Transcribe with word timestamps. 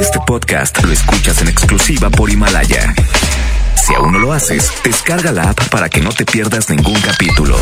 Este 0.00 0.18
podcast 0.26 0.82
lo 0.84 0.92
escuchas 0.92 1.40
en 1.42 1.48
exclusiva 1.48 2.10
por 2.10 2.30
Himalaya. 2.30 2.94
Si 3.74 3.94
aún 3.94 4.12
no 4.12 4.18
lo 4.18 4.32
haces, 4.32 4.72
descarga 4.84 5.32
la 5.32 5.50
app 5.50 5.68
para 5.68 5.88
que 5.88 6.00
no 6.00 6.10
te 6.10 6.24
pierdas 6.24 6.68
ningún 6.70 7.00
capítulo. 7.00 7.56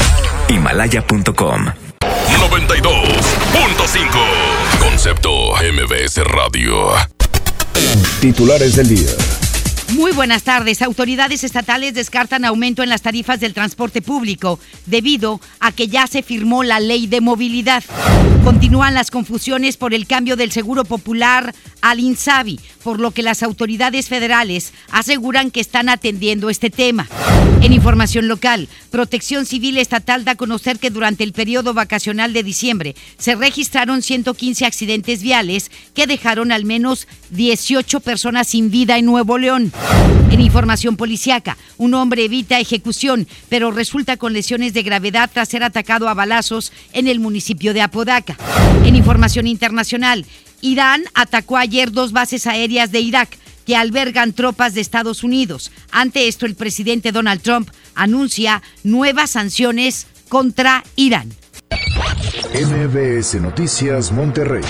Himalaya.com 0.48 1.66
92.5 2.00 4.78
Concepto 4.78 5.52
MBS 5.56 6.18
Radio. 6.24 6.90
Titulares 8.20 8.76
del 8.76 8.88
día. 8.88 9.10
Muy 9.94 10.12
buenas 10.12 10.44
tardes. 10.44 10.82
Autoridades 10.82 11.42
estatales 11.42 11.94
descartan 11.94 12.44
aumento 12.44 12.82
en 12.82 12.88
las 12.88 13.02
tarifas 13.02 13.40
del 13.40 13.54
transporte 13.54 14.02
público 14.02 14.60
debido 14.86 15.40
a 15.58 15.72
que 15.72 15.88
ya 15.88 16.06
se 16.06 16.22
firmó 16.22 16.62
la 16.62 16.78
ley 16.78 17.08
de 17.08 17.20
movilidad. 17.20 17.82
Continúan 18.44 18.94
las 18.94 19.10
confusiones 19.10 19.76
por 19.76 19.92
el 19.92 20.06
cambio 20.06 20.36
del 20.36 20.52
Seguro 20.52 20.84
Popular 20.84 21.54
al 21.82 21.98
INSABI, 21.98 22.60
por 22.84 23.00
lo 23.00 23.10
que 23.10 23.22
las 23.22 23.42
autoridades 23.42 24.08
federales 24.08 24.72
aseguran 24.92 25.50
que 25.50 25.60
están 25.60 25.88
atendiendo 25.88 26.50
este 26.50 26.70
tema. 26.70 27.08
En 27.60 27.72
información 27.72 28.28
local, 28.28 28.68
Protección 28.90 29.46
Civil 29.46 29.78
Estatal 29.78 30.24
da 30.24 30.32
a 30.32 30.36
conocer 30.36 30.78
que 30.78 30.90
durante 30.90 31.22
el 31.22 31.32
periodo 31.32 31.74
vacacional 31.74 32.32
de 32.32 32.42
diciembre 32.42 32.96
se 33.18 33.36
registraron 33.36 34.02
115 34.02 34.66
accidentes 34.66 35.22
viales 35.22 35.70
que 35.94 36.06
dejaron 36.06 36.50
al 36.50 36.64
menos 36.64 37.06
18 37.30 38.00
personas 38.00 38.48
sin 38.48 38.70
vida 38.70 38.98
en 38.98 39.06
Nuevo 39.06 39.38
León. 39.38 39.72
En 40.30 40.40
información 40.40 40.96
policiaca, 40.96 41.56
un 41.78 41.94
hombre 41.94 42.24
evita 42.24 42.58
ejecución, 42.58 43.28
pero 43.48 43.70
resulta 43.70 44.16
con 44.16 44.32
lesiones 44.32 44.74
de 44.74 44.82
gravedad 44.82 45.30
tras 45.32 45.48
ser 45.48 45.62
atacado 45.62 46.08
a 46.08 46.14
balazos 46.14 46.72
en 46.92 47.06
el 47.06 47.20
municipio 47.20 47.74
de 47.74 47.82
Apodaca. 47.82 48.36
En 48.84 48.96
información 48.96 49.46
internacional, 49.46 50.26
Irán 50.62 51.04
atacó 51.14 51.56
ayer 51.56 51.92
dos 51.92 52.12
bases 52.12 52.46
aéreas 52.46 52.92
de 52.92 53.00
Irak 53.00 53.38
que 53.70 53.76
albergan 53.76 54.32
tropas 54.32 54.74
de 54.74 54.80
Estados 54.80 55.22
Unidos. 55.22 55.70
Ante 55.92 56.26
esto, 56.26 56.44
el 56.44 56.56
presidente 56.56 57.12
Donald 57.12 57.40
Trump 57.40 57.70
anuncia 57.94 58.64
nuevas 58.82 59.30
sanciones 59.30 60.08
contra 60.28 60.82
Irán. 60.96 61.28
MBS 62.52 63.40
Noticias 63.40 64.10
Monterrey 64.10 64.64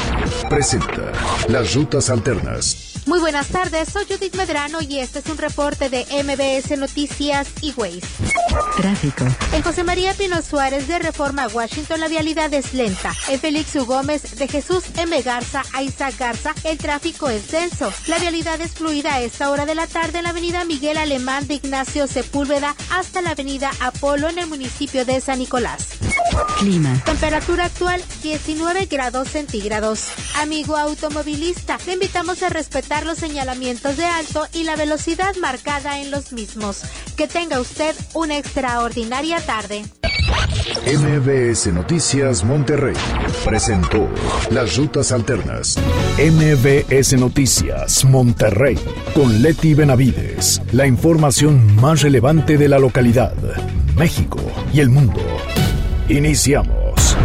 presenta 0.50 1.12
Las 1.48 1.74
Rutas 1.74 2.10
Alternas. 2.10 2.89
Muy 3.06 3.18
buenas 3.18 3.48
tardes, 3.48 3.88
soy 3.88 4.04
Judith 4.04 4.36
Medrano 4.36 4.80
y 4.82 4.98
este 4.98 5.20
es 5.20 5.26
un 5.26 5.38
reporte 5.38 5.88
de 5.88 6.04
MBS 6.22 6.78
Noticias 6.78 7.48
y 7.62 7.72
Waze. 7.72 8.02
Tráfico. 8.76 9.24
En 9.52 9.62
José 9.62 9.84
María 9.84 10.12
Pino 10.14 10.42
Suárez 10.42 10.86
de 10.86 10.98
Reforma 10.98 11.48
Washington 11.48 12.00
la 12.00 12.08
vialidad 12.08 12.52
es 12.52 12.74
lenta. 12.74 13.14
En 13.28 13.40
Félix 13.40 13.74
U. 13.76 13.86
Gómez 13.86 14.36
de 14.36 14.48
Jesús 14.48 14.84
M. 14.96 15.22
Garza 15.22 15.62
a 15.72 15.82
Isaac 15.82 16.14
Garza 16.18 16.54
el 16.64 16.78
tráfico 16.78 17.28
es 17.30 17.50
denso. 17.50 17.92
La 18.06 18.18
vialidad 18.18 18.60
es 18.60 18.72
fluida 18.72 19.14
a 19.14 19.20
esta 19.20 19.50
hora 19.50 19.66
de 19.66 19.74
la 19.74 19.86
tarde 19.86 20.18
en 20.18 20.24
la 20.24 20.30
avenida 20.30 20.64
Miguel 20.64 20.98
Alemán 20.98 21.46
de 21.46 21.54
Ignacio 21.54 22.06
Sepúlveda 22.06 22.76
hasta 22.90 23.22
la 23.22 23.30
avenida 23.30 23.70
Apolo 23.80 24.28
en 24.28 24.38
el 24.38 24.46
municipio 24.46 25.04
de 25.04 25.20
San 25.20 25.38
Nicolás. 25.38 25.88
Clima. 26.58 27.02
Temperatura 27.04 27.64
actual 27.64 28.02
19 28.22 28.86
grados 28.86 29.28
centígrados. 29.28 30.08
Amigo 30.36 30.76
automovilista, 30.76 31.78
le 31.86 31.94
invitamos 31.94 32.42
a 32.42 32.50
respetar 32.50 32.89
los 32.98 33.18
señalamientos 33.18 33.96
de 33.96 34.04
alto 34.04 34.46
y 34.52 34.64
la 34.64 34.76
velocidad 34.76 35.34
marcada 35.36 36.00
en 36.00 36.10
los 36.10 36.32
mismos. 36.32 36.82
Que 37.16 37.28
tenga 37.28 37.60
usted 37.60 37.94
una 38.14 38.36
extraordinaria 38.36 39.40
tarde. 39.40 39.84
MBS 40.86 41.72
Noticias 41.72 42.42
Monterrey 42.44 42.96
presentó 43.44 44.08
Las 44.50 44.76
Rutas 44.76 45.12
Alternas. 45.12 45.76
MBS 46.18 47.12
Noticias 47.14 48.04
Monterrey 48.04 48.76
con 49.14 49.40
Leti 49.40 49.74
Benavides. 49.74 50.60
La 50.72 50.86
información 50.86 51.76
más 51.76 52.02
relevante 52.02 52.58
de 52.58 52.68
la 52.68 52.78
localidad, 52.78 53.34
México 53.96 54.40
y 54.72 54.80
el 54.80 54.90
mundo. 54.90 55.20
Iniciamos. 56.08 57.16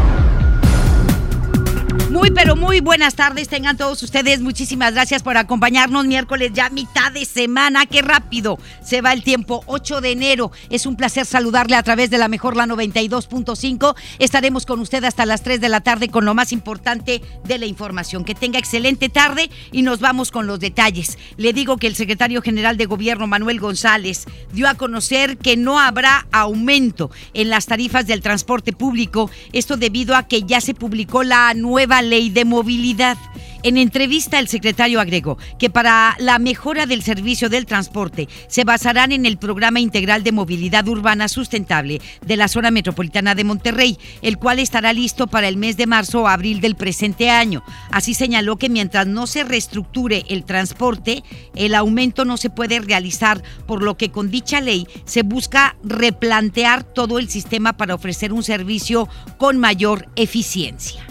Pero 2.35 2.57
muy 2.57 2.81
buenas 2.81 3.16
tardes 3.16 3.47
tengan 3.47 3.78
todos 3.78 4.03
ustedes. 4.03 4.41
Muchísimas 4.41 4.94
gracias 4.94 5.23
por 5.23 5.38
acompañarnos. 5.38 6.06
Miércoles 6.06 6.51
ya 6.53 6.69
mitad 6.69 7.13
de 7.13 7.23
semana. 7.23 7.85
Qué 7.85 8.01
rápido 8.01 8.59
se 8.84 9.00
va 9.00 9.13
el 9.13 9.23
tiempo. 9.23 9.63
8 9.68 10.01
de 10.01 10.12
enero. 10.12 10.51
Es 10.69 10.85
un 10.85 10.97
placer 10.97 11.25
saludarle 11.25 11.78
a 11.78 11.84
través 11.84 12.09
de 12.09 12.18
la 12.18 12.28
mejor 12.28 12.57
la 12.57 12.66
92.5. 12.66 13.96
Estaremos 14.19 14.66
con 14.66 14.81
usted 14.81 15.06
hasta 15.06 15.25
las 15.25 15.44
3 15.44 15.62
de 15.62 15.69
la 15.69 15.79
tarde 15.79 16.09
con 16.09 16.25
lo 16.25 16.34
más 16.34 16.51
importante 16.51 17.22
de 17.46 17.57
la 17.57 17.68
información. 17.68 18.25
Que 18.25 18.35
tenga 18.35 18.59
excelente 18.59 19.07
tarde 19.07 19.50
y 19.72 19.84
nos 19.84 20.02
vamos 20.02 20.29
con 20.29 20.46
los 20.46 20.59
detalles. 20.59 21.17
Le 21.38 21.53
digo 21.53 21.78
que 21.78 21.88
el 21.88 21.96
secretario 21.96 22.41
general 22.41 22.75
de 22.75 22.85
gobierno, 22.85 23.28
Manuel 23.28 23.62
González, 23.62 24.25
dio 24.52 24.67
a 24.67 24.75
conocer 24.75 25.38
que 25.38 25.56
no 25.56 25.79
habrá 25.79 26.28
aumento 26.34 27.12
en 27.34 27.50
las 27.50 27.66
tarifas 27.66 28.07
del 28.07 28.19
transporte 28.19 28.73
público. 28.73 29.31
Esto 29.53 29.78
debido 29.78 30.17
a 30.17 30.28
que 30.28 30.44
ya 30.44 30.59
se 30.59 30.73
publicó 30.73 31.23
la 31.23 31.53
nueva 31.53 32.02
ley 32.02 32.25
de 32.30 32.46
movilidad. 32.46 33.18
En 33.66 33.78
entrevista, 33.78 34.38
el 34.38 34.47
secretario 34.47 35.02
agregó 35.02 35.40
que 35.58 35.72
para 35.72 36.16
la 36.19 36.38
mejora 36.38 36.86
del 36.86 37.02
servicio 37.02 37.50
del 37.50 37.66
transporte 37.66 38.30
se 38.47 38.63
basarán 38.63 39.12
en 39.12 39.25
el 39.25 39.40
Programa 39.40 39.80
Integral 39.80 40.24
de 40.24 40.31
Movilidad 40.31 40.88
Urbana 40.88 41.28
Sustentable 41.28 42.00
de 42.24 42.38
la 42.38 42.47
Zona 42.47 42.69
Metropolitana 42.69 43.34
de 43.34 43.44
Monterrey, 43.44 43.97
el 44.22 44.38
cual 44.38 44.59
estará 44.59 44.94
listo 44.94 45.25
para 45.25 45.47
el 45.47 45.58
mes 45.58 45.78
de 45.78 45.88
marzo 45.88 46.22
o 46.22 46.28
abril 46.28 46.62
del 46.62 46.75
presente 46.75 47.31
año. 47.31 47.64
Así 47.90 48.14
señaló 48.14 48.58
que 48.58 48.69
mientras 48.69 49.08
no 49.08 49.25
se 49.25 49.44
reestructure 49.44 50.25
el 50.30 50.46
transporte, 50.46 51.24
el 51.56 51.74
aumento 51.74 52.24
no 52.24 52.38
se 52.38 52.52
puede 52.52 52.80
realizar, 52.81 53.41
por 53.66 53.81
lo 53.81 53.97
que 53.97 54.12
con 54.12 54.30
dicha 54.30 54.62
ley 54.62 54.85
se 55.06 55.24
busca 55.24 55.75
replantear 55.84 56.84
todo 56.84 57.18
el 57.18 57.30
sistema 57.30 57.74
para 57.74 57.96
ofrecer 57.96 58.31
un 58.31 58.44
servicio 58.44 59.09
con 59.40 59.58
mayor 59.58 60.08
eficiencia 60.16 61.04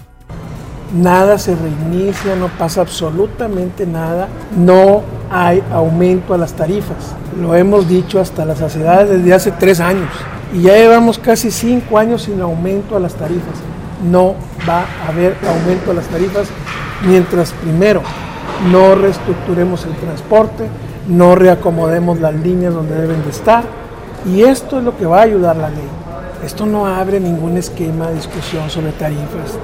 nada 0.94 1.38
se 1.38 1.56
reinicia, 1.56 2.36
no 2.36 2.48
pasa 2.48 2.80
absolutamente 2.80 3.86
nada, 3.86 4.28
no 4.56 5.02
hay 5.30 5.62
aumento 5.72 6.34
a 6.34 6.38
las 6.38 6.52
tarifas. 6.52 7.14
Lo 7.40 7.54
hemos 7.54 7.88
dicho 7.88 8.20
hasta 8.20 8.44
las 8.44 8.58
saciedades 8.58 9.10
desde 9.10 9.34
hace 9.34 9.50
tres 9.50 9.80
años 9.80 10.08
y 10.52 10.62
ya 10.62 10.74
llevamos 10.74 11.18
casi 11.18 11.50
cinco 11.50 11.98
años 11.98 12.22
sin 12.22 12.40
aumento 12.40 12.96
a 12.96 13.00
las 13.00 13.14
tarifas. 13.14 13.56
No 14.08 14.34
va 14.68 14.84
a 15.04 15.08
haber 15.08 15.36
aumento 15.48 15.90
a 15.90 15.94
las 15.94 16.06
tarifas 16.06 16.48
mientras 17.06 17.52
primero 17.52 18.02
no 18.70 18.94
reestructuremos 18.94 19.84
el 19.84 19.94
transporte, 19.96 20.68
no 21.08 21.34
reacomodemos 21.34 22.20
las 22.20 22.34
líneas 22.34 22.72
donde 22.72 22.94
deben 22.94 23.22
de 23.24 23.30
estar 23.30 23.64
y 24.26 24.42
esto 24.42 24.78
es 24.78 24.84
lo 24.84 24.96
que 24.96 25.06
va 25.06 25.20
a 25.20 25.22
ayudar 25.22 25.56
la 25.56 25.70
ley. 25.70 25.88
Esto 26.44 26.66
no 26.66 26.86
abre 26.86 27.20
ningún 27.20 27.56
esquema 27.56 28.08
de 28.08 28.16
discusión 28.16 28.70
sobre 28.70 28.92
tarifas. 28.92 29.58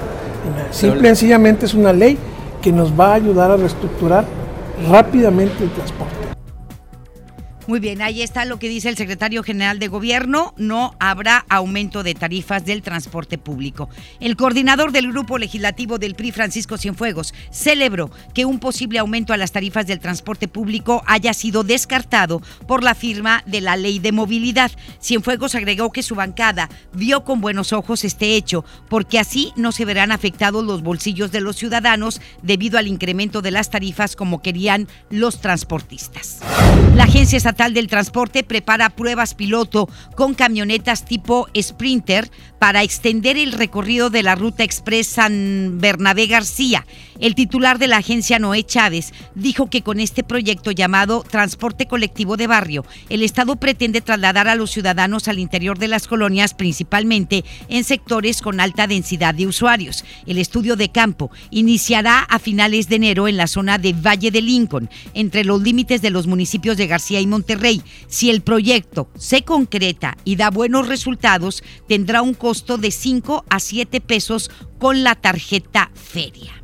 Simple 0.71 1.01
y 1.01 1.07
sencillamente 1.07 1.67
es 1.67 1.75
una 1.75 1.93
ley 1.93 2.19
que 2.63 2.73
nos 2.73 2.99
va 2.99 3.13
a 3.13 3.15
ayudar 3.15 3.51
a 3.51 3.57
reestructurar 3.57 4.25
rápidamente 4.91 5.65
el 5.65 5.71
transporte. 5.71 6.20
Muy 7.71 7.79
bien, 7.79 8.03
ahí 8.03 8.21
está 8.21 8.45
lo 8.47 8.59
que 8.59 8.69
dice 8.69 8.89
el 8.89 8.97
secretario 8.97 9.45
general 9.45 9.79
de 9.79 9.87
gobierno. 9.87 10.55
No 10.57 10.97
habrá 10.99 11.47
aumento 11.49 12.03
de 12.03 12.17
tarifas 12.17 12.65
del 12.65 12.83
transporte 12.83 13.39
público. 13.39 13.89
El 14.19 14.35
coordinador 14.35 14.91
del 14.91 15.13
grupo 15.13 15.39
legislativo 15.39 15.97
del 15.97 16.17
PRI, 16.17 16.33
Francisco 16.33 16.79
Cienfuegos, 16.79 17.33
celebró 17.53 18.11
que 18.35 18.45
un 18.45 18.59
posible 18.59 18.99
aumento 18.99 19.33
a 19.33 19.37
las 19.37 19.53
tarifas 19.53 19.87
del 19.87 20.01
transporte 20.01 20.49
público 20.49 21.05
haya 21.07 21.33
sido 21.33 21.63
descartado 21.63 22.43
por 22.67 22.83
la 22.83 22.97
firma 22.97 23.45
de 23.47 23.61
la 23.61 23.77
ley 23.77 24.01
de 24.01 24.11
movilidad. 24.11 24.73
Cienfuegos 25.01 25.55
agregó 25.55 25.93
que 25.93 26.03
su 26.03 26.17
bancada 26.17 26.69
vio 26.93 27.23
con 27.23 27.41
buenos 27.41 27.73
ojos 27.73 28.03
este 28.03 28.35
hecho, 28.35 28.65
porque 28.89 29.21
así 29.21 29.53
no 29.55 29.71
se 29.71 29.85
verán 29.85 30.11
afectados 30.11 30.65
los 30.65 30.83
bolsillos 30.83 31.31
de 31.31 31.41
los 31.41 31.55
ciudadanos 31.55 32.21
debido 32.43 32.81
al 32.81 32.89
incremento 32.89 33.43
de 33.43 33.53
las 33.53 33.71
tarifas 33.71 34.17
como 34.17 34.43
querían 34.43 34.89
los 35.09 35.41
transportistas. 35.41 36.41
La 36.97 37.05
Agencia 37.05 37.37
Estatal 37.37 37.60
del 37.69 37.89
Transporte 37.89 38.43
prepara 38.43 38.89
pruebas 38.89 39.35
piloto 39.35 39.89
con 40.17 40.33
camionetas 40.33 41.05
tipo 41.05 41.47
Sprinter 41.61 42.31
para 42.59 42.83
extender 42.83 43.37
el 43.37 43.53
recorrido 43.53 44.09
de 44.09 44.23
la 44.23 44.35
ruta 44.35 44.65
express 44.65 45.07
San 45.09 45.79
Bernabé 45.79 46.27
García. 46.27 46.87
El 47.19 47.35
titular 47.35 47.79
de 47.79 47.87
la 47.87 47.99
agencia 47.99 48.39
Noé 48.39 48.65
Chávez 48.65 49.13
dijo 49.35 49.69
que 49.69 49.83
con 49.83 50.01
este 50.01 50.25
proyecto 50.25 50.71
llamado 50.71 51.23
Transporte 51.23 51.87
Colectivo 51.87 52.39
de 52.39 52.47
Barrio, 52.47 52.87
el 53.11 53.23
Estado 53.23 53.57
pretende 53.57 54.01
trasladar 54.01 54.49
a 54.49 54.55
los 54.55 54.71
ciudadanos 54.71 55.29
al 55.29 55.39
interior 55.39 55.79
de 55.79 55.89
las 55.89 56.09
colonias, 56.09 56.55
principalmente 56.55 57.45
en 57.69 57.85
sectores 57.85 58.41
con 58.41 58.59
alta 58.59 58.87
densidad 58.87 59.35
de 59.35 59.47
usuarios. 59.47 60.05
El 60.27 60.39
estudio 60.39 60.77
de 60.77 60.91
campo 60.91 61.31
iniciará 61.51 62.21
a 62.21 62.39
finales 62.39 62.89
de 62.89 62.97
enero 62.97 63.29
en 63.29 63.37
la 63.37 63.47
zona 63.47 63.77
de 63.77 63.93
Valle 63.93 64.31
de 64.31 64.41
Lincoln, 64.41 64.89
entre 65.13 65.45
los 65.45 65.61
límites 65.61 66.01
de 66.01 66.11
los 66.11 66.27
municipios 66.27 66.79
de 66.79 66.87
García 66.87 67.21
y 67.21 67.27
Monterrey. 67.27 67.50
Si 68.07 68.31
el 68.31 68.43
proyecto 68.43 69.09
se 69.17 69.43
concreta 69.43 70.17
y 70.25 70.37
da 70.37 70.51
buenos 70.51 70.89
resultados, 70.89 71.63
tendrá 71.89 72.23
un 72.23 72.35
costo 72.35 72.79
de 72.79 72.91
5 72.91 73.45
a 73.49 73.61
7 73.61 74.01
pesos 74.01 74.51
con 74.79 75.03
la 75.03 75.15
tarjeta 75.15 75.91
feria. 75.95 76.63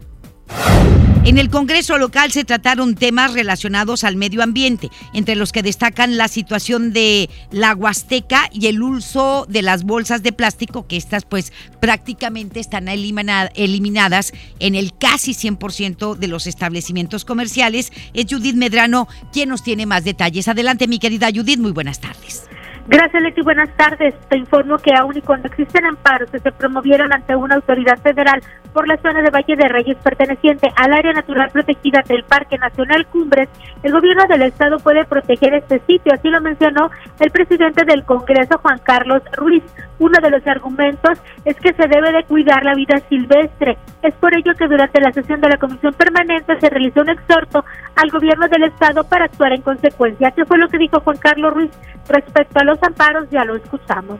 En 1.27 1.39
el 1.39 1.51
Congreso 1.51 1.99
local 1.99 2.31
se 2.31 2.45
trataron 2.45 2.95
temas 2.95 3.33
relacionados 3.33 4.05
al 4.05 4.15
medio 4.15 4.45
ambiente, 4.45 4.91
entre 5.13 5.35
los 5.35 5.51
que 5.51 5.65
destacan 5.65 6.17
la 6.17 6.29
situación 6.29 6.93
de 6.93 7.29
la 7.51 7.75
Huasteca 7.75 8.49
y 8.53 8.69
el 8.69 8.81
uso 8.81 9.45
de 9.49 9.63
las 9.63 9.83
bolsas 9.83 10.23
de 10.23 10.33
plástico, 10.33 10.87
que 10.87 10.97
estas 10.97 11.25
pues 11.25 11.53
prácticamente 11.81 12.61
están 12.61 12.87
eliminadas 12.87 14.33
en 14.61 14.77
el 14.77 14.97
casi 14.97 15.33
100% 15.33 16.15
de 16.15 16.29
los 16.29 16.47
establecimientos 16.47 17.25
comerciales. 17.25 17.91
Es 18.15 18.27
Judith 18.31 18.55
Medrano 18.55 19.09
quien 19.33 19.49
nos 19.49 19.65
tiene 19.65 19.85
más 19.85 20.05
detalles. 20.05 20.47
Adelante, 20.47 20.87
mi 20.87 21.01
querida 21.01 21.31
Judith, 21.35 21.59
muy 21.59 21.73
buenas 21.73 22.01
tardes. 22.01 22.45
Gracias, 22.89 23.21
Leti. 23.21 23.43
Buenas 23.43 23.69
tardes. 23.77 24.15
Te 24.29 24.39
informo 24.39 24.79
que 24.79 24.95
aún 24.95 25.17
y 25.17 25.21
cuando 25.21 25.49
existen 25.49 25.85
amparos 25.85 26.31
que 26.31 26.39
se 26.39 26.53
promovieron 26.53 27.13
ante 27.13 27.35
una 27.35 27.57
autoridad 27.57 27.99
federal 27.99 28.41
por 28.73 28.87
la 28.87 28.97
zona 28.99 29.23
de 29.23 29.31
Valle 29.31 29.57
de 29.57 29.69
Reyes 29.69 29.97
perteneciente 30.05 30.69
al 30.77 30.93
área 30.93 31.13
natural 31.13 31.51
protegida 31.51 32.03
del 32.07 32.23
Parque 32.25 32.59
Nacional 32.59 33.07
Cumbres, 33.07 33.49
el 33.83 33.91
gobierno 33.91 34.25
del 34.29 34.43
estado 34.43 34.79
puede 34.79 35.05
proteger 35.05 35.55
este 35.55 35.81
sitio. 35.81 36.13
Así 36.15 36.29
lo 36.29 36.41
mencionó 36.41 36.91
el 37.19 37.31
presidente 37.33 37.85
del 37.85 38.05
Congreso, 38.05 38.59
Juan 38.59 38.79
Carlos 38.85 39.23
Ruiz. 39.33 39.65
Uno 39.99 40.19
de 40.23 40.31
los 40.31 40.47
argumentos 40.47 41.19
es 41.45 41.57
que 41.57 41.73
se 41.73 41.89
debe 41.89 42.13
de 42.13 42.25
cuidar 42.25 42.65
la 42.65 42.75
vida 42.75 43.01
silvestre. 43.09 43.79
Es 44.03 44.15
por 44.15 44.37
ello 44.37 44.53
que 44.55 44.69
durante 44.69 45.01
la 45.01 45.11
sesión 45.11 45.41
de 45.41 45.49
la 45.49 45.57
Comisión 45.57 45.95
Permanente 45.95 46.61
se 46.61 46.71
realizó 46.71 47.01
un 47.01 47.09
exhorto 47.09 47.65
al 47.97 48.11
gobierno 48.11 48.47
del 48.47 48.65
estado 48.65 49.03
para 49.05 49.25
actuar 49.25 49.55
en 49.55 49.63
consecuencia. 49.63 50.31
¿Qué 50.31 50.45
fue 50.45 50.59
lo 50.59 50.69
que 50.69 50.79
dijo 50.79 51.01
Juan 51.01 51.17
Carlos 51.17 51.55
Ruiz 51.55 51.71
respecto 52.09 52.61
a 52.61 52.65
los 52.65 52.76
amparos? 52.83 53.29
Ya 53.31 53.45
lo 53.45 53.57
escuchamos. 53.57 54.19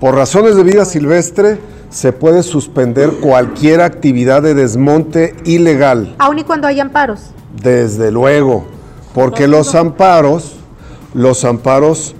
Por 0.00 0.14
razones 0.14 0.56
de 0.56 0.62
vida 0.62 0.84
silvestre 0.84 1.58
se 1.90 2.12
puede 2.12 2.42
suspender 2.42 3.10
cualquier 3.20 3.80
actividad 3.80 4.42
de 4.42 4.54
desmonte 4.54 5.34
ilegal. 5.44 6.14
Aun 6.18 6.38
y 6.38 6.44
cuando 6.44 6.66
hay 6.66 6.80
amparos. 6.80 7.30
Desde 7.62 8.12
luego, 8.12 8.66
porque 9.14 9.48
los 9.48 9.74
amparos, 9.74 10.56
los 11.14 11.44
amparos 11.44 12.14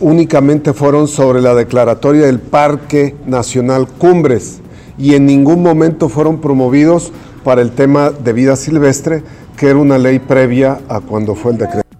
únicamente 0.00 0.72
fueron 0.72 1.08
sobre 1.08 1.40
la 1.40 1.54
declaratoria 1.54 2.26
del 2.26 2.38
Parque 2.38 3.16
Nacional 3.26 3.86
Cumbres 3.86 4.60
y 4.98 5.14
en 5.14 5.26
ningún 5.26 5.62
momento 5.62 6.08
fueron 6.08 6.40
promovidos 6.40 7.12
para 7.44 7.62
el 7.62 7.72
tema 7.72 8.10
de 8.10 8.32
vida 8.32 8.56
silvestre, 8.56 9.22
que 9.56 9.68
era 9.68 9.78
una 9.78 9.98
ley 9.98 10.18
previa 10.18 10.80
a 10.88 11.00
cuando 11.00 11.34
fue 11.34 11.52
el 11.52 11.58
decreto. 11.58 11.91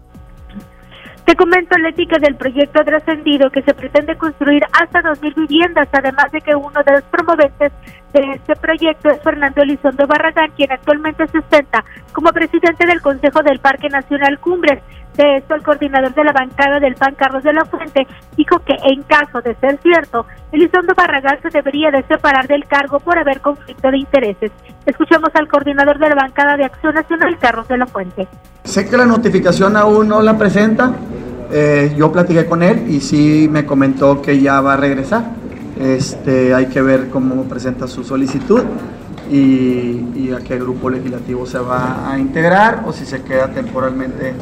Te 1.25 1.37
comento, 1.37 1.79
Leti, 1.79 2.07
que 2.07 2.19
del 2.19 2.35
proyecto 2.35 2.85
trascendido 2.85 3.49
que 3.51 3.63
se 3.63 3.75
pretende 3.75 4.17
construir 4.17 4.63
hasta 4.73 5.03
2.000 5.03 5.35
viviendas, 5.35 5.89
además 5.93 6.33
de 6.33 6.41
que 6.41 6.55
uno 6.55 6.83
de 6.85 6.93
los 6.93 7.03
promoventes 7.05 7.73
de 8.13 8.33
este 8.33 8.57
proyecto 8.57 9.09
es 9.09 9.23
Fernando 9.23 9.63
Elizondo 9.63 10.07
Barragán, 10.07 10.51
quien 10.57 10.73
actualmente 10.73 11.27
se 11.29 11.39
ostenta 11.39 11.85
como 12.13 12.33
presidente 12.33 12.87
del 12.87 13.01
Consejo 13.01 13.43
del 13.43 13.61
Parque 13.61 13.89
Nacional 13.89 14.39
Cumbres. 14.41 14.83
De 15.17 15.37
esto, 15.37 15.55
el 15.55 15.63
coordinador 15.63 16.15
de 16.15 16.25
la 16.25 16.33
bancada 16.33 16.81
del 16.81 16.95
PAN, 16.95 17.15
Carlos 17.17 17.43
de 17.43 17.53
la 17.53 17.67
Fuente, 17.67 18.07
dijo 18.35 18.59
que 18.61 18.75
en 18.83 19.03
caso 19.03 19.43
de 19.43 19.55
ser 19.57 19.79
cierto, 19.83 20.25
Elizondo 20.53 20.95
Barragán 20.95 21.39
se 21.43 21.51
debería 21.51 21.91
de 21.91 22.03
separar 22.05 22.47
del 22.47 22.65
cargo 22.67 22.99
por 22.99 23.19
haber 23.19 23.41
conflicto 23.41 23.91
de 23.91 23.99
intereses. 23.99 24.51
Escuchemos 24.87 25.29
al 25.35 25.49
coordinador 25.49 25.99
de 25.99 26.09
la 26.09 26.15
bancada 26.15 26.57
de 26.57 26.65
Acción 26.65 26.95
Nacional, 26.95 27.37
Carlos 27.39 27.69
de 27.69 27.77
la 27.77 27.87
Fuente. 27.87 28.27
Sé 28.65 28.89
que 28.89 28.97
la 28.97 29.05
notificación 29.05 29.77
aún 29.77 30.09
no 30.09 30.23
la 30.23 30.39
presenta. 30.39 30.95
Eh, 31.51 31.93
yo 31.95 32.11
platiqué 32.11 32.47
con 32.47 32.63
él 32.63 32.87
y 32.89 33.01
sí 33.01 33.49
me 33.53 33.67
comentó 33.67 34.23
que 34.23 34.41
ya 34.41 34.63
va 34.63 34.75
a 34.75 34.77
regresar. 34.79 35.25
Este, 35.79 36.55
hay 36.55 36.67
que 36.67 36.81
ver 36.81 37.11
cómo 37.11 37.45
presenta 37.45 37.87
su 37.87 38.03
solicitud 38.03 38.63
y 39.31 40.31
a 40.31 40.41
qué 40.41 40.59
grupo 40.59 40.91
legislativo 40.91 41.47
se 41.47 41.59
va 41.59 42.11
a 42.11 42.19
integrar 42.19 42.83
o 42.87 42.93
si 42.93 43.07
se 43.07 43.23
queda 43.23 43.49
temporalmente 43.49 44.35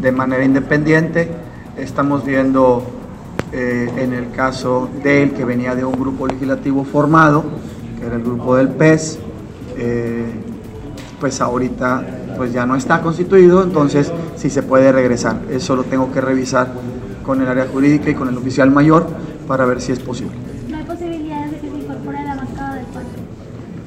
de 0.00 0.12
manera 0.12 0.44
independiente. 0.44 1.30
Estamos 1.76 2.24
viendo 2.24 2.84
eh, 3.52 3.88
en 3.98 4.12
el 4.12 4.30
caso 4.30 4.88
de 5.02 5.22
él 5.22 5.32
que 5.32 5.44
venía 5.44 5.74
de 5.74 5.84
un 5.84 5.92
grupo 5.92 6.26
legislativo 6.26 6.84
formado, 6.84 7.44
que 7.98 8.06
era 8.06 8.16
el 8.16 8.22
grupo 8.22 8.56
del 8.56 8.68
PES, 8.68 9.18
eh, 9.76 10.24
pues 11.20 11.40
ahorita 11.40 12.04
pues 12.36 12.52
ya 12.52 12.66
no 12.66 12.74
está 12.74 13.00
constituido, 13.00 13.62
entonces 13.62 14.12
sí 14.36 14.50
se 14.50 14.62
puede 14.62 14.90
regresar. 14.92 15.40
Eso 15.50 15.76
lo 15.76 15.84
tengo 15.84 16.10
que 16.12 16.20
revisar 16.20 16.68
con 17.24 17.40
el 17.40 17.48
área 17.48 17.66
jurídica 17.66 18.10
y 18.10 18.14
con 18.14 18.28
el 18.28 18.36
oficial 18.36 18.70
mayor 18.70 19.06
para 19.46 19.64
ver 19.64 19.80
si 19.80 19.92
es 19.92 20.00
posible. 20.00 20.34
¿No 20.68 20.76
hay 20.76 20.84
posibilidades 20.84 21.52
de 21.52 21.60
que 21.60 21.70
se 21.70 21.76
incorpore 21.76 22.18
a 22.18 22.24
la 22.24 22.34
bancada 22.34 22.74
del 22.74 22.86
PAN? 22.86 23.04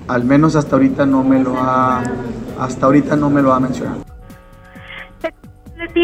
Al 0.08 0.24
menos 0.24 0.56
hasta 0.56 0.78
ahorita 0.78 1.06
no 1.06 1.24
me 1.24 1.44
lo 1.44 1.58
ha, 1.58 2.04
hasta 2.60 2.86
ahorita 2.86 3.18
no 3.18 3.30
me 3.30 3.42
lo 3.42 3.54
ha 3.54 3.60
mencionado 3.60 4.07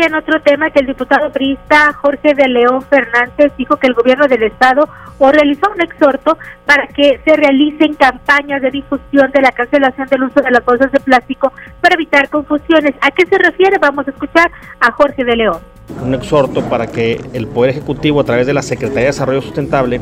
en 0.02 0.16
otro 0.16 0.42
tema 0.42 0.70
que 0.70 0.80
el 0.80 0.88
diputado 0.88 1.32
priista 1.32 1.94
Jorge 1.94 2.34
de 2.34 2.48
León 2.48 2.82
Fernández 2.84 3.52
dijo 3.58 3.78
que 3.78 3.88
el 3.88 3.94
gobierno 3.94 4.28
del 4.28 4.44
estado 4.44 4.88
o 5.20 5.32
realizó 5.32 5.72
un 5.74 5.82
exhorto 5.82 6.38
para 6.66 6.88
que 6.88 7.20
se 7.24 7.36
realicen 7.36 7.94
campañas 7.94 8.62
de 8.62 8.72
difusión 8.72 9.32
de 9.32 9.42
la 9.42 9.52
cancelación 9.52 10.08
del 10.08 10.24
uso 10.24 10.42
de 10.42 10.52
las 10.52 10.66
bolsas 10.66 10.92
de 10.92 11.00
plástico 11.00 11.52
para 11.82 11.96
evitar 11.96 12.30
confusiones. 12.30 12.94
¿A 13.02 13.12
qué 13.12 13.26
se 13.26 13.38
refiere? 13.38 13.78
Vamos 13.80 14.08
a 14.08 14.12
escuchar 14.12 14.52
a 14.80 14.92
Jorge 14.92 15.24
de 15.24 15.36
León. 15.36 15.60
Un 16.02 16.14
exhorto 16.14 16.62
para 16.64 16.88
que 16.88 17.20
el 17.34 17.48
Poder 17.48 17.72
Ejecutivo 17.72 18.22
a 18.22 18.24
través 18.24 18.48
de 18.48 18.54
la 18.54 18.62
Secretaría 18.62 19.02
de 19.02 19.08
Desarrollo 19.08 19.42
Sustentable 19.42 20.02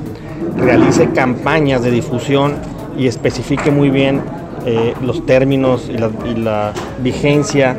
realice 0.58 1.12
campañas 1.12 1.84
de 1.84 1.92
difusión 1.92 2.56
y 2.98 3.08
especifique 3.08 3.72
muy 3.72 3.90
bien 3.90 4.22
eh, 4.66 4.94
los 5.02 5.26
términos 5.26 5.90
y 5.90 5.98
la, 5.98 6.12
y 6.26 6.36
la 6.36 6.74
vigencia 7.00 7.76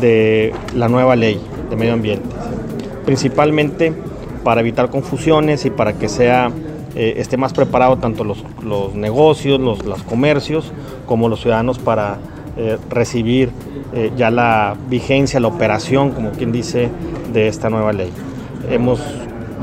de 0.00 0.52
la 0.74 0.88
nueva 0.88 1.14
ley 1.14 1.40
de 1.70 1.76
medio 1.76 1.92
ambiente, 1.92 2.28
principalmente 3.04 3.92
para 4.42 4.60
evitar 4.60 4.90
confusiones 4.90 5.64
y 5.64 5.70
para 5.70 5.94
que 5.94 6.08
sea 6.08 6.50
eh, 6.96 7.14
esté 7.16 7.36
más 7.36 7.52
preparado 7.52 7.96
tanto 7.96 8.22
los, 8.22 8.44
negocios, 8.94 9.58
los, 9.58 10.02
comercios, 10.04 10.72
como 11.06 11.28
los 11.28 11.40
ciudadanos 11.40 11.80
para 11.80 12.18
eh, 12.56 12.78
recibir 12.88 13.50
eh, 13.92 14.12
ya 14.16 14.30
la 14.30 14.76
vigencia, 14.88 15.40
la 15.40 15.48
operación, 15.48 16.12
como 16.12 16.30
quien 16.30 16.52
dice, 16.52 16.88
de 17.32 17.48
esta 17.48 17.68
nueva 17.68 17.92
ley. 17.92 18.10
Hemos 18.70 19.00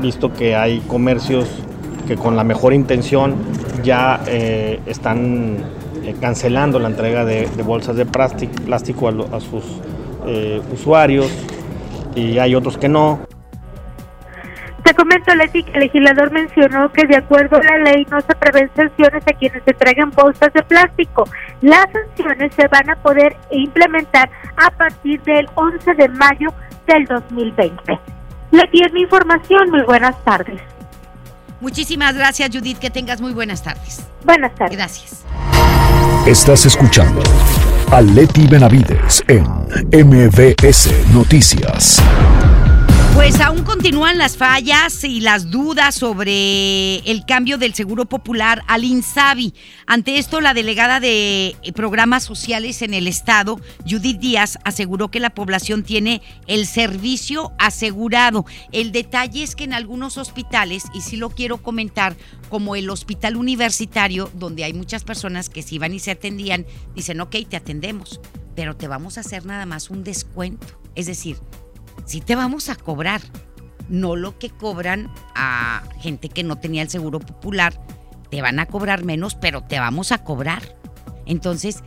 visto 0.02 0.34
que 0.34 0.56
hay 0.56 0.80
comercios 0.80 1.46
que 2.06 2.16
con 2.16 2.36
la 2.36 2.44
mejor 2.44 2.74
intención 2.74 3.34
ya 3.82 4.20
están 4.86 5.58
cancelando 6.20 6.78
la 6.78 6.88
entrega 6.88 7.24
de, 7.24 7.46
bolsas 7.64 7.96
de 7.96 8.04
plástico, 8.04 9.08
a 9.32 9.40
sus 9.40 9.64
usuarios 10.72 11.30
y 12.14 12.38
hay 12.38 12.54
otros 12.54 12.78
que 12.78 12.88
no. 12.88 13.20
Te 14.82 14.94
comento, 14.94 15.34
Leti, 15.34 15.62
que 15.62 15.72
el 15.72 15.80
legislador 15.80 16.32
mencionó 16.32 16.90
que 16.92 17.06
de 17.06 17.16
acuerdo 17.16 17.56
a 17.56 17.62
la 17.62 17.78
ley 17.78 18.06
no 18.10 18.20
se 18.20 18.34
prevén 18.34 18.68
sanciones 18.74 19.22
a 19.26 19.32
quienes 19.32 19.62
entreguen 19.64 20.10
bolsas 20.10 20.52
de 20.52 20.62
plástico. 20.62 21.24
Las 21.60 21.86
sanciones 21.92 22.52
se 22.54 22.66
van 22.66 22.90
a 22.90 22.96
poder 22.96 23.36
implementar 23.52 24.28
a 24.56 24.70
partir 24.70 25.22
del 25.22 25.48
11 25.54 25.94
de 25.94 26.08
mayo 26.08 26.52
del 26.86 27.04
2020. 27.06 27.98
Leti, 28.50 28.82
es 28.84 28.92
mi 28.92 29.02
información. 29.02 29.70
Muy 29.70 29.82
buenas 29.82 30.16
tardes. 30.24 30.60
Muchísimas 31.62 32.16
gracias, 32.16 32.50
Judith. 32.52 32.78
Que 32.78 32.90
tengas 32.90 33.20
muy 33.20 33.32
buenas 33.32 33.62
tardes. 33.62 34.00
Buenas 34.24 34.52
tardes. 34.56 34.76
Gracias. 34.76 35.22
Estás 36.26 36.66
escuchando 36.66 37.22
a 37.92 38.00
Leti 38.00 38.48
Benavides 38.48 39.22
en 39.28 39.44
MBS 39.92 40.90
Noticias. 41.14 42.02
Pues 43.14 43.40
aún 43.40 43.62
continúan 43.62 44.16
las 44.16 44.38
fallas 44.38 45.04
y 45.04 45.20
las 45.20 45.50
dudas 45.50 45.94
sobre 45.94 46.96
el 47.10 47.24
cambio 47.26 47.58
del 47.58 47.74
Seguro 47.74 48.06
Popular 48.06 48.62
al 48.66 48.84
INSABI. 48.84 49.54
Ante 49.86 50.18
esto, 50.18 50.40
la 50.40 50.54
delegada 50.54 50.98
de 50.98 51.54
programas 51.74 52.24
sociales 52.24 52.80
en 52.80 52.94
el 52.94 53.06
Estado, 53.06 53.60
Judith 53.88 54.18
Díaz, 54.18 54.58
aseguró 54.64 55.10
que 55.10 55.20
la 55.20 55.30
población 55.30 55.82
tiene 55.82 56.22
el 56.46 56.66
servicio 56.66 57.52
asegurado. 57.58 58.46
El 58.72 58.92
detalle 58.92 59.42
es 59.42 59.54
que 59.54 59.64
en 59.64 59.74
algunos 59.74 60.16
hospitales, 60.16 60.84
y 60.94 61.02
sí 61.02 61.16
lo 61.16 61.30
quiero 61.30 61.58
comentar, 61.58 62.16
como 62.48 62.76
el 62.76 62.88
hospital 62.88 63.36
universitario, 63.36 64.30
donde 64.34 64.64
hay 64.64 64.72
muchas 64.72 65.04
personas 65.04 65.50
que 65.50 65.62
se 65.62 65.74
iban 65.74 65.92
y 65.92 65.98
se 65.98 66.12
atendían, 66.12 66.66
dicen, 66.94 67.20
ok, 67.20 67.36
te 67.48 67.56
atendemos, 67.56 68.20
pero 68.56 68.74
te 68.74 68.88
vamos 68.88 69.18
a 69.18 69.20
hacer 69.20 69.44
nada 69.44 69.66
más 69.66 69.90
un 69.90 70.02
descuento. 70.02 70.66
Es 70.94 71.06
decir, 71.06 71.36
sí 72.04 72.20
te 72.20 72.36
vamos 72.36 72.68
a 72.68 72.76
cobrar, 72.76 73.20
no 73.88 74.16
lo 74.16 74.38
que 74.38 74.50
cobran 74.50 75.10
a 75.34 75.82
gente 76.00 76.28
que 76.28 76.44
no 76.44 76.56
tenía 76.56 76.82
el 76.82 76.90
seguro 76.90 77.20
popular, 77.20 77.74
te 78.30 78.42
van 78.42 78.58
a 78.58 78.66
cobrar 78.66 79.04
menos, 79.04 79.34
pero 79.34 79.62
te 79.62 79.78
vamos 79.78 80.12
a 80.12 80.24
cobrar. 80.24 80.62
Entonces, 81.26 81.82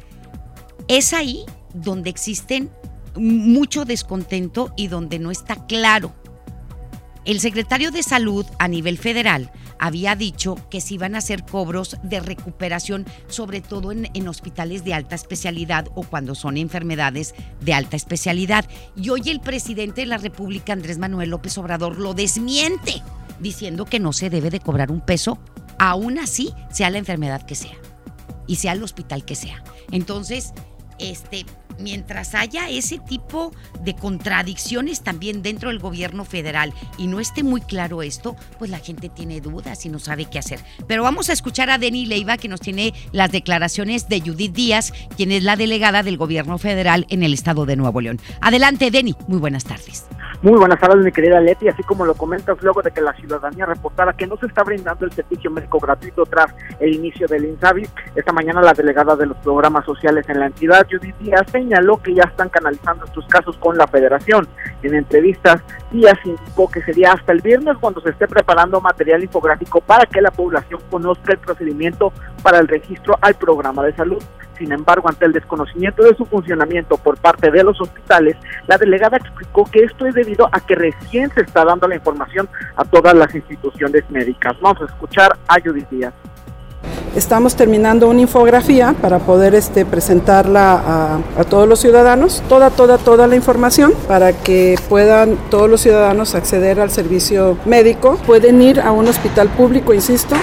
es 0.88 1.13
ahí 1.13 1.43
donde 1.74 2.10
existen 2.10 2.69
mucho 3.15 3.86
descontento 3.86 4.74
y 4.77 4.88
donde 4.88 5.19
no 5.19 5.31
está 5.31 5.65
claro. 5.65 6.13
El 7.24 7.39
secretario 7.39 7.91
de 7.91 8.03
Salud 8.03 8.45
a 8.60 8.67
nivel 8.67 8.98
federal 8.98 9.51
había 9.79 10.15
dicho 10.15 10.55
que 10.70 10.82
se 10.82 10.96
iban 10.96 11.15
a 11.15 11.20
hacer 11.20 11.46
cobros 11.46 11.98
de 12.03 12.20
recuperación, 12.20 13.05
sobre 13.27 13.62
todo 13.62 13.91
en, 13.91 14.10
en 14.13 14.27
hospitales 14.27 14.84
de 14.84 14.94
alta 14.94 15.15
especialidad 15.15 15.88
o 15.96 16.03
cuando 16.03 16.36
son 16.36 16.58
enfermedades 16.58 17.36
de 17.62 17.74
alta 17.74 17.96
especialidad. 17.96 18.65
Y 18.96 19.10
hoy 19.10 19.24
el 19.25 19.39
presidente 19.39 20.01
de 20.01 20.08
la 20.08 20.17
República, 20.17 20.74
Andrés 20.74 20.98
Manuel 20.98 21.29
López 21.29 21.58
Obrador, 21.58 22.00
lo 22.00 22.13
desmiente, 22.13 23.01
diciendo 23.39 23.86
que 23.86 24.00
no 24.00 24.13
se 24.13 24.29
debe 24.29 24.50
de 24.50 24.60
cobrar 24.60 24.91
un 24.91 25.01
peso, 25.01 25.39
aún 25.77 26.20
así 26.20 26.53
sea 26.70 26.89
la 26.89 26.98
enfermedad 26.98 27.44
que 27.44 27.55
sea 27.55 27.75
y 28.48 28.58
sea 28.58 28.74
el 28.74 28.84
hospital 28.84 29.25
que 29.25 29.36
sea. 29.36 29.63
Entonces, 29.91 30.53
este, 30.99 31.45
mientras 31.79 32.35
haya 32.35 32.69
ese 32.69 32.99
tipo 32.99 33.51
de 33.83 33.95
contradicciones 33.95 35.01
también 35.01 35.41
dentro 35.41 35.69
del 35.69 35.79
gobierno 35.79 36.25
federal 36.25 36.73
y 36.97 37.07
no 37.07 37.19
esté 37.19 37.43
muy 37.43 37.61
claro 37.61 38.01
esto, 38.01 38.35
pues 38.57 38.71
la 38.71 38.79
gente 38.79 39.09
tiene 39.09 39.41
dudas 39.41 39.85
y 39.85 39.89
no 39.89 39.99
sabe 39.99 40.25
qué 40.25 40.39
hacer. 40.39 40.59
Pero 40.87 41.03
vamos 41.03 41.29
a 41.29 41.33
escuchar 41.33 41.69
a 41.69 41.77
Deni 41.77 42.05
Leiva 42.05 42.37
que 42.37 42.47
nos 42.47 42.61
tiene 42.61 42.93
las 43.11 43.31
declaraciones 43.31 44.07
de 44.09 44.21
Judith 44.21 44.53
Díaz, 44.53 44.93
quien 45.15 45.31
es 45.31 45.43
la 45.43 45.55
delegada 45.55 46.03
del 46.03 46.17
gobierno 46.17 46.57
federal 46.57 47.05
en 47.09 47.23
el 47.23 47.33
estado 47.33 47.65
de 47.65 47.75
Nuevo 47.75 48.01
León. 48.01 48.19
Adelante, 48.41 48.91
Deni. 48.91 49.15
Muy 49.27 49.39
buenas 49.39 49.63
tardes. 49.63 50.05
Muy 50.45 50.59
buenas 50.59 50.79
tardes, 50.79 51.03
mi 51.03 51.11
querida 51.11 51.41
Leti. 51.41 51.67
Así 51.69 51.81
como 51.81 52.05
lo 52.05 52.13
comentas 52.13 52.61
luego 52.61 52.83
de 52.83 52.91
que 52.91 53.01
la 53.01 53.13
ciudadanía 53.13 53.65
reportara 53.65 54.13
que 54.13 54.27
no 54.27 54.37
se 54.37 54.45
está 54.45 54.63
brindando 54.63 55.03
el 55.03 55.11
servicio 55.11 55.49
médico 55.49 55.79
gratuito 55.79 56.23
tras 56.27 56.53
el 56.79 56.93
inicio 56.93 57.25
del 57.25 57.45
INSABI, 57.45 57.89
esta 58.15 58.31
mañana 58.31 58.61
la 58.61 58.75
delegada 58.75 59.15
de 59.15 59.25
los 59.25 59.37
programas 59.37 59.85
sociales 59.85 60.23
en 60.29 60.39
la 60.39 60.45
entidad, 60.45 60.85
Judith 60.87 61.17
Díaz, 61.17 61.47
señaló 61.51 61.97
que 61.97 62.13
ya 62.13 62.25
están 62.25 62.49
canalizando 62.49 63.05
estos 63.05 63.25
casos 63.25 63.57
con 63.57 63.75
la 63.75 63.87
federación. 63.87 64.47
En 64.83 64.93
entrevistas, 64.93 65.63
Díaz 65.91 66.19
indicó 66.23 66.69
que 66.69 66.83
sería 66.83 67.13
hasta 67.13 67.31
el 67.31 67.41
viernes 67.41 67.77
cuando 67.79 67.99
se 68.01 68.11
esté 68.11 68.27
preparando 68.27 68.79
material 68.79 69.23
infográfico 69.23 69.81
para 69.81 70.05
que 70.05 70.21
la 70.21 70.29
población 70.29 70.79
conozca 70.91 71.33
el 71.33 71.39
procedimiento 71.39 72.13
para 72.43 72.59
el 72.59 72.67
registro 72.67 73.17
al 73.19 73.33
programa 73.33 73.83
de 73.83 73.95
salud. 73.95 74.21
Sin 74.57 74.71
embargo, 74.71 75.09
ante 75.09 75.25
el 75.25 75.33
desconocimiento 75.33 76.03
de 76.03 76.15
su 76.15 76.25
funcionamiento 76.25 76.97
por 76.97 77.17
parte 77.17 77.51
de 77.51 77.63
los 77.63 77.79
hospitales, 77.81 78.35
la 78.67 78.77
delegada 78.77 79.17
explicó 79.17 79.65
que 79.65 79.83
esto 79.83 80.05
es 80.05 80.15
debido 80.15 80.47
a 80.51 80.59
que 80.59 80.75
recién 80.75 81.31
se 81.33 81.41
está 81.41 81.65
dando 81.65 81.88
la 81.88 81.95
información 81.95 82.47
a 82.75 82.85
todas 82.85 83.13
las 83.13 83.33
instituciones 83.35 84.09
médicas. 84.09 84.55
Vamos 84.62 84.81
a 84.81 84.85
escuchar 84.85 85.38
a 85.47 85.59
Judith 85.59 85.89
Díaz. 85.89 86.13
Estamos 87.15 87.55
terminando 87.55 88.09
una 88.09 88.21
infografía 88.21 88.93
para 89.01 89.19
poder 89.19 89.55
este, 89.55 89.85
presentarla 89.85 90.74
a, 90.74 91.19
a, 91.39 91.43
todos 91.45 91.67
los 91.67 91.79
ciudadanos, 91.79 92.43
toda, 92.50 92.71
toda, 92.71 92.97
toda 92.97 93.25
la 93.27 93.38
información 93.38 93.93
para 94.07 94.33
que 94.33 94.75
puedan 94.89 95.38
todos 95.50 95.69
los 95.69 95.79
ciudadanos 95.79 96.35
acceder 96.35 96.79
al 96.81 96.91
servicio 96.91 97.57
médico. 97.65 98.17
Pueden 98.27 98.62
ir 98.62 98.81
a 98.81 98.91
un 98.91 99.07
hospital 99.07 99.47
público, 99.47 99.93
insisto, 99.93 100.35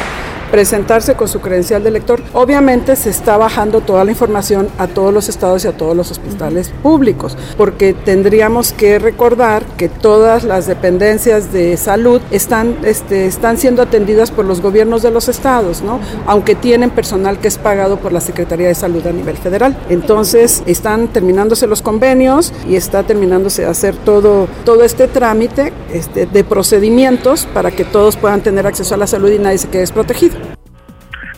presentarse 0.53 1.15
con 1.15 1.27
su 1.27 1.41
credencial 1.41 1.83
de 1.83 1.91
lector. 1.91 2.23
Obviamente 2.35 2.95
se 2.95 3.11
está 3.11 3.39
bajando 3.39 3.81
toda 3.81 4.05
la 4.05 4.11
información 4.11 4.69
a 4.79 4.87
todos 4.87 5.13
los 5.13 5.29
estados 5.31 5.65
y 5.65 5.69
a 5.69 5.73
todos 5.73 5.97
los 5.97 6.11
hospitales 6.11 6.71
públicos, 6.83 7.37
porque 7.57 7.95
tendríamos 7.95 8.75
que 8.75 8.99
recordar 8.99 9.65
que 9.77 9.89
todas 9.89 10.45
las 10.45 10.67
dependencias 10.67 11.53
de 11.53 11.77
salud 11.79 12.21
están, 12.31 12.77
este, 12.85 13.27
están 13.27 13.57
siendo 13.57 13.81
atendidas 13.83 14.31
por 14.31 14.45
los 14.45 14.61
gobiernos 14.61 15.03
de 15.03 15.11
los 15.11 15.29
estados, 15.31 15.83
¿no? 15.83 15.99
aunque 16.27 16.55
tienen 16.55 16.91
personal 16.91 17.39
que 17.39 17.49
es 17.49 17.57
pagado 17.57 17.97
por 17.97 18.13
la 18.13 18.21
Secretaría 18.21 18.69
de 18.69 18.75
Salud 18.75 19.07
a 19.07 19.13
nivel 19.13 19.39
federal. 19.39 19.75
Entonces 19.89 20.63
están 20.67 21.09
terminándose 21.09 21.67
los 21.67 21.81
convenios 21.81 22.53
y 22.69 22.77
está 22.77 23.05
terminándose 23.05 23.63
de 23.63 23.69
hacer 23.69 23.97
todo, 23.97 24.49
todo 24.67 24.85
este 24.85 25.09
trámite 25.09 25.73
este, 25.93 26.27
de 26.27 26.45
procedimientos 26.45 27.47
para 27.55 27.71
que 27.71 27.85
todos 27.85 28.17
puedan 28.17 28.43
tener 28.43 28.67
acceso 28.67 28.95
a 28.95 28.99
la 28.99 29.07
salud 29.07 29.31
y 29.31 29.39
nadie 29.39 29.57
se 29.57 29.69
quede 29.69 29.81
desprotegido. 29.81 30.42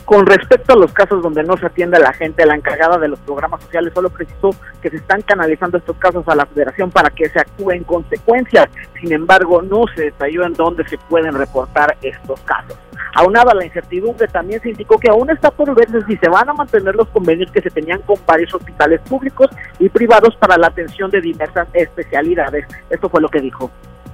Con 0.05 0.27
respecto 0.27 0.73
a 0.73 0.75
los 0.75 0.93
casos 0.93 1.23
donde 1.23 1.43
no 1.43 1.57
se 1.57 1.65
atiende 1.65 1.97
a 1.97 1.99
la 1.99 2.13
gente, 2.13 2.45
la 2.45 2.55
encargada 2.55 2.99
de 2.99 3.07
los 3.07 3.19
programas 3.21 3.63
sociales 3.63 3.91
solo 3.91 4.11
precisó 4.11 4.51
que 4.79 4.91
se 4.91 4.97
están 4.97 5.23
canalizando 5.23 5.79
estos 5.79 5.97
casos 5.97 6.23
a 6.27 6.35
la 6.35 6.45
federación 6.45 6.91
para 6.91 7.09
que 7.09 7.27
se 7.27 7.39
actúe 7.39 7.71
en 7.71 7.83
consecuencia. 7.83 8.69
Sin 9.01 9.11
embargo, 9.11 9.63
no 9.63 9.85
se 9.95 10.03
detalló 10.03 10.45
en 10.45 10.53
dónde 10.53 10.87
se 10.87 10.99
pueden 11.09 11.33
reportar 11.33 11.97
estos 12.03 12.39
casos. 12.41 12.77
Aunada 13.15 13.55
la 13.55 13.65
incertidumbre, 13.65 14.27
también 14.27 14.61
se 14.61 14.69
indicó 14.69 14.99
que 14.99 15.09
aún 15.09 15.31
está 15.31 15.49
por 15.49 15.73
verse 15.73 16.05
si 16.05 16.17
se 16.17 16.29
van 16.29 16.49
a 16.49 16.53
mantener 16.53 16.93
los 16.93 17.07
convenios 17.07 17.49
que 17.51 17.61
se 17.61 17.71
tenían 17.71 18.01
con 18.01 18.17
varios 18.27 18.53
hospitales 18.53 19.01
públicos 19.09 19.47
y 19.79 19.89
privados 19.89 20.35
para 20.35 20.57
la 20.57 20.67
atención 20.67 21.09
de 21.09 21.21
diversas 21.21 21.67
especialidades. 21.73 22.67
Esto 22.91 23.09
fue 23.09 23.21
lo 23.21 23.29
que 23.29 23.39
dijo. 23.39 23.71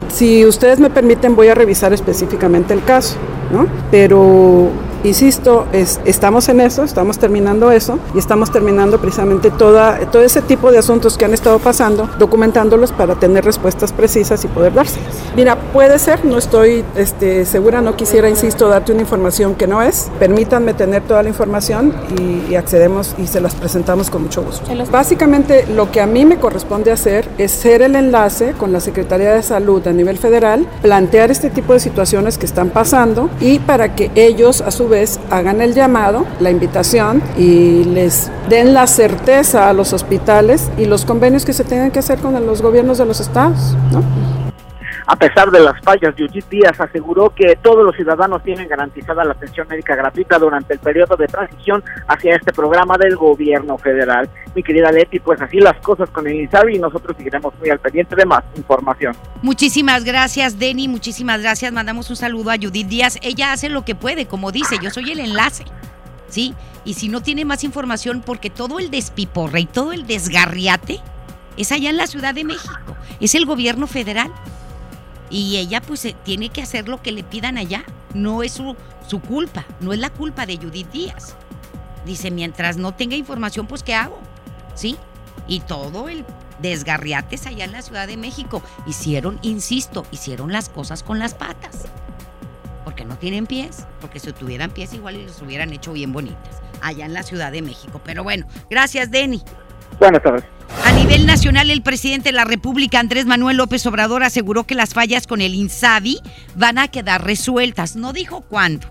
Si 0.10 0.46
ustedes 0.46 0.80
me 0.80 0.90
permiten, 0.90 1.36
voy 1.36 1.48
a 1.48 1.56
revisar 1.56 1.94
específicamente 1.94 2.74
el 2.74 2.84
caso, 2.84 3.16
¿no? 3.52 3.68
Pero 3.90 4.70
insisto, 5.04 5.66
es, 5.72 6.00
estamos 6.06 6.48
en 6.50 6.62
eso, 6.62 6.84
estamos 6.84 7.18
terminando 7.18 7.72
eso 7.72 7.98
y 8.14 8.20
estamos 8.20 8.52
terminando 8.52 9.00
precisamente 9.00 9.50
toda, 9.50 9.98
todo 10.12 10.22
ese 10.22 10.42
tipo 10.42 10.72
de 10.72 10.78
asuntos 10.78 11.18
que 11.18 11.26
han 11.26 11.34
estado 11.34 11.60
pasando, 11.60 12.08
documentándolos 12.20 12.92
para 12.92 13.16
tener 13.16 13.44
respuestas 13.44 13.94
precisas 13.94 14.44
y 14.46 14.48
poder 14.48 14.74
dárselas. 14.74 15.10
Mira, 15.36 15.56
puede 15.74 15.98
ser, 15.98 16.24
no 16.26 16.38
estoy 16.38 16.84
este, 16.96 17.46
segura, 17.46 17.82
no 17.82 17.96
quisiera, 17.96 18.30
insisto, 18.30 18.68
darte 18.68 18.92
una 18.92 19.02
información 19.02 19.56
que 19.56 19.66
no 19.66 19.82
es. 19.82 20.12
Permítanme 20.20 20.74
tener 20.74 21.04
toda 21.04 21.24
la 21.24 21.30
información 21.30 21.94
y, 22.20 22.52
y 22.52 22.56
accedemos 22.56 23.16
y 23.18 23.28
se 23.28 23.42
las 23.42 23.56
presentamos 23.56 24.10
con 24.10 24.24
mucho 24.24 24.44
gusto. 24.44 24.70
Básicamente, 24.92 25.66
lo 25.66 25.92
que 25.92 26.02
a 26.02 26.06
mí 26.06 26.26
me 26.26 26.38
corresponde 26.38 26.92
hacer 26.92 27.28
es 27.38 27.52
ser 27.52 27.82
el 27.82 27.96
enlace 27.96 28.54
con 28.54 28.72
la 28.72 28.80
Secretaría 28.80 29.34
de 29.34 29.42
Salud 29.42 29.82
a 29.92 29.94
nivel 29.94 30.18
federal, 30.18 30.66
plantear 30.82 31.32
este 31.32 31.50
tipo 31.50 31.74
de 31.74 31.80
situaciones 31.80 32.38
que 32.38 32.46
están 32.46 32.70
pasando 32.70 33.30
y 33.40 33.60
para 33.60 33.96
que 33.96 34.12
ellos 34.16 34.62
a 34.62 34.72
su 34.72 34.88
vez 34.88 35.20
hagan 35.30 35.62
el 35.62 35.74
llamado, 35.74 36.26
la 36.40 36.50
invitación 36.50 37.22
y 37.38 37.84
les 37.84 38.32
den 38.50 38.74
la 38.74 38.88
certeza 38.88 39.70
a 39.70 39.74
los 39.74 39.94
hospitales 39.94 40.70
y 40.78 40.86
los 40.86 41.06
convenios 41.06 41.46
que 41.46 41.54
se 41.54 41.64
tengan 41.64 41.92
que 41.92 42.00
hacer 42.00 42.20
con 42.20 42.34
los 42.46 42.62
gobiernos 42.62 42.98
de 42.98 43.06
los 43.06 43.20
estados. 43.20 43.76
A 45.08 45.16
pesar 45.16 45.52
de 45.52 45.60
las 45.60 45.80
fallas, 45.82 46.14
Judith 46.18 46.48
Díaz 46.50 46.80
aseguró 46.80 47.30
que 47.30 47.58
todos 47.62 47.84
los 47.84 47.96
ciudadanos 47.96 48.44
tienen 48.44 48.68
garantizada 48.68 49.24
la 49.24 49.34
atención 49.34 49.68
médica 49.68 49.96
gratuita 49.96 50.38
durante 50.38 50.74
el 50.74 50.80
periodo 50.80 51.16
de 51.16 51.28
transición 51.28 51.84
hacia 52.08 52.36
este 52.36 52.54
programa 52.54 52.98
del 52.98 53.16
gobierno 53.16 53.78
federal. 53.78 54.30
Mi 54.56 54.64
querida 54.64 54.92
Leti, 54.92 55.20
pues 55.20 55.42
así 55.42 55.60
las 55.60 55.78
cosas 55.78 56.10
con 56.10 56.28
el 56.28 56.36
INSABI 56.36 56.76
y 56.76 56.80
nosotros 56.80 57.18
seguiremos 57.18 57.54
muy 57.60 57.70
al 57.70 57.80
pendiente 57.80 58.16
de 58.16 58.26
más 58.26 58.44
información. 58.56 59.16
Muchísimas 59.42 60.04
gracias, 60.04 60.60
Denny, 60.60 60.88
muchísimas 60.88 61.42
gracias. 61.42 61.72
Mandamos 61.72 62.10
un 62.10 62.16
saludo 62.16 62.52
a 62.52 62.56
Judith 62.56 62.88
Díaz. 62.88 63.18
Ella 63.22 63.54
hace 63.54 63.70
lo 63.70 63.84
que 63.84 63.96
puede, 63.96 64.28
como 64.28 64.52
dice, 64.52 64.78
yo 64.82 64.90
soy 64.90 65.12
el 65.12 65.20
enlace. 65.20 65.66
¿Sí? 66.28 66.56
Y 66.86 66.94
si 66.94 67.10
no 67.10 67.22
tiene 67.22 67.44
más 67.44 67.64
información, 67.64 68.24
porque 68.26 68.50
todo 68.50 68.80
el 68.80 68.90
despiporre 68.90 69.62
y 69.62 69.66
todo 69.66 69.92
el 69.92 70.08
desgarriate 70.08 71.00
es 71.58 71.72
allá 71.72 71.90
en 71.90 71.98
la 71.98 72.08
Ciudad 72.08 72.34
de 72.34 72.46
México, 72.46 72.96
es 73.20 73.36
el 73.36 73.46
gobierno 73.46 73.86
federal 73.86 74.32
y 75.32 75.58
ella 75.58 75.82
pues 75.82 76.08
tiene 76.24 76.50
que 76.50 76.62
hacer 76.62 76.90
lo 76.90 77.02
que 77.02 77.12
le 77.12 77.24
pidan 77.24 77.58
allá. 77.58 77.84
No 78.14 78.44
es 78.44 78.52
su, 78.52 78.76
su, 79.08 79.22
culpa, 79.22 79.66
no 79.80 79.94
es 79.94 80.00
la 80.00 80.10
culpa 80.10 80.46
de 80.46 80.58
Judith 80.58 80.92
Díaz. 80.92 81.36
Dice, 82.06 82.30
mientras 82.30 82.78
no 82.78 82.94
tenga 82.94 83.16
información, 83.16 83.66
pues 83.66 83.82
¿qué 83.82 83.96
hago? 83.96 84.20
¿Sí? 84.76 84.98
Y 85.48 85.62
todo 85.62 86.10
el 86.10 86.26
desgarriate 86.62 87.36
es 87.36 87.48
allá 87.48 87.64
en 87.64 87.72
la 87.72 87.82
Ciudad 87.82 88.08
de 88.08 88.18
México. 88.18 88.62
Hicieron, 88.86 89.40
insisto, 89.42 90.06
hicieron 90.12 90.52
las 90.52 90.68
cosas 90.68 91.02
con 91.04 91.20
las 91.20 91.34
patas. 91.34 91.86
Porque 92.84 93.06
no 93.06 93.18
tienen 93.18 93.48
pies, 93.48 93.86
porque 94.02 94.20
si 94.20 94.34
tuvieran 94.34 94.72
pies 94.72 94.94
igual 94.94 95.16
y 95.16 95.26
los 95.26 95.42
hubieran 95.42 95.72
hecho 95.72 95.94
bien 95.94 96.12
bonitas. 96.12 96.62
Allá 96.82 97.06
en 97.06 97.14
la 97.14 97.24
Ciudad 97.24 97.52
de 97.52 97.62
México. 97.62 98.02
Pero 98.04 98.24
bueno, 98.24 98.48
gracias, 98.70 99.12
Denny. 99.12 99.42
Buenas 100.02 100.24
tardes. 100.24 100.44
A 100.84 100.92
nivel 100.94 101.28
nacional, 101.28 101.70
el 101.70 101.84
presidente 101.84 102.30
de 102.30 102.34
la 102.34 102.44
República, 102.44 103.00
Andrés 103.00 103.28
Manuel 103.28 103.58
López 103.58 103.86
Obrador, 103.86 104.24
aseguró 104.24 104.64
que 104.64 104.74
las 104.74 104.96
fallas 104.96 105.28
con 105.28 105.42
el 105.42 105.54
INSABI 105.54 106.20
van 106.56 106.80
a 106.80 106.88
quedar 106.88 107.24
resueltas. 107.24 107.96
No 107.96 108.12
dijo 108.12 108.42
cuándo. 108.42 108.88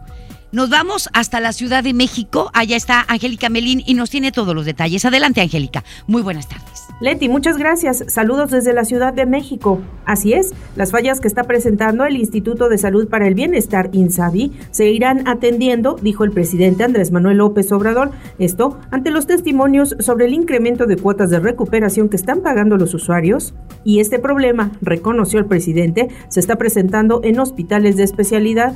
Nos 0.52 0.68
vamos 0.68 1.08
hasta 1.12 1.38
la 1.38 1.52
Ciudad 1.52 1.84
de 1.84 1.94
México. 1.94 2.50
Allá 2.54 2.76
está 2.76 3.04
Angélica 3.06 3.48
Melín 3.48 3.84
y 3.86 3.94
nos 3.94 4.10
tiene 4.10 4.32
todos 4.32 4.52
los 4.52 4.66
detalles. 4.66 5.04
Adelante, 5.04 5.40
Angélica. 5.40 5.84
Muy 6.08 6.22
buenas 6.22 6.48
tardes. 6.48 6.88
Leti, 7.00 7.28
muchas 7.28 7.56
gracias. 7.56 8.04
Saludos 8.08 8.50
desde 8.50 8.72
la 8.72 8.84
Ciudad 8.84 9.14
de 9.14 9.26
México. 9.26 9.80
Así 10.06 10.32
es, 10.32 10.52
las 10.74 10.90
fallas 10.90 11.20
que 11.20 11.28
está 11.28 11.44
presentando 11.44 12.04
el 12.04 12.16
Instituto 12.16 12.68
de 12.68 12.78
Salud 12.78 13.06
para 13.06 13.28
el 13.28 13.34
Bienestar, 13.34 13.90
INSABI, 13.92 14.52
se 14.72 14.90
irán 14.90 15.28
atendiendo, 15.28 15.96
dijo 16.02 16.24
el 16.24 16.32
presidente 16.32 16.82
Andrés 16.82 17.12
Manuel 17.12 17.36
López 17.36 17.70
Obrador. 17.70 18.10
Esto 18.40 18.76
ante 18.90 19.12
los 19.12 19.28
testimonios 19.28 19.94
sobre 20.00 20.26
el 20.26 20.34
incremento 20.34 20.86
de 20.86 20.96
cuotas 20.96 21.30
de 21.30 21.38
recuperación 21.38 22.08
que 22.08 22.16
están 22.16 22.40
pagando 22.40 22.76
los 22.76 22.92
usuarios. 22.92 23.54
Y 23.84 24.00
este 24.00 24.18
problema, 24.18 24.72
reconoció 24.82 25.38
el 25.38 25.46
presidente, 25.46 26.08
se 26.28 26.40
está 26.40 26.56
presentando 26.56 27.20
en 27.22 27.38
hospitales 27.38 27.96
de 27.96 28.02
especialidad. 28.02 28.74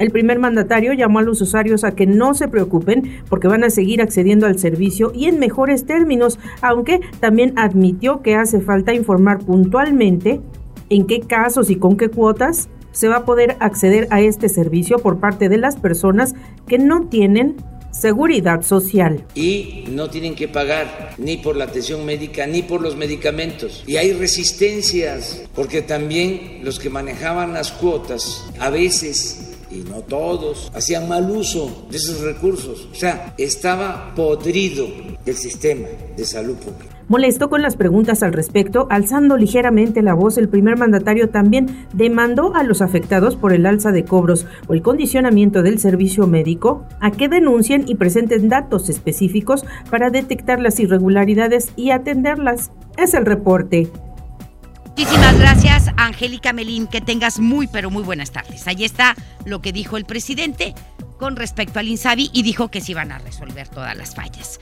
El 0.00 0.10
primer 0.12 0.38
mandatario 0.38 0.94
llamó 0.94 1.18
a 1.18 1.22
los 1.22 1.42
usuarios 1.42 1.84
a 1.84 1.94
que 1.94 2.06
no 2.06 2.32
se 2.32 2.48
preocupen 2.48 3.22
porque 3.28 3.48
van 3.48 3.64
a 3.64 3.70
seguir 3.70 4.00
accediendo 4.00 4.46
al 4.46 4.58
servicio 4.58 5.12
y 5.14 5.26
en 5.26 5.38
mejores 5.38 5.84
términos, 5.84 6.38
aunque 6.62 7.00
también 7.20 7.52
admitió 7.56 8.22
que 8.22 8.34
hace 8.34 8.62
falta 8.62 8.94
informar 8.94 9.40
puntualmente 9.40 10.40
en 10.88 11.06
qué 11.06 11.20
casos 11.20 11.68
y 11.68 11.76
con 11.76 11.98
qué 11.98 12.08
cuotas 12.08 12.70
se 12.92 13.08
va 13.08 13.16
a 13.16 13.24
poder 13.26 13.58
acceder 13.60 14.08
a 14.10 14.22
este 14.22 14.48
servicio 14.48 15.00
por 15.00 15.20
parte 15.20 15.50
de 15.50 15.58
las 15.58 15.76
personas 15.76 16.34
que 16.66 16.78
no 16.78 17.06
tienen 17.08 17.56
seguridad 17.90 18.62
social. 18.62 19.26
Y 19.34 19.84
no 19.90 20.08
tienen 20.08 20.34
que 20.34 20.48
pagar 20.48 21.14
ni 21.18 21.36
por 21.36 21.56
la 21.56 21.64
atención 21.64 22.06
médica 22.06 22.46
ni 22.46 22.62
por 22.62 22.80
los 22.80 22.96
medicamentos. 22.96 23.84
Y 23.86 23.96
hay 23.96 24.14
resistencias, 24.14 25.42
porque 25.54 25.82
también 25.82 26.60
los 26.62 26.78
que 26.78 26.88
manejaban 26.88 27.52
las 27.52 27.70
cuotas 27.70 28.50
a 28.58 28.70
veces 28.70 29.49
y 29.70 29.78
no 29.88 30.00
todos, 30.00 30.70
hacían 30.74 31.08
mal 31.08 31.30
uso 31.30 31.86
de 31.90 31.96
esos 31.96 32.20
recursos. 32.20 32.88
O 32.90 32.94
sea, 32.94 33.34
estaba 33.38 34.14
podrido 34.14 34.86
el 35.24 35.36
sistema 35.36 35.88
de 36.16 36.24
salud 36.24 36.56
pública. 36.56 37.00
Molesto 37.10 37.50
con 37.50 37.60
las 37.60 37.74
preguntas 37.74 38.22
al 38.22 38.32
respecto, 38.32 38.86
alzando 38.88 39.36
ligeramente 39.36 40.00
la 40.00 40.14
voz, 40.14 40.38
el 40.38 40.48
primer 40.48 40.78
mandatario 40.78 41.28
también 41.28 41.86
demandó 41.92 42.54
a 42.54 42.62
los 42.62 42.82
afectados 42.82 43.34
por 43.34 43.52
el 43.52 43.66
alza 43.66 43.90
de 43.90 44.04
cobros 44.04 44.46
o 44.68 44.74
el 44.74 44.82
condicionamiento 44.82 45.64
del 45.64 45.80
servicio 45.80 46.28
médico 46.28 46.84
a 47.00 47.10
que 47.10 47.28
denuncien 47.28 47.84
y 47.88 47.96
presenten 47.96 48.48
datos 48.48 48.88
específicos 48.88 49.64
para 49.90 50.10
detectar 50.10 50.60
las 50.60 50.78
irregularidades 50.78 51.72
y 51.74 51.90
atenderlas. 51.90 52.70
Es 52.96 53.14
el 53.14 53.26
reporte. 53.26 53.90
Muchísimas 54.96 55.38
gracias, 55.38 55.86
Angélica 55.96 56.52
Melín. 56.52 56.86
Que 56.86 57.00
tengas 57.00 57.38
muy, 57.38 57.66
pero 57.66 57.90
muy 57.90 58.02
buenas 58.02 58.32
tardes. 58.32 58.66
Ahí 58.66 58.84
está 58.84 59.16
lo 59.44 59.62
que 59.62 59.72
dijo 59.72 59.96
el 59.96 60.04
presidente 60.04 60.74
con 61.18 61.36
respecto 61.36 61.78
al 61.78 61.88
INSABI 61.88 62.30
y 62.32 62.42
dijo 62.42 62.68
que 62.68 62.80
se 62.80 62.92
iban 62.92 63.12
a 63.12 63.18
resolver 63.18 63.68
todas 63.68 63.96
las 63.96 64.14
fallas. 64.14 64.58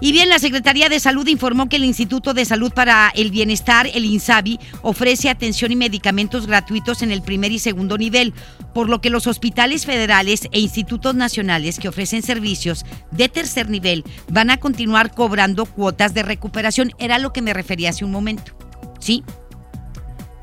Y 0.00 0.12
bien, 0.12 0.28
la 0.28 0.38
Secretaría 0.38 0.88
de 0.88 1.00
Salud 1.00 1.26
informó 1.26 1.68
que 1.68 1.76
el 1.76 1.84
Instituto 1.84 2.32
de 2.32 2.44
Salud 2.44 2.72
para 2.72 3.10
el 3.16 3.30
Bienestar, 3.30 3.88
el 3.92 4.04
INSABI, 4.04 4.60
ofrece 4.82 5.28
atención 5.28 5.72
y 5.72 5.76
medicamentos 5.76 6.46
gratuitos 6.46 7.02
en 7.02 7.10
el 7.10 7.22
primer 7.22 7.50
y 7.50 7.58
segundo 7.58 7.98
nivel, 7.98 8.32
por 8.74 8.88
lo 8.88 9.00
que 9.00 9.10
los 9.10 9.26
hospitales 9.26 9.86
federales 9.86 10.48
e 10.52 10.60
institutos 10.60 11.16
nacionales 11.16 11.80
que 11.80 11.88
ofrecen 11.88 12.22
servicios 12.22 12.84
de 13.10 13.28
tercer 13.28 13.70
nivel 13.70 14.04
van 14.30 14.50
a 14.50 14.58
continuar 14.58 15.12
cobrando 15.12 15.66
cuotas 15.66 16.14
de 16.14 16.22
recuperación. 16.22 16.92
Era 16.98 17.18
lo 17.18 17.32
que 17.32 17.42
me 17.42 17.52
refería 17.52 17.90
hace 17.90 18.04
un 18.04 18.12
momento. 18.12 18.52
¿Sí? 19.00 19.24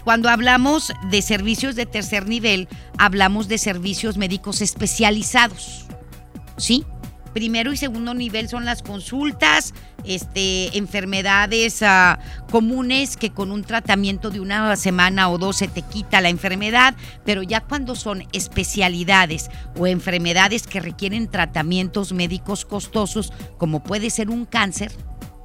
Cuando 0.05 0.29
hablamos 0.29 0.93
de 1.09 1.21
servicios 1.21 1.75
de 1.75 1.85
tercer 1.85 2.27
nivel, 2.27 2.69
hablamos 2.97 3.49
de 3.49 3.57
servicios 3.57 4.15
médicos 4.15 4.61
especializados. 4.61 5.87
¿Sí? 6.57 6.85
primero 7.35 7.73
y 7.73 7.77
segundo 7.77 8.13
nivel 8.13 8.47
son 8.47 8.63
las 8.63 8.81
consultas, 8.81 9.73
este, 10.05 10.77
enfermedades 10.77 11.83
ah, 11.83 12.17
comunes 12.49 13.17
que 13.17 13.31
con 13.31 13.51
un 13.51 13.65
tratamiento 13.65 14.29
de 14.29 14.39
una 14.39 14.73
semana 14.77 15.29
o 15.29 15.37
dos 15.37 15.57
se 15.57 15.67
te 15.67 15.81
quita 15.81 16.21
la 16.21 16.29
enfermedad, 16.29 16.95
pero 17.25 17.43
ya 17.43 17.59
cuando 17.59 17.93
son 17.95 18.23
especialidades 18.31 19.49
o 19.77 19.85
enfermedades 19.85 20.65
que 20.65 20.79
requieren 20.79 21.27
tratamientos 21.27 22.13
médicos 22.13 22.63
costosos, 22.63 23.33
como 23.57 23.83
puede 23.83 24.11
ser 24.11 24.29
un 24.29 24.45
cáncer, 24.45 24.93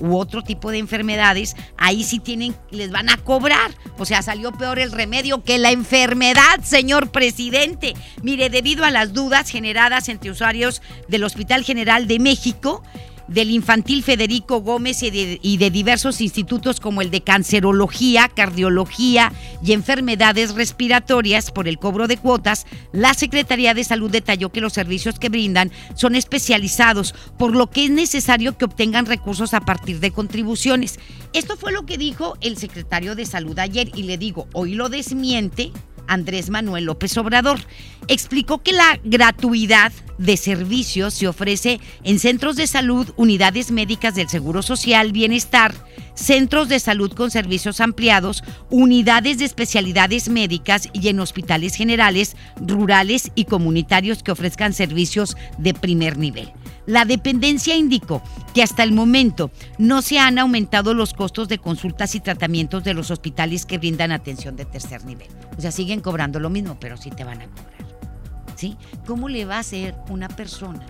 u 0.00 0.16
otro 0.16 0.42
tipo 0.42 0.70
de 0.70 0.78
enfermedades, 0.78 1.56
ahí 1.76 2.02
sí 2.02 2.18
tienen, 2.18 2.56
les 2.70 2.90
van 2.90 3.08
a 3.10 3.16
cobrar. 3.18 3.70
O 3.98 4.04
sea, 4.04 4.22
salió 4.22 4.52
peor 4.52 4.78
el 4.78 4.92
remedio 4.92 5.44
que 5.44 5.58
la 5.58 5.70
enfermedad, 5.70 6.60
señor 6.62 7.10
presidente. 7.10 7.94
Mire, 8.22 8.50
debido 8.50 8.84
a 8.84 8.90
las 8.90 9.12
dudas 9.12 9.48
generadas 9.48 10.08
entre 10.08 10.30
usuarios 10.30 10.82
del 11.08 11.24
Hospital 11.24 11.64
General 11.64 12.06
de 12.06 12.18
México, 12.18 12.82
del 13.30 13.50
infantil 13.50 14.02
Federico 14.02 14.60
Gómez 14.60 15.02
y 15.02 15.56
de, 15.56 15.70
diversos 15.70 16.20
institutos 16.20 16.80
como 16.80 17.00
el 17.00 17.10
de 17.10 17.22
cancerología, 17.22 18.28
cardiología 18.28 19.32
y 19.64 19.72
enfermedades 19.72 20.54
respiratorias 20.54 21.52
por 21.52 21.68
el 21.68 21.78
cobro 21.78 22.08
de 22.08 22.16
cuotas, 22.16 22.66
la 22.92 23.14
Secretaría 23.14 23.72
de 23.72 23.84
Salud 23.84 24.10
detalló 24.10 24.50
que 24.50 24.60
los 24.60 24.72
servicios 24.72 25.18
que 25.18 25.28
brindan 25.28 25.70
son 25.94 26.16
especializados, 26.16 27.14
por 27.38 27.54
lo 27.54 27.70
que 27.70 27.84
es 27.84 27.90
necesario 27.90 28.58
que 28.58 28.64
obtengan 28.64 29.06
recursos 29.06 29.54
a 29.54 29.60
partir 29.60 30.00
de 30.00 30.10
contribuciones. 30.10 30.98
Esto 31.32 31.56
fue 31.56 31.70
lo 31.70 31.86
que 31.86 31.98
dijo 31.98 32.36
el 32.40 32.56
secretario 32.56 33.14
de 33.14 33.26
Salud 33.26 33.56
ayer 33.60 33.90
y 33.94 34.02
le 34.02 34.18
digo, 34.18 34.48
hoy 34.52 34.74
lo 34.74 34.88
desmiente 34.88 35.70
Andrés 36.10 36.50
Manuel 36.50 36.84
López 36.84 37.16
Obrador. 37.16 37.60
Explicó 38.08 38.62
que 38.62 38.72
la 38.72 38.98
gratuidad 39.04 39.92
de 40.18 40.36
servicios 40.36 41.14
se 41.14 41.28
ofrece 41.28 41.80
en 42.04 42.18
centros 42.18 42.56
de 42.56 42.66
salud, 42.66 43.08
unidades 43.16 43.70
médicas 43.70 44.14
del 44.14 44.28
Seguro 44.28 44.60
Social, 44.62 45.12
Bienestar, 45.12 45.72
centros 46.14 46.68
de 46.68 46.80
salud 46.80 47.12
con 47.12 47.30
servicios 47.30 47.80
ampliados, 47.80 48.44
unidades 48.68 49.38
de 49.38 49.46
especialidades 49.46 50.28
médicas 50.28 50.88
y 50.92 51.08
en 51.08 51.20
hospitales 51.20 51.74
generales, 51.74 52.36
rurales 52.56 53.30
y 53.34 53.44
comunitarios 53.44 54.22
que 54.22 54.32
ofrezcan 54.32 54.74
servicios 54.74 55.36
de 55.56 55.72
primer 55.72 56.18
nivel. 56.18 56.52
La 56.86 57.04
dependencia 57.04 57.76
indicó 57.76 58.22
que 58.54 58.62
hasta 58.62 58.82
el 58.82 58.92
momento 58.92 59.50
no 59.78 60.02
se 60.02 60.18
han 60.18 60.38
aumentado 60.38 60.94
los 60.94 61.14
costos 61.14 61.48
de 61.48 61.58
consultas 61.58 62.14
y 62.14 62.20
tratamientos 62.20 62.84
de 62.84 62.94
los 62.94 63.10
hospitales 63.10 63.66
que 63.66 63.78
brindan 63.78 64.12
atención 64.12 64.56
de 64.56 64.64
tercer 64.64 65.04
nivel. 65.04 65.28
O 65.56 65.60
sea, 65.60 65.72
siguen 65.72 66.00
cobrando 66.00 66.40
lo 66.40 66.50
mismo, 66.50 66.78
pero 66.80 66.96
sí 66.96 67.10
te 67.10 67.24
van 67.24 67.42
a 67.42 67.46
cobrar. 67.46 67.80
¿Sí? 68.56 68.76
¿Cómo 69.06 69.28
le 69.28 69.44
va 69.44 69.56
a 69.56 69.60
hacer 69.60 69.94
una 70.08 70.28
persona 70.28 70.84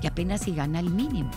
que 0.00 0.08
apenas 0.08 0.42
si 0.42 0.52
gana 0.52 0.80
el 0.80 0.90
mínimo 0.90 1.30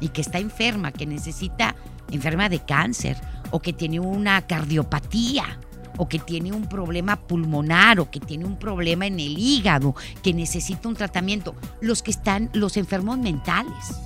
y 0.00 0.08
que 0.08 0.20
está 0.20 0.38
enferma, 0.38 0.92
que 0.92 1.06
necesita, 1.06 1.74
enferma 2.10 2.48
de 2.48 2.60
cáncer 2.60 3.16
o 3.50 3.60
que 3.60 3.72
tiene 3.72 4.00
una 4.00 4.46
cardiopatía? 4.46 5.58
O 5.98 6.08
que 6.08 6.18
tiene 6.18 6.52
un 6.52 6.68
problema 6.68 7.16
pulmonar 7.16 8.00
o 8.00 8.10
que 8.10 8.20
tiene 8.20 8.46
un 8.46 8.58
problema 8.58 9.06
en 9.06 9.20
el 9.20 9.36
hígado, 9.38 9.94
que 10.22 10.32
necesita 10.32 10.88
un 10.88 10.94
tratamiento. 10.94 11.54
Los 11.80 12.02
que 12.02 12.12
están, 12.12 12.48
los 12.54 12.76
enfermos 12.76 13.18
mentales, 13.18 14.00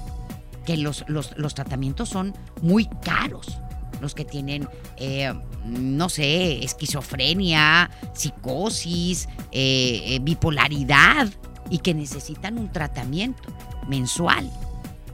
que 0.66 0.76
los, 0.76 1.04
los, 1.08 1.54
tratamientos 1.54 2.08
son 2.08 2.34
muy 2.62 2.86
caros. 3.04 3.58
Los 4.00 4.14
que 4.14 4.24
tienen, 4.24 4.68
eh, 4.96 5.32
no 5.64 6.08
sé, 6.08 6.64
esquizofrenia, 6.64 7.90
psicosis, 8.14 9.28
eh, 9.52 10.02
eh, 10.06 10.18
bipolaridad 10.20 11.28
y 11.70 11.78
que 11.78 11.94
necesitan 11.94 12.58
un 12.58 12.72
tratamiento 12.72 13.54
mensual. 13.88 14.50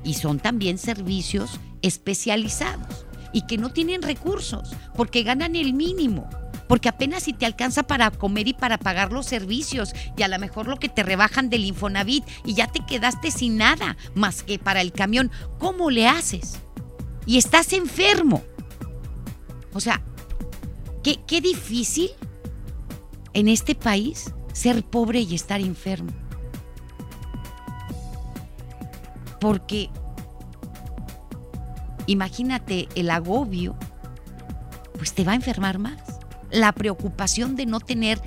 Y 0.05 0.14
son 0.14 0.38
también 0.38 0.79
servicios 0.79 1.61
especializados 1.83 3.05
y 3.33 3.43
que 3.43 3.59
no 3.59 3.71
tienen 3.71 4.01
recursos 4.01 4.71
porque 4.95 5.23
ganan 5.23 5.55
el 5.55 5.75
mínimo 5.75 6.29
porque 6.68 6.90
apenas 6.90 7.24
si 7.24 7.33
te 7.33 7.46
alcanza 7.46 7.83
para 7.83 8.11
comer 8.11 8.46
y 8.46 8.52
para 8.52 8.78
pagar 8.78 9.11
los 9.11 9.26
servicios 9.26 9.94
y 10.16 10.22
a 10.22 10.28
lo 10.28 10.38
mejor 10.38 10.68
lo 10.68 10.76
que 10.76 10.88
te 10.88 11.02
rebajan 11.02 11.48
del 11.48 11.64
Infonavit 11.64 12.24
y 12.44 12.54
ya 12.54 12.68
te 12.68 12.85
quedaste 12.85 13.31
sin 13.31 13.57
nada 13.57 13.96
más 14.14 14.42
que 14.42 14.59
para 14.59 14.83
el 14.83 14.92
camión, 14.92 15.33
¿cómo 15.59 15.90
le 15.90 16.07
haces? 16.07 16.61
Y 17.26 17.38
estás 17.38 17.72
enfermo. 17.72 18.42
O 19.72 19.81
sea, 19.81 20.02
qué, 21.02 21.18
qué 21.26 21.40
difícil 21.40 22.11
en 23.33 23.48
este 23.48 23.74
país 23.74 24.33
ser 24.52 24.85
pobre 24.85 25.20
y 25.20 25.35
estar 25.35 25.61
enfermo. 25.61 26.12
Porque 29.40 29.88
imagínate 32.07 32.88
el 32.94 33.11
agobio, 33.11 33.76
pues 34.94 35.14
te 35.14 35.24
va 35.24 35.33
a 35.33 35.37
enfermar 35.37 35.78
más 35.78 36.17
la 36.51 36.73
preocupación 36.73 37.57
de 37.57 37.67
no 37.67 37.81
tener 37.81 38.21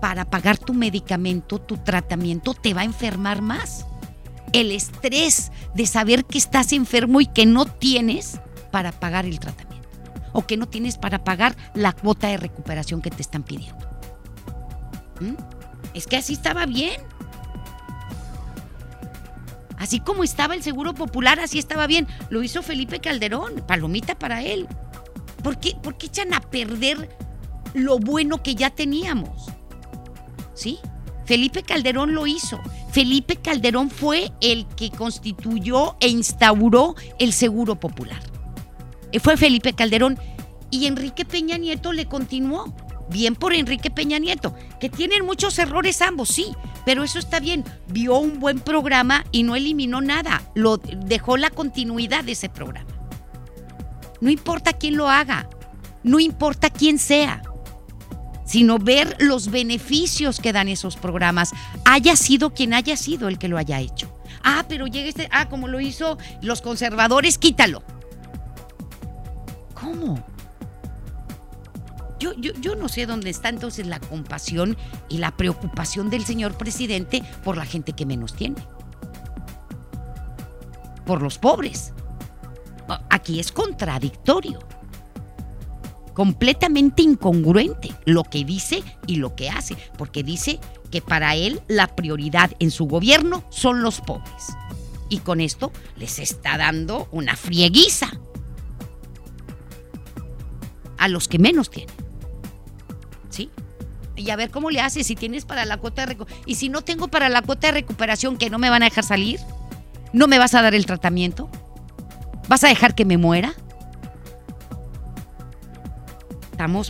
para 0.00 0.24
pagar 0.24 0.58
tu 0.58 0.72
medicamento, 0.74 1.58
tu 1.58 1.76
tratamiento, 1.76 2.54
te 2.54 2.74
va 2.74 2.82
a 2.82 2.84
enfermar 2.84 3.42
más. 3.42 3.86
El 4.52 4.72
estrés 4.72 5.52
de 5.74 5.86
saber 5.86 6.24
que 6.24 6.38
estás 6.38 6.72
enfermo 6.72 7.20
y 7.20 7.26
que 7.26 7.46
no 7.46 7.66
tienes 7.66 8.40
para 8.70 8.92
pagar 8.92 9.26
el 9.26 9.38
tratamiento. 9.38 9.88
O 10.32 10.46
que 10.46 10.56
no 10.56 10.66
tienes 10.66 10.96
para 10.96 11.22
pagar 11.22 11.56
la 11.74 11.92
cuota 11.92 12.28
de 12.28 12.36
recuperación 12.36 13.02
que 13.02 13.10
te 13.10 13.22
están 13.22 13.42
pidiendo. 13.42 13.86
¿Mm? 15.20 15.34
Es 15.94 16.06
que 16.06 16.16
así 16.16 16.32
estaba 16.32 16.66
bien. 16.66 17.00
Así 19.76 19.98
como 19.98 20.24
estaba 20.24 20.54
el 20.54 20.62
Seguro 20.62 20.94
Popular, 20.94 21.40
así 21.40 21.58
estaba 21.58 21.86
bien. 21.86 22.06
Lo 22.28 22.42
hizo 22.42 22.62
Felipe 22.62 23.00
Calderón, 23.00 23.64
palomita 23.66 24.18
para 24.18 24.42
él. 24.42 24.68
¿Por 25.42 25.58
qué, 25.58 25.74
¿Por 25.82 25.96
qué 25.96 26.06
echan 26.06 26.34
a 26.34 26.40
perder 26.40 27.08
lo 27.74 27.98
bueno 27.98 28.42
que 28.42 28.54
ya 28.54 28.70
teníamos. 28.70 29.48
¿Sí? 30.54 30.78
Felipe 31.24 31.62
Calderón 31.62 32.14
lo 32.14 32.26
hizo. 32.26 32.60
Felipe 32.90 33.36
Calderón 33.36 33.88
fue 33.88 34.32
el 34.40 34.66
que 34.66 34.90
constituyó 34.90 35.96
e 36.00 36.08
instauró 36.08 36.96
el 37.18 37.32
Seguro 37.32 37.78
Popular. 37.78 38.20
Eh, 39.12 39.20
fue 39.20 39.36
Felipe 39.36 39.72
Calderón 39.72 40.18
y 40.70 40.86
Enrique 40.86 41.24
Peña 41.24 41.56
Nieto 41.56 41.92
le 41.92 42.06
continuó. 42.06 42.74
Bien 43.10 43.34
por 43.34 43.52
Enrique 43.52 43.90
Peña 43.90 44.20
Nieto, 44.20 44.54
que 44.78 44.88
tienen 44.88 45.24
muchos 45.24 45.58
errores 45.58 46.00
ambos, 46.00 46.28
sí, 46.28 46.54
pero 46.84 47.02
eso 47.02 47.18
está 47.18 47.40
bien. 47.40 47.64
Vio 47.88 48.16
un 48.18 48.38
buen 48.38 48.60
programa 48.60 49.24
y 49.32 49.42
no 49.42 49.56
eliminó 49.56 50.00
nada, 50.00 50.42
lo 50.54 50.76
dejó 50.76 51.36
la 51.36 51.50
continuidad 51.50 52.22
de 52.22 52.32
ese 52.32 52.48
programa. 52.48 52.90
No 54.20 54.30
importa 54.30 54.74
quién 54.74 54.96
lo 54.96 55.08
haga, 55.08 55.48
no 56.04 56.20
importa 56.20 56.70
quién 56.70 57.00
sea 57.00 57.42
sino 58.50 58.78
ver 58.80 59.16
los 59.20 59.52
beneficios 59.52 60.40
que 60.40 60.52
dan 60.52 60.66
esos 60.66 60.96
programas, 60.96 61.52
haya 61.84 62.16
sido 62.16 62.52
quien 62.52 62.74
haya 62.74 62.96
sido 62.96 63.28
el 63.28 63.38
que 63.38 63.46
lo 63.46 63.56
haya 63.56 63.78
hecho. 63.78 64.12
Ah, 64.42 64.64
pero 64.68 64.88
llega 64.88 65.08
este, 65.08 65.28
ah, 65.30 65.48
como 65.48 65.68
lo 65.68 65.78
hizo 65.78 66.18
los 66.42 66.60
conservadores, 66.60 67.38
quítalo. 67.38 67.84
¿Cómo? 69.72 70.24
Yo, 72.18 72.34
yo, 72.34 72.52
yo, 72.54 72.74
no 72.74 72.88
sé 72.88 73.06
dónde 73.06 73.30
está 73.30 73.50
entonces 73.50 73.86
la 73.86 74.00
compasión 74.00 74.76
y 75.08 75.18
la 75.18 75.30
preocupación 75.36 76.10
del 76.10 76.24
señor 76.24 76.54
presidente 76.54 77.22
por 77.44 77.56
la 77.56 77.64
gente 77.64 77.92
que 77.92 78.04
menos 78.04 78.34
tiene. 78.34 78.56
Por 81.06 81.22
los 81.22 81.38
pobres. 81.38 81.92
Aquí 83.10 83.38
es 83.38 83.52
contradictorio. 83.52 84.58
Completamente 86.20 87.00
incongruente 87.00 87.94
lo 88.04 88.24
que 88.24 88.44
dice 88.44 88.82
y 89.06 89.16
lo 89.16 89.34
que 89.34 89.48
hace. 89.48 89.74
Porque 89.96 90.22
dice 90.22 90.60
que 90.90 91.00
para 91.00 91.34
él 91.34 91.62
la 91.66 91.96
prioridad 91.96 92.50
en 92.58 92.70
su 92.70 92.84
gobierno 92.84 93.42
son 93.48 93.80
los 93.80 94.02
pobres. 94.02 94.54
Y 95.08 95.20
con 95.20 95.40
esto 95.40 95.72
les 95.96 96.18
está 96.18 96.58
dando 96.58 97.08
una 97.10 97.36
frieguiza 97.36 98.10
a 100.98 101.08
los 101.08 101.26
que 101.26 101.38
menos 101.38 101.70
tienen. 101.70 101.96
¿Sí? 103.30 103.48
Y 104.14 104.28
a 104.28 104.36
ver 104.36 104.50
cómo 104.50 104.68
le 104.68 104.82
hace 104.82 105.04
si 105.04 105.16
tienes 105.16 105.46
para 105.46 105.64
la 105.64 105.78
cuota 105.78 106.04
de 106.04 106.18
y 106.44 106.56
si 106.56 106.68
no 106.68 106.82
tengo 106.82 107.08
para 107.08 107.30
la 107.30 107.40
cuota 107.40 107.68
de 107.68 107.80
recuperación 107.80 108.36
que 108.36 108.50
no 108.50 108.58
me 108.58 108.68
van 108.68 108.82
a 108.82 108.90
dejar 108.90 109.04
salir, 109.04 109.40
no 110.12 110.28
me 110.28 110.38
vas 110.38 110.54
a 110.54 110.60
dar 110.60 110.74
el 110.74 110.84
tratamiento, 110.84 111.48
vas 112.46 112.62
a 112.62 112.68
dejar 112.68 112.94
que 112.94 113.06
me 113.06 113.16
muera. 113.16 113.54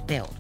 Peor. 0.07 0.31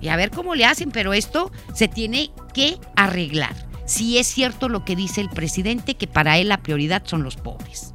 Y 0.00 0.08
a 0.08 0.16
ver 0.16 0.30
cómo 0.30 0.54
le 0.54 0.64
hacen, 0.64 0.90
pero 0.90 1.12
esto 1.12 1.52
se 1.74 1.88
tiene 1.88 2.30
que 2.52 2.78
arreglar. 2.96 3.54
Si 3.86 4.18
es 4.18 4.26
cierto 4.26 4.68
lo 4.68 4.84
que 4.84 4.96
dice 4.96 5.20
el 5.20 5.28
presidente, 5.28 5.94
que 5.94 6.06
para 6.06 6.38
él 6.38 6.48
la 6.48 6.58
prioridad 6.58 7.02
son 7.04 7.22
los 7.22 7.36
pobres. 7.36 7.92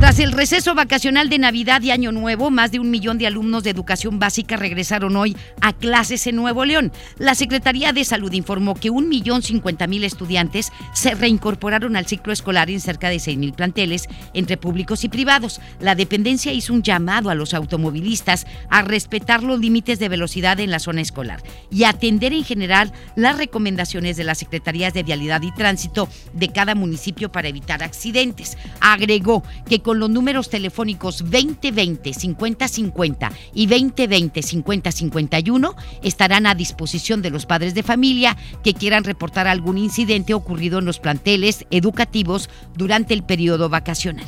Tras 0.00 0.20
el 0.20 0.30
receso 0.30 0.76
vacacional 0.76 1.28
de 1.28 1.38
Navidad 1.38 1.82
y 1.82 1.90
Año 1.90 2.12
Nuevo, 2.12 2.52
más 2.52 2.70
de 2.70 2.78
un 2.78 2.88
millón 2.88 3.18
de 3.18 3.26
alumnos 3.26 3.64
de 3.64 3.70
educación 3.70 4.20
básica 4.20 4.56
regresaron 4.56 5.16
hoy 5.16 5.36
a 5.60 5.72
clases 5.72 6.28
en 6.28 6.36
Nuevo 6.36 6.64
León. 6.64 6.92
La 7.18 7.34
Secretaría 7.34 7.92
de 7.92 8.04
Salud 8.04 8.32
informó 8.32 8.74
que 8.74 8.90
un 8.90 9.08
millón 9.08 9.42
cincuenta 9.42 9.88
mil 9.88 10.04
estudiantes 10.04 10.70
se 10.94 11.16
reincorporaron 11.16 11.96
al 11.96 12.06
ciclo 12.06 12.32
escolar 12.32 12.70
en 12.70 12.80
cerca 12.80 13.08
de 13.08 13.18
seis 13.18 13.36
mil 13.36 13.52
planteles 13.54 14.06
entre 14.34 14.56
públicos 14.56 15.02
y 15.02 15.08
privados. 15.08 15.60
La 15.80 15.96
dependencia 15.96 16.52
hizo 16.52 16.74
un 16.74 16.84
llamado 16.84 17.28
a 17.28 17.34
los 17.34 17.52
automovilistas 17.52 18.46
a 18.70 18.82
respetar 18.82 19.42
los 19.42 19.58
límites 19.58 19.98
de 19.98 20.08
velocidad 20.08 20.60
en 20.60 20.70
la 20.70 20.78
zona 20.78 21.00
escolar 21.00 21.42
y 21.72 21.82
atender 21.82 22.32
en 22.32 22.44
general 22.44 22.92
las 23.16 23.36
recomendaciones 23.36 24.16
de 24.16 24.22
las 24.22 24.38
Secretarías 24.38 24.94
de 24.94 25.02
Vialidad 25.02 25.42
y 25.42 25.50
Tránsito 25.50 26.08
de 26.34 26.50
cada 26.50 26.76
municipio 26.76 27.32
para 27.32 27.48
evitar 27.48 27.82
accidentes. 27.82 28.56
Agregó 28.80 29.42
que 29.68 29.82
con 29.88 30.00
los 30.00 30.10
números 30.10 30.50
telefónicos 30.50 31.24
2020-5050 31.24 33.32
y 33.54 33.68
2020-5051 33.68 35.74
estarán 36.02 36.44
a 36.44 36.54
disposición 36.54 37.22
de 37.22 37.30
los 37.30 37.46
padres 37.46 37.72
de 37.72 37.82
familia 37.82 38.36
que 38.62 38.74
quieran 38.74 39.04
reportar 39.04 39.48
algún 39.48 39.78
incidente 39.78 40.34
ocurrido 40.34 40.78
en 40.78 40.84
los 40.84 40.98
planteles 40.98 41.64
educativos 41.70 42.50
durante 42.76 43.14
el 43.14 43.22
periodo 43.22 43.70
vacacional. 43.70 44.26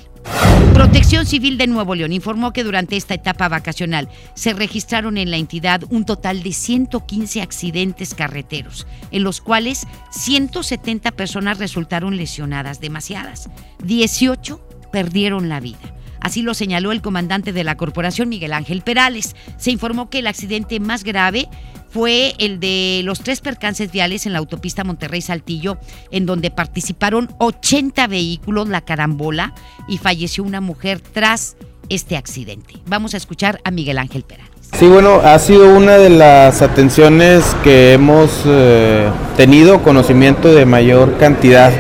Protección 0.73 1.27
Civil 1.27 1.59
de 1.59 1.67
Nuevo 1.67 1.95
León 1.95 2.15
informó 2.15 2.55
que 2.55 2.65
durante 2.65 2.97
esta 2.97 3.13
etapa 3.13 3.51
vacacional 3.51 4.09
se 4.33 4.55
registraron 4.55 5.19
en 5.19 5.31
la 5.31 5.37
entidad 5.37 5.83
un 5.91 6.07
total 6.07 6.43
de 6.43 6.55
115 6.55 7.43
accidentes 7.43 8.15
carreteros, 8.15 8.87
en 9.11 9.25
los 9.25 9.43
cuales 9.43 9.87
170 10.13 11.11
personas 11.11 11.59
resultaron 11.59 12.17
lesionadas, 12.17 12.81
demasiadas. 12.81 13.51
18 13.85 14.70
perdieron 14.91 15.49
la 15.49 15.61
vida. 15.61 15.79
Así 16.21 16.43
lo 16.43 16.55
señaló 16.55 16.93
el 16.93 17.01
comandante 17.01 17.53
de 17.53 17.65
la 17.65 17.77
corporación, 17.77 18.29
Miguel 18.29 18.53
Ángel 18.53 18.83
Perales. 18.83 19.35
Se 19.57 19.71
informó 19.71 20.11
que 20.11 20.19
el 20.19 20.27
accidente 20.27 20.79
más 20.79 21.03
grave 21.03 21.49
fue 21.91 22.35
el 22.39 22.61
de 22.61 23.01
los 23.05 23.21
tres 23.21 23.41
percances 23.41 23.91
viales 23.91 24.27
en 24.27 24.33
la 24.33 24.39
autopista 24.39 24.85
Monterrey-Saltillo, 24.85 25.79
en 26.11 26.27
donde 26.27 26.51
participaron 26.51 27.29
80 27.39 28.07
vehículos, 28.07 28.69
la 28.69 28.83
carambola, 28.83 29.55
y 29.89 29.99
falleció 29.99 30.45
una 30.45 30.61
mujer 30.61 31.01
tras 31.01 31.57
este 31.89 32.17
accidente. 32.17 32.75
Vamos 32.87 33.15
a 33.15 33.17
escuchar 33.17 33.61
a 33.65 33.71
Miguel 33.71 33.99
Ángel 33.99 34.23
Perales. 34.23 34.51
Sí, 34.79 34.87
bueno, 34.87 35.17
ha 35.17 35.39
sido 35.41 35.77
una 35.77 35.97
de 35.97 36.11
las 36.11 36.63
atenciones 36.63 37.45
que 37.65 37.95
hemos 37.95 38.43
eh, 38.47 39.11
tenido 39.37 39.83
conocimiento 39.83 40.55
de 40.55 40.65
mayor 40.65 41.19
cantidad 41.19 41.73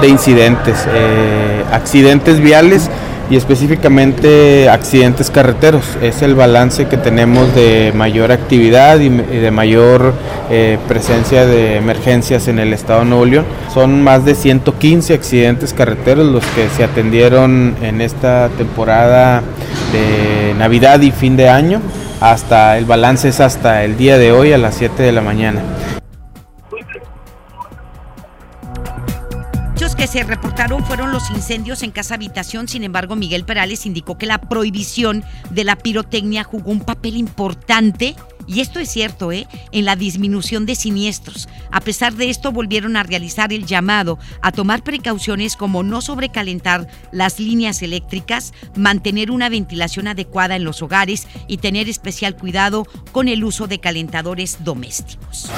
de 0.00 0.08
incidentes, 0.08 0.86
eh, 0.92 1.64
accidentes 1.72 2.40
viales 2.40 2.90
y 3.30 3.36
específicamente 3.36 4.68
accidentes 4.68 5.30
carreteros. 5.30 5.84
Es 6.02 6.22
el 6.22 6.34
balance 6.34 6.88
que 6.88 6.96
tenemos 6.96 7.54
de 7.54 7.92
mayor 7.94 8.32
actividad 8.32 8.98
y 8.98 9.08
de 9.08 9.50
mayor 9.50 10.14
eh, 10.50 10.78
presencia 10.88 11.46
de 11.46 11.76
emergencias 11.76 12.48
en 12.48 12.58
el 12.58 12.72
estado 12.72 13.00
de 13.00 13.06
Nuevo 13.06 13.24
León. 13.24 13.44
Son 13.72 14.02
más 14.02 14.24
de 14.24 14.34
115 14.34 15.14
accidentes 15.14 15.72
carreteros 15.72 16.26
los 16.26 16.44
que 16.46 16.68
se 16.76 16.82
atendieron 16.82 17.76
en 17.82 18.00
esta 18.00 18.48
temporada 18.58 19.42
de 19.92 20.54
Navidad 20.58 21.00
y 21.00 21.12
fin 21.12 21.36
de 21.36 21.48
año. 21.48 21.80
Hasta 22.20 22.76
el 22.76 22.84
balance 22.84 23.28
es 23.28 23.40
hasta 23.40 23.84
el 23.84 23.96
día 23.96 24.18
de 24.18 24.32
hoy 24.32 24.52
a 24.52 24.58
las 24.58 24.74
7 24.74 25.02
de 25.02 25.12
la 25.12 25.22
mañana. 25.22 25.62
Se 30.10 30.24
reportaron 30.24 30.84
fueron 30.84 31.12
los 31.12 31.30
incendios 31.30 31.84
en 31.84 31.92
casa 31.92 32.16
habitación. 32.16 32.66
Sin 32.66 32.82
embargo, 32.82 33.14
Miguel 33.14 33.44
Perales 33.44 33.86
indicó 33.86 34.18
que 34.18 34.26
la 34.26 34.40
prohibición 34.40 35.22
de 35.50 35.62
la 35.62 35.76
pirotecnia 35.76 36.42
jugó 36.42 36.72
un 36.72 36.80
papel 36.80 37.16
importante. 37.16 38.16
Y 38.48 38.58
esto 38.58 38.80
es 38.80 38.90
cierto, 38.90 39.30
¿eh? 39.30 39.46
En 39.70 39.84
la 39.84 39.94
disminución 39.94 40.66
de 40.66 40.74
siniestros. 40.74 41.48
A 41.70 41.80
pesar 41.80 42.14
de 42.14 42.28
esto, 42.28 42.50
volvieron 42.50 42.96
a 42.96 43.04
realizar 43.04 43.52
el 43.52 43.66
llamado 43.66 44.18
a 44.42 44.50
tomar 44.50 44.82
precauciones 44.82 45.54
como 45.54 45.84
no 45.84 46.00
sobrecalentar 46.00 46.88
las 47.12 47.38
líneas 47.38 47.80
eléctricas, 47.80 48.52
mantener 48.74 49.30
una 49.30 49.48
ventilación 49.48 50.08
adecuada 50.08 50.56
en 50.56 50.64
los 50.64 50.82
hogares 50.82 51.28
y 51.46 51.58
tener 51.58 51.88
especial 51.88 52.36
cuidado 52.36 52.84
con 53.12 53.28
el 53.28 53.44
uso 53.44 53.68
de 53.68 53.78
calentadores 53.78 54.64
domésticos. 54.64 55.50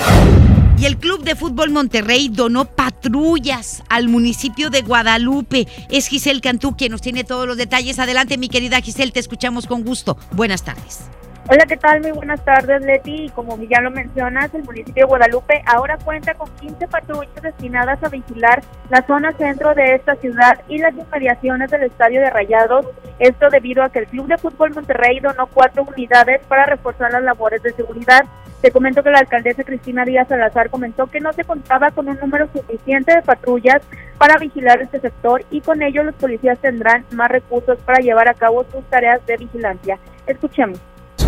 Y 0.82 0.84
el 0.84 0.98
Club 0.98 1.22
de 1.22 1.36
Fútbol 1.36 1.70
Monterrey 1.70 2.28
donó 2.28 2.64
patrullas 2.64 3.84
al 3.88 4.08
municipio 4.08 4.68
de 4.68 4.82
Guadalupe. 4.82 5.68
Es 5.88 6.08
Giselle 6.08 6.40
Cantú 6.40 6.76
quien 6.76 6.90
nos 6.90 7.00
tiene 7.00 7.22
todos 7.22 7.46
los 7.46 7.56
detalles. 7.56 8.00
Adelante, 8.00 8.36
mi 8.36 8.48
querida 8.48 8.80
Giselle, 8.80 9.12
te 9.12 9.20
escuchamos 9.20 9.68
con 9.68 9.84
gusto. 9.84 10.18
Buenas 10.32 10.64
tardes. 10.64 11.02
Hola, 11.48 11.66
¿qué 11.66 11.76
tal? 11.76 12.00
Muy 12.00 12.12
buenas 12.12 12.44
tardes, 12.44 12.82
Leti. 12.82 13.24
Y 13.24 13.28
como 13.30 13.58
ya 13.58 13.80
lo 13.80 13.90
mencionas, 13.90 14.54
el 14.54 14.62
municipio 14.62 15.02
de 15.02 15.08
Guadalupe 15.08 15.60
ahora 15.66 15.98
cuenta 15.98 16.34
con 16.34 16.48
15 16.60 16.86
patrullas 16.86 17.42
destinadas 17.42 18.00
a 18.04 18.08
vigilar 18.08 18.62
la 18.90 19.02
zona 19.02 19.32
centro 19.32 19.74
de 19.74 19.96
esta 19.96 20.14
ciudad 20.14 20.62
y 20.68 20.78
las 20.78 20.94
inmediaciones 20.94 21.68
del 21.68 21.82
estadio 21.82 22.20
de 22.20 22.30
Rayados. 22.30 22.86
Esto 23.18 23.50
debido 23.50 23.82
a 23.82 23.90
que 23.90 23.98
el 23.98 24.06
Club 24.06 24.28
de 24.28 24.38
Fútbol 24.38 24.72
Monterrey 24.72 25.18
donó 25.18 25.48
cuatro 25.48 25.82
unidades 25.82 26.40
para 26.46 26.64
reforzar 26.64 27.10
las 27.10 27.24
labores 27.24 27.60
de 27.64 27.72
seguridad. 27.72 28.24
Te 28.60 28.70
comento 28.70 29.02
que 29.02 29.10
la 29.10 29.18
alcaldesa 29.18 29.64
Cristina 29.64 30.04
Díaz 30.04 30.28
Salazar 30.28 30.70
comentó 30.70 31.08
que 31.08 31.18
no 31.18 31.32
se 31.32 31.42
contaba 31.42 31.90
con 31.90 32.08
un 32.08 32.20
número 32.20 32.48
suficiente 32.52 33.16
de 33.16 33.22
patrullas 33.22 33.82
para 34.16 34.38
vigilar 34.38 34.80
este 34.80 35.00
sector 35.00 35.44
y 35.50 35.60
con 35.60 35.82
ello 35.82 36.04
los 36.04 36.14
policías 36.14 36.60
tendrán 36.60 37.04
más 37.10 37.32
recursos 37.32 37.78
para 37.84 37.98
llevar 37.98 38.28
a 38.28 38.34
cabo 38.34 38.64
sus 38.70 38.84
tareas 38.84 39.26
de 39.26 39.38
vigilancia. 39.38 39.98
Escuchemos 40.28 40.78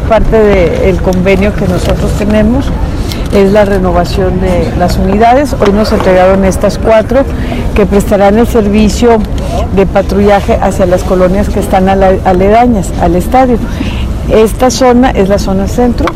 parte 0.04 0.38
del 0.38 1.00
convenio 1.00 1.54
que 1.54 1.66
nosotros 1.66 2.12
tenemos 2.18 2.66
es 3.32 3.52
la 3.52 3.64
renovación 3.64 4.40
de 4.40 4.72
las 4.78 4.96
unidades. 4.96 5.54
Hoy 5.54 5.72
nos 5.72 5.92
entregaron 5.92 6.44
estas 6.44 6.78
cuatro 6.78 7.24
que 7.74 7.86
prestarán 7.86 8.38
el 8.38 8.46
servicio 8.46 9.18
de 9.74 9.86
patrullaje 9.86 10.58
hacia 10.60 10.86
las 10.86 11.02
colonias 11.02 11.48
que 11.48 11.60
están 11.60 11.88
aledañas 11.88 12.92
al 13.00 13.16
estadio. 13.16 13.58
Esta 14.30 14.70
zona 14.70 15.10
es 15.10 15.28
la 15.28 15.38
zona 15.38 15.66
centro, 15.66 16.06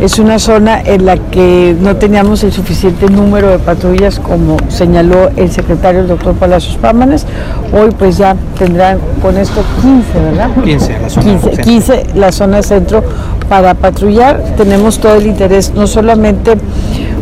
es 0.00 0.18
una 0.18 0.38
zona 0.38 0.80
en 0.80 1.04
la 1.04 1.16
que 1.16 1.76
no 1.78 1.96
teníamos 1.96 2.42
el 2.42 2.52
suficiente 2.52 3.06
número 3.10 3.50
de 3.50 3.58
patrullas 3.58 4.18
como 4.18 4.56
señaló 4.68 5.30
el 5.36 5.50
secretario 5.50 6.00
el 6.00 6.08
doctor 6.08 6.34
Palacios 6.34 6.76
Pámanes. 6.78 7.26
Hoy 7.72 7.90
pues 7.98 8.16
ya 8.16 8.34
tendrán 8.58 8.98
con 9.20 9.36
esto 9.36 9.62
15, 9.82 10.20
¿verdad? 10.20 10.50
15, 10.64 10.98
la 11.00 11.10
zona 11.10 11.40
15, 11.40 11.62
15 11.62 12.06
la 12.14 12.32
zona 12.32 12.62
centro 12.62 13.04
para 13.48 13.74
patrullar. 13.74 14.42
Tenemos 14.56 14.98
todo 15.00 15.16
el 15.16 15.26
interés, 15.26 15.74
no 15.74 15.86
solamente 15.86 16.56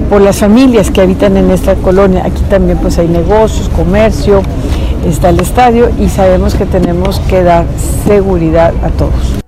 por 0.09 0.21
las 0.21 0.37
familias 0.37 0.91
que 0.91 1.01
habitan 1.01 1.37
en 1.37 1.51
esta 1.51 1.75
colonia, 1.75 2.23
aquí 2.25 2.43
también 2.49 2.79
pues 2.79 2.97
hay 2.99 3.09
negocios, 3.09 3.69
comercio, 3.71 4.43
está 5.07 5.31
el 5.31 5.41
estadio 5.41 5.91
y 5.99 6.09
sabemos 6.09 6.55
que 6.55 6.65
tenemos 6.65 7.21
que 7.29 7.43
dar 7.43 7.65
seguridad 8.07 8.73
a 8.83 8.89
todos. 8.91 9.48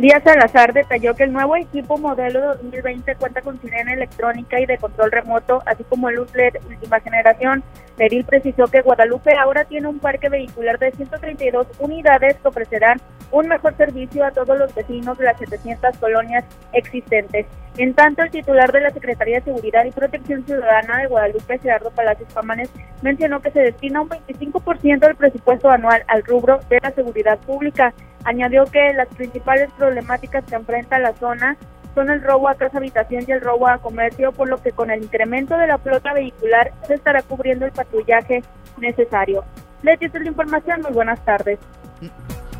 Díaz 0.00 0.22
Salazar 0.24 0.72
detalló 0.72 1.14
que 1.14 1.24
el 1.24 1.32
nuevo 1.34 1.56
equipo 1.56 1.98
modelo 1.98 2.40
2020 2.54 3.16
cuenta 3.16 3.42
con 3.42 3.60
sirena 3.60 3.92
electrónica 3.92 4.58
y 4.58 4.64
de 4.64 4.78
control 4.78 5.12
remoto, 5.12 5.62
así 5.66 5.84
como 5.84 6.10
luz 6.10 6.34
LED 6.34 6.54
última 6.66 7.00
generación. 7.00 7.62
Peril 7.98 8.24
precisó 8.24 8.66
que 8.68 8.80
Guadalupe 8.80 9.36
ahora 9.36 9.66
tiene 9.66 9.88
un 9.88 9.98
parque 9.98 10.30
vehicular 10.30 10.78
de 10.78 10.92
132 10.92 11.66
unidades 11.80 12.38
que 12.38 12.48
ofrecerán 12.48 12.98
un 13.30 13.48
mejor 13.48 13.76
servicio 13.76 14.24
a 14.24 14.30
todos 14.30 14.58
los 14.58 14.74
vecinos 14.74 15.18
de 15.18 15.26
las 15.26 15.38
700 15.38 15.98
colonias 15.98 16.46
existentes. 16.72 17.44
En 17.76 17.92
tanto, 17.92 18.22
el 18.22 18.30
titular 18.30 18.72
de 18.72 18.80
la 18.80 18.90
Secretaría 18.92 19.40
de 19.40 19.44
Seguridad 19.44 19.84
y 19.84 19.90
Protección 19.90 20.46
Ciudadana 20.46 20.96
de 20.96 21.08
Guadalupe, 21.08 21.58
Gerardo 21.58 21.90
Palacios 21.90 22.32
Pamanes, 22.32 22.70
mencionó 23.02 23.40
que 23.40 23.50
se 23.50 23.60
destina 23.60 24.00
un 24.00 24.08
25% 24.08 24.98
del 24.98 25.14
presupuesto 25.14 25.68
anual 25.68 26.02
al 26.08 26.24
rubro 26.24 26.58
de 26.70 26.80
la 26.82 26.90
seguridad 26.90 27.38
pública. 27.40 27.92
Añadió 28.24 28.64
que 28.66 28.92
las 28.94 29.08
principales 29.08 29.70
problemáticas 29.76 30.44
que 30.44 30.54
enfrenta 30.54 30.98
la 30.98 31.14
zona 31.14 31.56
son 31.94 32.10
el 32.10 32.22
robo 32.22 32.48
a 32.48 32.54
casa 32.54 32.78
habitación 32.78 33.24
y 33.26 33.32
el 33.32 33.40
robo 33.40 33.68
a 33.68 33.78
comercio, 33.78 34.32
por 34.32 34.48
lo 34.48 34.62
que 34.62 34.70
con 34.72 34.90
el 34.90 35.02
incremento 35.02 35.56
de 35.56 35.66
la 35.66 35.78
flota 35.78 36.12
vehicular 36.12 36.72
se 36.86 36.94
estará 36.94 37.22
cubriendo 37.22 37.66
el 37.66 37.72
patrullaje 37.72 38.42
necesario. 38.78 39.44
Leti, 39.82 40.06
esta 40.06 40.18
es 40.18 40.24
la 40.24 40.30
información. 40.30 40.82
Muy 40.82 40.92
buenas 40.92 41.24
tardes. 41.24 41.58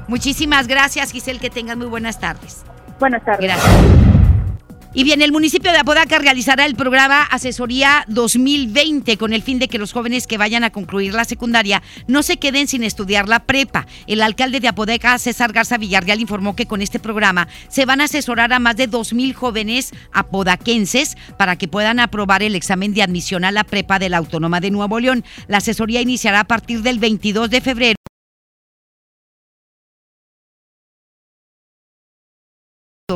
Muchísimas 0.08 0.66
gracias, 0.66 1.12
Giselle. 1.12 1.38
Que 1.38 1.50
tengas 1.50 1.76
muy 1.76 1.86
buenas 1.86 2.18
tardes. 2.18 2.64
Buenas 2.98 3.24
tardes. 3.24 3.42
Gracias. 3.42 4.09
Y 4.92 5.04
bien, 5.04 5.22
el 5.22 5.30
municipio 5.30 5.70
de 5.70 5.78
Apodaca 5.78 6.18
realizará 6.18 6.66
el 6.66 6.74
programa 6.74 7.22
Asesoría 7.22 8.04
2020 8.08 9.16
con 9.18 9.32
el 9.32 9.42
fin 9.42 9.60
de 9.60 9.68
que 9.68 9.78
los 9.78 9.92
jóvenes 9.92 10.26
que 10.26 10.36
vayan 10.36 10.64
a 10.64 10.70
concluir 10.70 11.14
la 11.14 11.24
secundaria 11.24 11.80
no 12.08 12.24
se 12.24 12.38
queden 12.38 12.66
sin 12.66 12.82
estudiar 12.82 13.28
la 13.28 13.44
prepa. 13.44 13.86
El 14.08 14.20
alcalde 14.20 14.58
de 14.58 14.66
Apodaca, 14.66 15.16
César 15.20 15.52
Garza 15.52 15.78
Villarreal, 15.78 16.20
informó 16.20 16.56
que 16.56 16.66
con 16.66 16.82
este 16.82 16.98
programa 16.98 17.46
se 17.68 17.86
van 17.86 18.00
a 18.00 18.04
asesorar 18.04 18.52
a 18.52 18.58
más 18.58 18.76
de 18.76 18.90
2.000 18.90 19.32
jóvenes 19.32 19.92
apodaquenses 20.12 21.16
para 21.38 21.54
que 21.54 21.68
puedan 21.68 22.00
aprobar 22.00 22.42
el 22.42 22.56
examen 22.56 22.92
de 22.92 23.04
admisión 23.04 23.44
a 23.44 23.52
la 23.52 23.62
prepa 23.62 24.00
de 24.00 24.08
la 24.08 24.18
Autónoma 24.18 24.58
de 24.58 24.72
Nuevo 24.72 24.98
León. 24.98 25.24
La 25.46 25.58
asesoría 25.58 26.00
iniciará 26.00 26.40
a 26.40 26.48
partir 26.48 26.82
del 26.82 26.98
22 26.98 27.48
de 27.48 27.60
febrero. 27.60 27.99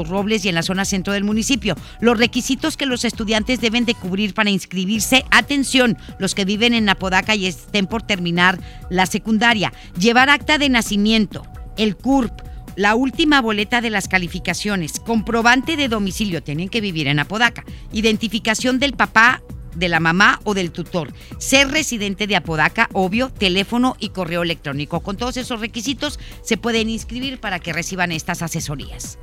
Robles 0.08 0.44
y 0.44 0.48
en 0.48 0.54
la 0.54 0.62
zona 0.62 0.84
centro 0.84 1.12
del 1.12 1.24
municipio. 1.24 1.74
Los 2.00 2.18
requisitos 2.18 2.76
que 2.76 2.86
los 2.86 3.04
estudiantes 3.04 3.60
deben 3.60 3.84
de 3.84 3.94
cubrir 3.94 4.34
para 4.34 4.50
inscribirse, 4.50 5.24
atención, 5.30 5.96
los 6.18 6.34
que 6.34 6.44
viven 6.44 6.74
en 6.74 6.88
Apodaca 6.88 7.34
y 7.34 7.46
estén 7.46 7.86
por 7.86 8.02
terminar 8.02 8.58
la 8.90 9.06
secundaria, 9.06 9.72
llevar 9.98 10.30
acta 10.30 10.58
de 10.58 10.68
nacimiento, 10.68 11.44
el 11.76 11.96
CURP, 11.96 12.32
la 12.76 12.94
última 12.94 13.40
boleta 13.40 13.80
de 13.80 13.90
las 13.90 14.08
calificaciones, 14.08 14.98
comprobante 14.98 15.76
de 15.76 15.88
domicilio, 15.88 16.42
tienen 16.42 16.68
que 16.68 16.80
vivir 16.80 17.06
en 17.06 17.20
Apodaca, 17.20 17.64
identificación 17.92 18.78
del 18.78 18.94
papá 18.94 19.42
de 19.74 19.88
la 19.88 20.00
mamá 20.00 20.40
o 20.44 20.54
del 20.54 20.70
tutor, 20.70 21.12
ser 21.38 21.68
residente 21.68 22.26
de 22.26 22.36
Apodaca, 22.36 22.88
obvio, 22.92 23.30
teléfono 23.30 23.96
y 23.98 24.10
correo 24.10 24.42
electrónico. 24.42 25.00
Con 25.00 25.16
todos 25.16 25.36
esos 25.36 25.60
requisitos 25.60 26.18
se 26.42 26.56
pueden 26.56 26.88
inscribir 26.90 27.40
para 27.40 27.58
que 27.58 27.72
reciban 27.72 28.12
estas 28.12 28.42
asesorías. 28.42 29.18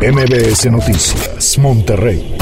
MBS 0.00 0.70
Noticias, 0.70 1.56
Monterrey. 1.56 2.36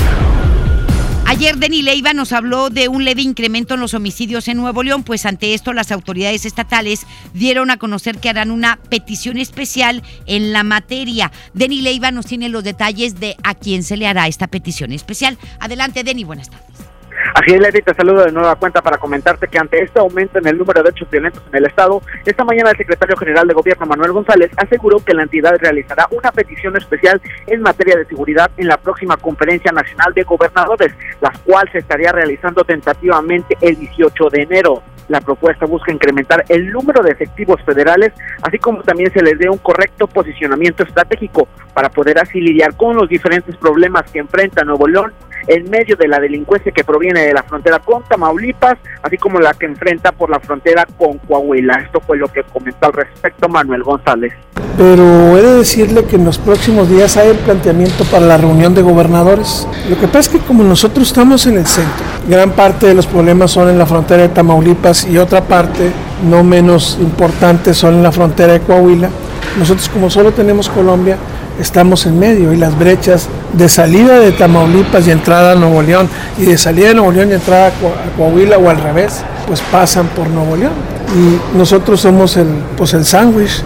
Ayer 1.27 1.57
Denny 1.59 1.83
Leiva 1.83 2.15
nos 2.15 2.33
habló 2.33 2.71
de 2.71 2.89
un 2.89 3.05
leve 3.05 3.23
incremento 3.23 3.75
en 3.75 3.81
los 3.81 3.95
homicidios 3.95 4.49
en 4.49 4.57
Nuevo 4.57 4.83
León, 4.83 5.03
pues 5.03 5.27
ante 5.27 5.55
esto 5.55 5.73
las 5.73 5.93
autoridades 5.93 6.47
estatales 6.47 7.07
dieron 7.35 7.71
a 7.71 7.77
conocer 7.77 8.19
que 8.19 8.31
harán 8.31 8.51
una 8.51 8.79
petición 8.89 9.37
especial 9.37 10.03
en 10.27 10.53
la 10.53 10.65
materia. 10.65 11.31
Denny 11.53 11.83
Leiva 11.83 12.11
nos 12.11 12.27
tiene 12.27 12.49
los 12.49 12.65
detalles 12.65 13.21
de 13.21 13.37
a 13.45 13.55
quién 13.55 13.85
se 13.85 13.97
le 13.97 14.07
hará 14.07 14.29
esta 14.29 14.47
petición 14.47 14.91
especial. 14.93 15.39
Adelante, 15.61 16.05
Denny, 16.05 16.25
buenas 16.25 16.51
tardes. 16.51 16.92
Así 17.35 17.55
es, 17.55 17.61
Leti, 17.61 17.81
te 17.81 17.95
saludo 17.95 18.25
de 18.25 18.33
nueva 18.33 18.57
cuenta 18.57 18.83
para 18.83 18.99
comentarte 18.99 19.49
que 19.49 19.59
ante 19.59 19.83
este 19.83 19.99
aumento 19.99 20.39
en 20.39 20.47
el 20.47 20.59
número 20.59 20.83
de 20.83 20.91
hechos 20.91 21.09
violentos 21.11 21.43
en 21.51 21.57
el 21.57 21.65
Estado, 21.65 22.03
esta 22.27 22.45
mañana 22.45 22.71
el 22.71 22.77
secretario 22.77 23.17
general 23.17 23.49
de 23.49 23.55
Gobierno, 23.55 23.87
Manuel 23.87 24.13
González, 24.13 24.51
aseguró 24.57 25.03
que 25.03 25.15
la 25.15 25.23
entidad 25.23 25.57
realizará 25.59 26.07
una 26.11 26.31
petición 26.31 26.77
especial 26.77 27.23
en 27.47 27.63
materia 27.63 27.97
de 27.97 28.05
seguridad 28.05 28.51
en 28.59 28.69
la 28.69 28.77
próxima 28.77 29.17
Conferencia 29.17 29.73
Nacional 29.73 30.13
de 30.13 30.25
Gobernadores, 30.25 30.93
la 31.23 31.33
cual 31.45 31.69
se 31.73 31.79
estaría 31.79 32.13
realizando 32.13 32.65
tentativamente 32.65 33.57
el 33.63 33.79
18 33.79 34.29
de 34.31 34.43
enero. 34.43 34.83
La 35.09 35.21
propuesta 35.21 35.67
busca 35.67 35.91
incrementar 35.91 36.45
el 36.49 36.71
número 36.71 37.03
de 37.03 37.13
efectivos 37.13 37.61
federales, 37.63 38.13
así 38.43 38.59
como 38.59 38.83
también 38.83 39.13
se 39.13 39.23
les 39.23 39.39
dé 39.39 39.49
un 39.49 39.59
correcto 39.59 40.07
posicionamiento 40.07 40.83
estratégico 40.83 41.49
para 41.75 41.89
poder 41.89 42.19
así 42.19 42.41
lidiar 42.41 42.77
con 42.77 42.95
los 42.97 43.09
diferentes 43.09 43.57
problemas 43.57 44.11
que 44.11 44.21
enfrenta 44.21 44.65
Nuevo 44.65 44.87
León 44.87 45.13
en 45.47 45.71
medio 45.71 45.97
de 45.97 46.09
la 46.09 46.19
delincuencia 46.19 46.73
que 46.73 46.85
proviene 46.85 47.27
de 47.27 47.33
la 47.33 47.43
frontera 47.43 47.79
con 47.79 48.03
Tamaulipas, 48.05 48.79
así 49.03 49.17
como 49.17 49.39
la 49.41 49.55
que 49.55 49.67
enfrenta 49.67 50.13
por 50.13 50.31
la 50.31 50.41
frontera 50.41 50.87
con 50.99 51.19
Coahuila. 51.19 51.75
Esto 51.85 52.01
fue 52.01 52.17
lo 52.17 52.29
que 52.29 52.43
comentó 52.45 52.87
al 52.87 52.93
respecto 52.93 53.49
Manuel 53.49 53.83
González. 53.83 54.33
Pero 54.77 55.37
he 55.37 55.43
de 55.43 55.55
decirle 55.57 56.05
que 56.05 56.17
en 56.17 56.25
los 56.25 56.39
próximos 56.39 56.89
días 56.89 57.17
hay 57.17 57.29
el 57.29 57.37
planteamiento 57.37 58.05
para 58.05 58.27
la 58.27 58.39
reunión 58.39 58.75
de 58.75 58.83
gobernadores. 58.83 59.69
Lo 59.89 59.99
que 59.99 60.07
pasa 60.07 60.21
es 60.21 60.29
que 60.31 60.39
como 60.39 60.65
nosotros 60.65 61.09
estamos 61.09 61.47
en 61.47 61.59
el 61.59 61.67
centro, 61.67 62.05
gran 62.29 62.53
parte 62.53 62.87
de 62.87 62.95
los 62.95 63.07
problemas 63.07 63.51
son 63.51 63.69
en 63.69 63.79
la 63.79 63.87
frontera 63.87 64.23
de 64.23 64.29
Tamaulipas 64.31 65.07
y 65.07 65.19
otra 65.19 65.43
parte, 65.43 65.91
no 66.29 66.43
menos 66.43 66.99
importante, 67.01 67.75
son 67.75 67.95
en 67.95 68.03
la 68.03 68.13
frontera 68.13 68.55
de 68.55 68.61
Coahuila. 68.61 69.11
Nosotros 69.59 69.89
como 69.91 70.09
solo 70.09 70.33
tenemos 70.33 70.71
Colombia, 70.71 71.19
estamos 71.61 72.07
en 72.07 72.19
medio 72.19 72.53
y 72.53 72.57
las 72.57 72.79
brechas 72.79 73.29
de 73.53 73.69
salida 73.69 74.19
de 74.19 74.33
Tamaulipas 74.33 75.07
y 75.07 75.11
entrada 75.11 75.53
a 75.53 75.55
Nuevo 75.55 75.83
León 75.83 76.09
y 76.39 76.45
de 76.45 76.59
salida 76.59 76.89
de 76.89 76.95
Nuevo 76.95 77.13
León 77.13 77.31
y 77.31 77.35
entrada 77.35 77.69
a 77.69 78.17
Coahuila 78.17 78.59
o 78.59 78.69
al 78.69 78.81
revés, 78.81 79.23
pues 79.47 79.61
pasan 79.61 80.09
por 80.09 80.29
Nuevo 80.29 80.57
León. 80.57 80.73
Y 81.15 81.57
nosotros 81.57 82.01
somos 82.01 82.37
el, 82.37 82.47
pues 82.77 82.95
el 82.95 83.05
sándwich 83.05 83.63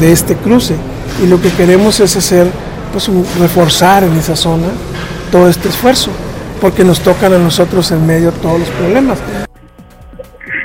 de, 0.00 0.12
este 0.12 0.36
cruce 0.36 0.76
y 1.22 1.26
lo 1.26 1.40
que 1.40 1.50
queremos 1.50 1.98
es 2.00 2.16
hacer, 2.16 2.46
pues 2.92 3.10
reforzar 3.40 4.04
en 4.04 4.16
esa 4.16 4.36
zona 4.36 4.68
todo 5.32 5.48
este 5.48 5.68
esfuerzo, 5.68 6.10
porque 6.60 6.84
nos 6.84 7.00
tocan 7.00 7.32
a 7.32 7.38
nosotros 7.38 7.90
en 7.90 8.06
medio 8.06 8.30
todos 8.32 8.60
los 8.60 8.68
problemas. 8.70 9.18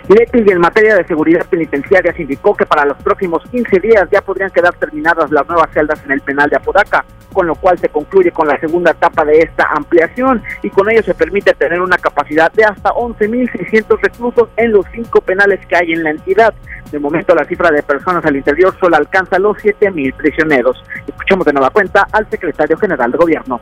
Leti, 0.10 0.44
en 0.52 0.60
materia 0.60 0.96
de 0.96 1.06
seguridad 1.06 1.46
penitenciaria, 1.46 2.14
se 2.14 2.24
indicó 2.24 2.54
que 2.56 2.66
para 2.66 2.86
los 2.86 2.98
próximos 2.98 3.42
15 3.50 3.80
días 3.80 4.08
ya 4.12 4.22
podrían 4.22 4.50
quedar 4.50 4.74
terminadas 4.76 5.32
las 5.32 5.48
nuevas 5.48 5.70
celdas 5.74 6.04
en 6.04 6.12
el 6.12 6.22
penal 6.22 6.50
de 6.50 6.58
Apodaca, 6.58 7.06
con 7.34 7.48
lo 7.48 7.56
cual 7.56 7.78
se 7.80 7.90
concluye 7.90 8.32
con 8.32 8.48
la 8.48 8.60
segunda 8.60 8.92
etapa 8.92 9.26
de 9.26 9.40
esta 9.40 9.68
ampliación 9.76 10.42
y 10.62 10.70
con 10.70 10.90
ello 10.90 11.04
se 11.04 11.14
permite 11.14 11.54
tener 11.54 11.82
una 11.82 11.98
capacidad 11.98 12.52
de 12.54 12.64
hasta 12.64 12.92
11.600 12.92 14.00
reclusos 14.02 14.50
en 14.58 14.72
los 14.72 14.86
cinco 14.94 15.22
penales 15.22 15.60
que 15.68 15.76
hay 15.76 15.92
en 15.92 16.04
la 16.04 16.12
entidad. 16.12 16.54
De 16.92 17.00
momento 17.00 17.34
la 17.34 17.44
cifra 17.46 17.72
de 17.72 17.82
personas 17.82 18.24
al 18.24 18.36
interior 18.36 18.76
solo 18.80 18.96
alcanza 18.96 19.40
los 19.40 19.58
7.000 19.58 20.14
prisioneros. 20.14 20.78
Escuchamos 21.08 21.46
de 21.46 21.54
nueva 21.54 21.72
cuenta 21.72 22.08
al 22.12 22.30
secretario 22.30 22.78
general 22.78 23.12
de 23.12 23.18
gobierno. 23.18 23.60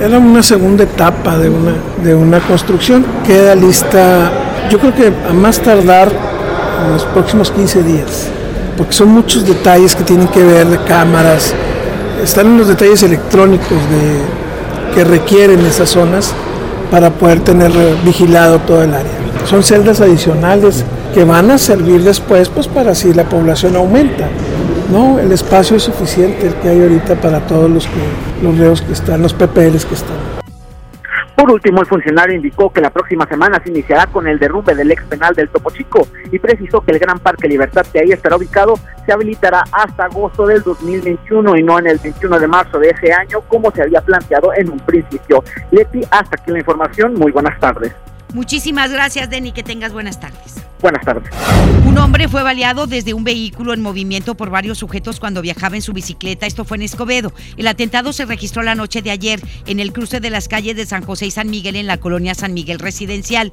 Era 0.00 0.18
una 0.18 0.42
segunda 0.42 0.82
etapa 0.82 1.38
de 1.38 1.48
una, 1.48 1.74
de 2.02 2.14
una 2.14 2.40
construcción. 2.40 3.06
Queda 3.24 3.54
lista, 3.54 4.32
yo 4.68 4.80
creo 4.80 4.94
que 4.94 5.12
a 5.28 5.32
más 5.32 5.60
tardar 5.60 6.08
en 6.84 6.92
los 6.92 7.04
próximos 7.06 7.52
15 7.52 7.82
días, 7.84 8.32
porque 8.76 8.92
son 8.92 9.08
muchos 9.10 9.46
detalles 9.46 9.94
que 9.94 10.02
tienen 10.02 10.26
que 10.28 10.42
ver 10.42 10.66
de 10.66 10.78
cámaras, 10.84 11.54
están 12.22 12.46
en 12.46 12.58
los 12.58 12.68
detalles 12.68 13.02
electrónicos 13.02 13.68
de, 13.68 14.94
que 14.94 15.04
requieren 15.04 15.64
esas 15.66 15.90
zonas 15.90 16.32
para 16.90 17.10
poder 17.10 17.40
tener 17.40 17.70
vigilado 18.04 18.58
todo 18.60 18.82
el 18.82 18.92
área. 18.92 19.12
Son 19.46 19.62
celdas 19.62 20.00
adicionales 20.00 20.84
que 21.14 21.24
van 21.24 21.50
a 21.50 21.58
servir 21.58 22.02
después 22.02 22.48
pues 22.48 22.68
para 22.68 22.94
si 22.94 23.12
la 23.12 23.24
población 23.24 23.76
aumenta. 23.76 24.28
No, 24.90 25.18
el 25.18 25.32
espacio 25.32 25.76
es 25.76 25.84
suficiente 25.84 26.46
el 26.46 26.54
que 26.56 26.68
hay 26.68 26.80
ahorita 26.82 27.14
para 27.20 27.40
todos 27.46 27.70
los, 27.70 27.88
los 28.42 28.58
reos 28.58 28.82
que 28.82 28.92
están, 28.92 29.22
los 29.22 29.32
PPLs 29.32 29.86
que 29.86 29.94
están. 29.94 30.41
Por 31.42 31.50
último, 31.50 31.80
el 31.80 31.88
funcionario 31.88 32.36
indicó 32.36 32.72
que 32.72 32.80
la 32.80 32.90
próxima 32.90 33.26
semana 33.26 33.60
se 33.64 33.70
iniciará 33.70 34.06
con 34.06 34.28
el 34.28 34.38
derrumbe 34.38 34.76
del 34.76 34.92
ex 34.92 35.02
penal 35.02 35.34
del 35.34 35.48
Topo 35.48 35.72
Chico 35.72 36.06
y 36.30 36.38
precisó 36.38 36.82
que 36.82 36.92
el 36.92 37.00
Gran 37.00 37.18
Parque 37.18 37.48
Libertad 37.48 37.84
que 37.92 37.98
ahí 37.98 38.12
estará 38.12 38.36
ubicado 38.36 38.74
se 39.04 39.12
habilitará 39.12 39.64
hasta 39.72 40.04
agosto 40.04 40.46
del 40.46 40.62
2021 40.62 41.56
y 41.56 41.64
no 41.64 41.80
en 41.80 41.88
el 41.88 41.98
21 41.98 42.38
de 42.38 42.46
marzo 42.46 42.78
de 42.78 42.90
ese 42.90 43.12
año 43.12 43.40
como 43.48 43.72
se 43.72 43.82
había 43.82 44.00
planteado 44.02 44.52
en 44.54 44.70
un 44.70 44.78
principio. 44.78 45.42
Leti, 45.72 46.02
hasta 46.12 46.36
aquí 46.40 46.52
la 46.52 46.60
información. 46.60 47.14
Muy 47.14 47.32
buenas 47.32 47.58
tardes. 47.58 47.92
Muchísimas 48.32 48.92
gracias, 48.92 49.28
Denny. 49.28 49.50
Que 49.50 49.64
tengas 49.64 49.92
buenas 49.92 50.20
tardes. 50.20 50.61
Buenas 50.82 51.04
tardes. 51.04 51.30
Un 51.86 51.96
hombre 51.96 52.26
fue 52.26 52.42
baleado 52.42 52.88
desde 52.88 53.14
un 53.14 53.22
vehículo 53.22 53.72
en 53.72 53.80
movimiento 53.80 54.34
por 54.34 54.50
varios 54.50 54.78
sujetos 54.78 55.20
cuando 55.20 55.40
viajaba 55.40 55.76
en 55.76 55.82
su 55.82 55.92
bicicleta. 55.92 56.44
Esto 56.44 56.64
fue 56.64 56.76
en 56.76 56.82
Escobedo. 56.82 57.32
El 57.56 57.68
atentado 57.68 58.12
se 58.12 58.24
registró 58.24 58.64
la 58.64 58.74
noche 58.74 59.00
de 59.00 59.12
ayer 59.12 59.40
en 59.66 59.78
el 59.78 59.92
cruce 59.92 60.18
de 60.18 60.30
las 60.30 60.48
calles 60.48 60.74
de 60.74 60.84
San 60.84 61.04
José 61.04 61.26
y 61.26 61.30
San 61.30 61.50
Miguel 61.50 61.76
en 61.76 61.86
la 61.86 61.98
colonia 61.98 62.34
San 62.34 62.52
Miguel 62.52 62.80
Residencial. 62.80 63.52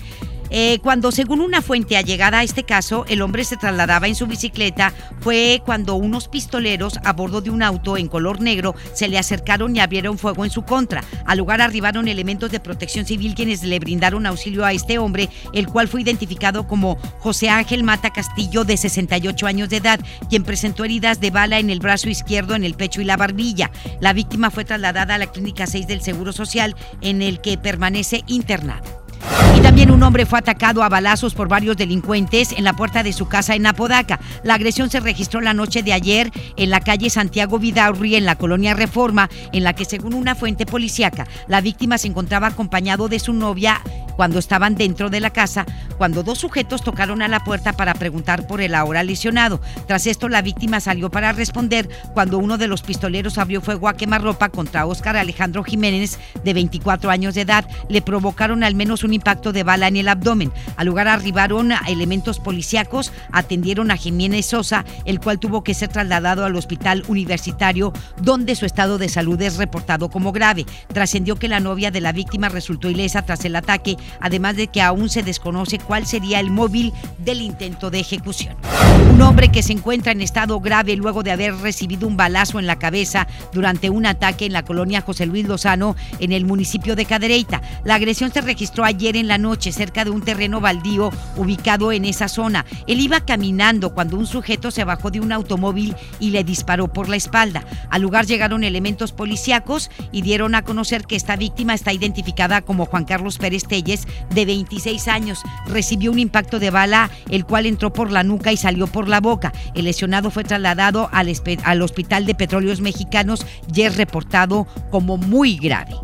Eh, 0.50 0.80
cuando 0.82 1.12
según 1.12 1.42
una 1.42 1.62
fuente 1.62 1.98
allegada 1.98 2.40
a 2.40 2.44
este 2.44 2.64
caso, 2.64 3.06
el 3.08 3.22
hombre 3.22 3.44
se 3.44 3.58
trasladaba 3.58 4.08
en 4.08 4.16
su 4.16 4.28
bicicleta, 4.28 4.94
fue 5.20 5.62
cuando 5.66 5.96
unos 5.96 6.28
pistoleros 6.28 7.00
a 7.04 7.14
bordo 7.14 7.42
de 7.42 7.50
un 7.50 7.64
auto 7.64 7.98
en 7.98 8.08
color 8.08 8.42
negro 8.42 8.76
se 8.94 9.08
le 9.08 9.18
acercaron 9.18 9.76
y 9.76 9.80
abrieron 9.80 10.18
fuego 10.18 10.46
en 10.46 10.52
su 10.52 10.64
contra. 10.64 11.04
Al 11.26 11.38
lugar 11.38 11.62
arribaron 11.62 12.08
elementos 12.08 12.52
de 12.52 12.60
protección 12.60 13.06
civil 13.06 13.36
quienes 13.36 13.64
le 13.64 13.80
brindaron 13.80 14.26
auxilio 14.26 14.66
a 14.66 14.74
este 14.74 14.98
hombre, 14.98 15.30
el 15.54 15.68
cual 15.68 15.88
fue 15.88 16.02
identificado 16.02 16.68
como 16.68 16.98
José 17.20 17.50
Ángel 17.50 17.84
Mata 17.84 18.12
Castillo, 18.12 18.64
de 18.64 18.78
68 18.78 19.48
años 19.48 19.70
de 19.70 19.78
edad, 19.78 20.00
quien 20.30 20.44
presentó 20.44 20.86
heridas 20.86 21.20
de 21.20 21.32
bala 21.32 21.60
en 21.60 21.70
el 21.70 21.80
brazo 21.80 22.10
izquierdo, 22.10 22.56
en 22.56 22.64
el 22.64 22.74
pecho 22.74 23.02
y 23.02 23.06
la 23.06 23.18
barbilla. 23.18 23.72
La 24.00 24.14
víctima 24.14 24.52
fue 24.52 24.66
trasladada 24.66 25.16
a 25.16 25.18
la 25.18 25.28
Clínica 25.28 25.68
6 25.68 25.88
del 25.88 26.02
Seguro 26.02 26.34
Social, 26.34 26.76
en 27.02 27.22
el 27.22 27.42
que 27.42 27.58
permanece 27.58 28.24
internado. 28.28 28.99
Y 29.56 29.62
también 29.62 29.92
un 29.92 30.04
hombre 30.04 30.26
fue 30.26 30.40
atacado 30.40 30.84
a 30.84 30.90
balazos 30.90 31.34
por 31.34 31.48
varios 31.48 31.76
delincuentes 31.76 32.52
en 32.54 32.64
la 32.64 32.76
puerta 32.76 33.04
de 33.04 33.14
su 33.14 33.28
casa 33.28 33.56
en 33.56 33.66
Apodaca. 33.66 34.20
La 34.44 34.56
agresión 34.56 34.90
se 34.90 35.00
registró 35.00 35.42
la 35.42 35.54
noche 35.54 35.84
de 35.84 35.94
ayer 35.94 36.32
en 36.56 36.70
la 36.70 36.80
calle 36.80 37.10
Santiago 37.10 37.60
Vidaurri, 37.60 38.16
en 38.16 38.26
la 38.26 38.38
colonia 38.38 38.74
Reforma, 38.74 39.30
en 39.52 39.64
la 39.64 39.74
que 39.74 39.86
según 39.86 40.14
una 40.14 40.36
fuente 40.36 40.66
policíaca, 40.66 41.28
la 41.48 41.62
víctima 41.62 41.98
se 41.98 42.08
encontraba 42.08 42.48
acompañado 42.48 43.10
de 43.10 43.20
su 43.20 43.34
novia 43.34 43.82
cuando 44.20 44.40
estaban 44.40 44.76
dentro 44.76 45.10
de 45.10 45.22
la 45.22 45.30
casa, 45.30 45.66
cuando 45.98 46.24
dos 46.24 46.40
sujetos 46.40 46.84
tocaron 46.84 47.22
a 47.22 47.30
la 47.30 47.40
puerta 47.40 47.72
para 47.72 47.94
preguntar 47.94 48.48
por 48.48 48.60
el 48.60 48.76
ahora 48.76 49.02
lesionado. 49.02 49.62
Tras 49.88 50.08
esto, 50.08 50.28
la 50.28 50.42
víctima 50.42 50.82
salió 50.82 51.10
para 51.10 51.32
responder 51.32 51.88
cuando 52.14 52.38
uno 52.38 52.58
de 52.58 52.68
los 52.68 52.82
pistoleros 52.82 53.38
abrió 53.38 53.62
fuego 53.62 53.88
a 53.88 53.94
quemarropa 53.94 54.50
contra 54.50 54.86
Óscar 54.86 55.16
Alejandro 55.16 55.64
Jiménez, 55.64 56.20
de 56.44 56.54
24 56.54 57.10
años 57.10 57.34
de 57.34 57.42
edad. 57.42 57.66
Le 57.88 58.02
provocaron 58.02 58.66
al 58.66 58.76
menos 58.76 59.06
un 59.06 59.09
impacto 59.14 59.52
de 59.54 59.64
bala 59.64 59.88
en 59.88 59.98
el 59.98 60.08
abdomen. 60.08 60.52
Al 60.78 60.88
lugar 60.88 61.08
arribaron 61.08 61.72
elementos 61.88 62.40
policíacos, 62.40 63.12
atendieron 63.32 63.92
a 63.92 63.98
Jiménez 63.98 64.48
Sosa, 64.48 64.86
el 65.06 65.20
cual 65.20 65.40
tuvo 65.40 65.64
que 65.64 65.74
ser 65.74 65.90
trasladado 65.90 66.46
al 66.46 66.56
hospital 66.56 67.04
universitario, 67.08 67.94
donde 68.22 68.56
su 68.56 68.66
estado 68.66 68.98
de 68.98 69.10
salud 69.10 69.42
es 69.42 69.58
reportado 69.58 70.10
como 70.10 70.32
grave. 70.32 70.66
Trascendió 70.94 71.38
que 71.38 71.48
la 71.48 71.60
novia 71.60 71.92
de 71.92 72.02
la 72.02 72.12
víctima 72.12 72.50
resultó 72.50 72.90
ilesa 72.90 73.24
tras 73.24 73.46
el 73.46 73.56
ataque, 73.56 73.98
además 74.20 74.56
de 74.56 74.68
que 74.68 74.82
aún 74.82 75.10
se 75.10 75.24
desconoce 75.24 75.80
cuál 75.80 76.06
sería 76.06 76.40
el 76.40 76.52
móvil 76.52 76.94
del 77.18 77.42
intento 77.42 77.90
de 77.90 78.00
ejecución. 78.00 78.56
Un 79.14 79.22
hombre 79.22 79.50
que 79.50 79.64
se 79.64 79.74
encuentra 79.74 80.12
en 80.12 80.22
estado 80.22 80.60
grave 80.60 80.96
luego 80.96 81.24
de 81.24 81.32
haber 81.32 81.56
recibido 81.56 82.08
un 82.08 82.18
balazo 82.18 82.60
en 82.60 82.68
la 82.68 82.80
cabeza 82.80 83.28
durante 83.54 83.90
un 83.90 84.06
ataque 84.06 84.46
en 84.46 84.54
la 84.54 84.64
colonia 84.64 85.02
José 85.02 85.26
Luis 85.26 85.48
Lozano 85.48 85.96
en 86.20 86.32
el 86.32 86.46
municipio 86.46 86.96
de 86.96 87.06
Cadereyta. 87.06 87.62
La 87.84 87.96
agresión 87.96 88.32
se 88.32 88.42
registró 88.42 88.86
ayer 88.86 88.99
en 89.08 89.28
la 89.28 89.38
noche 89.38 89.72
cerca 89.72 90.04
de 90.04 90.12
un 90.12 90.22
terreno 90.22 90.60
baldío 90.60 91.10
ubicado 91.38 91.92
en 91.94 92.04
esa 92.04 92.28
zona. 92.28 92.66
Él 92.86 93.00
iba 93.00 93.22
caminando 93.22 93.94
cuando 93.94 94.18
un 94.18 94.28
sujeto 94.28 94.72
se 94.72 94.84
bajó 94.84 95.10
de 95.10 95.22
un 95.22 95.32
automóvil 95.32 95.96
y 96.20 96.32
le 96.32 96.44
disparó 96.44 96.92
por 96.92 97.08
la 97.08 97.16
espalda. 97.16 97.64
Al 97.90 98.02
lugar 98.02 98.26
llegaron 98.26 98.64
elementos 98.64 99.14
policíacos 99.14 99.90
y 100.12 100.22
dieron 100.22 100.54
a 100.54 100.64
conocer 100.64 101.06
que 101.06 101.16
esta 101.16 101.38
víctima 101.38 101.74
está 101.74 101.94
identificada 101.94 102.62
como 102.62 102.86
Juan 102.86 103.06
Carlos 103.06 103.38
Pérez 103.38 103.64
Telles, 103.64 104.06
de 104.34 104.46
26 104.46 105.08
años. 105.08 105.42
Recibió 105.68 106.12
un 106.12 106.20
impacto 106.20 106.60
de 106.60 106.70
bala, 106.70 107.10
el 107.30 107.46
cual 107.46 107.66
entró 107.66 107.94
por 107.94 108.12
la 108.12 108.24
nuca 108.24 108.52
y 108.52 108.58
salió 108.58 108.88
por 108.88 109.08
la 109.08 109.22
boca. 109.22 109.54
El 109.76 109.86
lesionado 109.86 110.30
fue 110.30 110.44
trasladado 110.44 111.10
al, 111.14 111.32
al 111.64 111.82
Hospital 111.82 112.26
de 112.26 112.36
Petróleos 112.36 112.82
Mexicanos 112.82 113.46
y 113.74 113.82
es 113.82 113.96
reportado 113.96 114.68
como 114.92 115.18
muy 115.18 115.58
grave. 115.58 115.96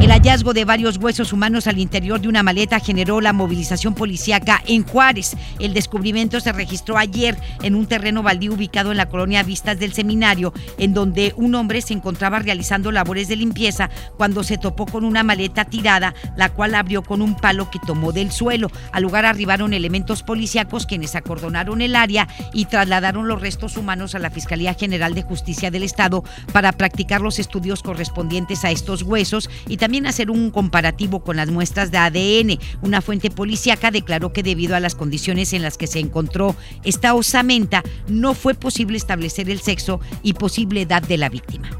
El 0.00 0.10
hallazgo 0.12 0.52
de 0.52 0.64
varios 0.64 0.96
huesos 0.96 1.32
humanos 1.32 1.66
al 1.66 1.78
interior 1.78 2.17
de 2.18 2.28
una 2.28 2.42
maleta 2.42 2.80
generó 2.80 3.20
la 3.20 3.32
movilización 3.32 3.94
policíaca 3.94 4.62
en 4.66 4.84
Juárez. 4.84 5.36
El 5.58 5.74
descubrimiento 5.74 6.40
se 6.40 6.52
registró 6.52 6.98
ayer 6.98 7.36
en 7.62 7.74
un 7.74 7.86
terreno 7.86 8.22
baldío 8.22 8.54
ubicado 8.54 8.90
en 8.90 8.96
la 8.96 9.08
colonia 9.08 9.42
Vistas 9.42 9.78
del 9.78 9.92
Seminario, 9.92 10.52
en 10.78 10.94
donde 10.94 11.32
un 11.36 11.54
hombre 11.54 11.80
se 11.80 11.94
encontraba 11.94 12.38
realizando 12.38 12.92
labores 12.92 13.28
de 13.28 13.36
limpieza 13.36 13.90
cuando 14.16 14.42
se 14.42 14.58
topó 14.58 14.86
con 14.86 15.04
una 15.04 15.22
maleta 15.22 15.64
tirada, 15.64 16.14
la 16.36 16.50
cual 16.50 16.74
abrió 16.74 17.02
con 17.02 17.22
un 17.22 17.34
palo 17.34 17.70
que 17.70 17.78
tomó 17.78 18.12
del 18.12 18.30
suelo. 18.30 18.70
Al 18.92 19.02
lugar 19.02 19.26
arribaron 19.26 19.72
elementos 19.72 20.22
policíacos 20.22 20.86
quienes 20.86 21.14
acordonaron 21.14 21.80
el 21.82 21.96
área 21.96 22.28
y 22.52 22.66
trasladaron 22.66 23.28
los 23.28 23.40
restos 23.40 23.76
humanos 23.76 24.14
a 24.14 24.18
la 24.18 24.30
Fiscalía 24.30 24.74
General 24.74 25.14
de 25.14 25.22
Justicia 25.22 25.70
del 25.70 25.82
Estado 25.82 26.24
para 26.52 26.72
practicar 26.72 27.20
los 27.20 27.38
estudios 27.38 27.82
correspondientes 27.82 28.64
a 28.64 28.70
estos 28.70 29.02
huesos 29.02 29.50
y 29.68 29.76
también 29.76 30.06
hacer 30.06 30.30
un 30.30 30.50
comparativo 30.50 31.20
con 31.20 31.36
las 31.36 31.50
muestras 31.50 31.90
de 31.90 31.98
ADN. 32.08 32.58
Una 32.82 33.00
fuente 33.00 33.30
policíaca 33.30 33.90
declaró 33.90 34.32
que 34.32 34.42
debido 34.42 34.76
a 34.76 34.80
las 34.80 34.94
condiciones 34.94 35.52
en 35.52 35.62
las 35.62 35.78
que 35.78 35.86
se 35.86 36.00
encontró 36.00 36.54
esta 36.84 37.14
osamenta, 37.14 37.82
no 38.08 38.34
fue 38.34 38.54
posible 38.54 38.96
establecer 38.96 39.48
el 39.50 39.60
sexo 39.60 40.00
y 40.22 40.34
posible 40.34 40.82
edad 40.82 41.02
de 41.02 41.18
la 41.18 41.28
víctima. 41.28 41.70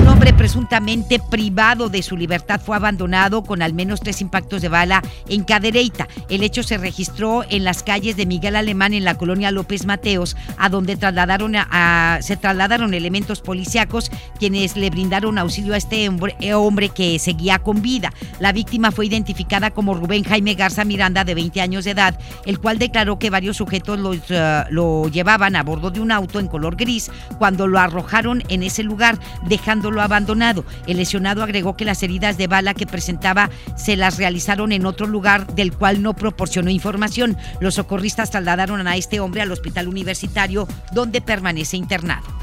Un 0.00 0.08
hombre 0.08 0.34
presuntamente 0.34 1.20
privado 1.30 1.88
de 1.88 2.02
su 2.02 2.16
libertad 2.16 2.60
fue 2.60 2.74
abandonado 2.74 3.44
con 3.44 3.62
al 3.62 3.72
menos 3.72 4.00
tres 4.00 4.20
impactos 4.20 4.60
de 4.60 4.68
bala 4.68 5.02
en 5.28 5.44
Cadereyta. 5.44 6.08
El 6.28 6.42
hecho 6.42 6.62
se 6.62 6.78
registró 6.78 7.44
en 7.48 7.62
las 7.62 7.82
calles 7.82 8.16
de 8.16 8.26
Miguel 8.26 8.56
Alemán 8.56 8.94
en 8.94 9.04
la 9.04 9.16
colonia 9.16 9.50
López 9.50 9.86
Mateos, 9.86 10.36
a 10.58 10.68
donde 10.68 10.96
trasladaron 10.96 11.54
se 12.20 12.36
trasladaron 12.36 12.94
elementos 12.94 13.40
policíacos 13.40 14.10
quienes 14.38 14.76
le 14.76 14.90
brindaron 14.90 15.38
auxilio 15.38 15.74
a 15.74 15.76
este 15.76 16.08
hombre, 16.08 16.36
eh, 16.40 16.54
hombre, 16.54 16.88
que 16.88 17.18
seguía 17.18 17.60
con 17.60 17.82
vida. 17.82 18.12
La 18.40 18.52
víctima 18.52 18.90
fue 18.90 19.06
identificada 19.06 19.61
como 19.70 19.94
Rubén 19.94 20.24
Jaime 20.24 20.54
Garza 20.54 20.84
Miranda, 20.84 21.24
de 21.24 21.34
20 21.34 21.60
años 21.60 21.84
de 21.84 21.92
edad, 21.92 22.18
el 22.46 22.58
cual 22.58 22.78
declaró 22.78 23.18
que 23.18 23.30
varios 23.30 23.56
sujetos 23.56 23.98
uh, 23.98 24.64
lo 24.70 25.08
llevaban 25.08 25.56
a 25.56 25.62
bordo 25.62 25.90
de 25.90 26.00
un 26.00 26.12
auto 26.12 26.40
en 26.40 26.48
color 26.48 26.76
gris 26.76 27.10
cuando 27.38 27.66
lo 27.66 27.78
arrojaron 27.78 28.42
en 28.48 28.62
ese 28.62 28.82
lugar, 28.82 29.18
dejándolo 29.46 30.02
abandonado. 30.02 30.64
El 30.86 30.96
lesionado 30.96 31.42
agregó 31.42 31.76
que 31.76 31.84
las 31.84 32.02
heridas 32.02 32.36
de 32.38 32.46
bala 32.46 32.74
que 32.74 32.86
presentaba 32.86 33.50
se 33.76 33.96
las 33.96 34.18
realizaron 34.18 34.72
en 34.72 34.86
otro 34.86 35.06
lugar 35.06 35.46
del 35.54 35.72
cual 35.72 36.02
no 36.02 36.14
proporcionó 36.14 36.70
información. 36.70 37.36
Los 37.60 37.74
socorristas 37.74 38.30
trasladaron 38.30 38.86
a 38.86 38.96
este 38.96 39.20
hombre 39.20 39.42
al 39.42 39.52
hospital 39.52 39.88
universitario 39.88 40.66
donde 40.92 41.20
permanece 41.20 41.76
internado. 41.76 42.41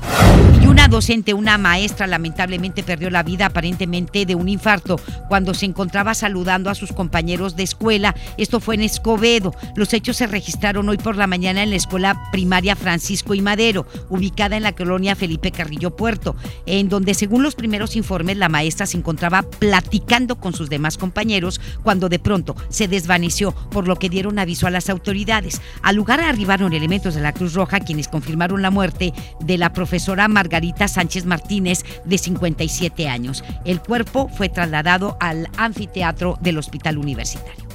Una 0.79 0.87
docente, 0.87 1.33
una 1.33 1.57
maestra, 1.57 2.07
lamentablemente 2.07 2.83
perdió 2.83 3.09
la 3.09 3.21
vida 3.21 3.47
aparentemente 3.47 4.25
de 4.25 4.33
un 4.33 4.47
infarto 4.47 4.95
cuando 5.27 5.53
se 5.53 5.65
encontraba 5.65 6.13
saludando 6.13 6.69
a 6.69 6.73
sus 6.73 6.93
compañeros 6.93 7.57
de 7.57 7.63
escuela. 7.63 8.15
Esto 8.37 8.61
fue 8.61 8.75
en 8.75 8.83
Escobedo. 8.83 9.53
Los 9.75 9.93
hechos 9.93 10.15
se 10.15 10.25
registraron 10.25 10.87
hoy 10.87 10.95
por 10.95 11.17
la 11.17 11.27
mañana 11.27 11.63
en 11.63 11.71
la 11.71 11.75
escuela 11.75 12.29
primaria 12.31 12.77
Francisco 12.77 13.33
y 13.33 13.41
Madero, 13.41 13.85
ubicada 14.07 14.55
en 14.55 14.63
la 14.63 14.71
colonia 14.71 15.17
Felipe 15.17 15.51
Carrillo 15.51 15.97
Puerto, 15.97 16.37
en 16.65 16.87
donde 16.87 17.13
según 17.13 17.43
los 17.43 17.55
primeros 17.55 17.97
informes 17.97 18.37
la 18.37 18.47
maestra 18.47 18.85
se 18.85 18.97
encontraba 18.97 19.41
platicando 19.41 20.37
con 20.37 20.53
sus 20.53 20.69
demás 20.69 20.97
compañeros 20.97 21.59
cuando 21.83 22.07
de 22.07 22.19
pronto 22.19 22.55
se 22.69 22.87
desvaneció, 22.87 23.51
por 23.69 23.85
lo 23.85 23.97
que 23.97 24.09
dieron 24.09 24.39
aviso 24.39 24.65
a 24.65 24.71
las 24.71 24.89
autoridades. 24.89 25.61
Al 25.81 25.97
lugar 25.97 26.21
arribaron 26.21 26.71
elementos 26.71 27.15
de 27.15 27.21
la 27.21 27.33
Cruz 27.33 27.53
Roja 27.53 27.81
quienes 27.81 28.07
confirmaron 28.07 28.61
la 28.61 28.71
muerte 28.71 29.13
de 29.41 29.57
la 29.57 29.73
profesora 29.73 30.29
Margarita 30.29 30.68
Sánchez 30.87 31.25
Martínez, 31.25 31.83
de 32.05 32.17
57 32.17 33.07
años. 33.07 33.43
El 33.65 33.81
cuerpo 33.81 34.29
fue 34.29 34.49
trasladado 34.49 35.17
al 35.19 35.47
anfiteatro 35.57 36.37
del 36.41 36.57
Hospital 36.57 36.97
Universitario. 36.97 37.68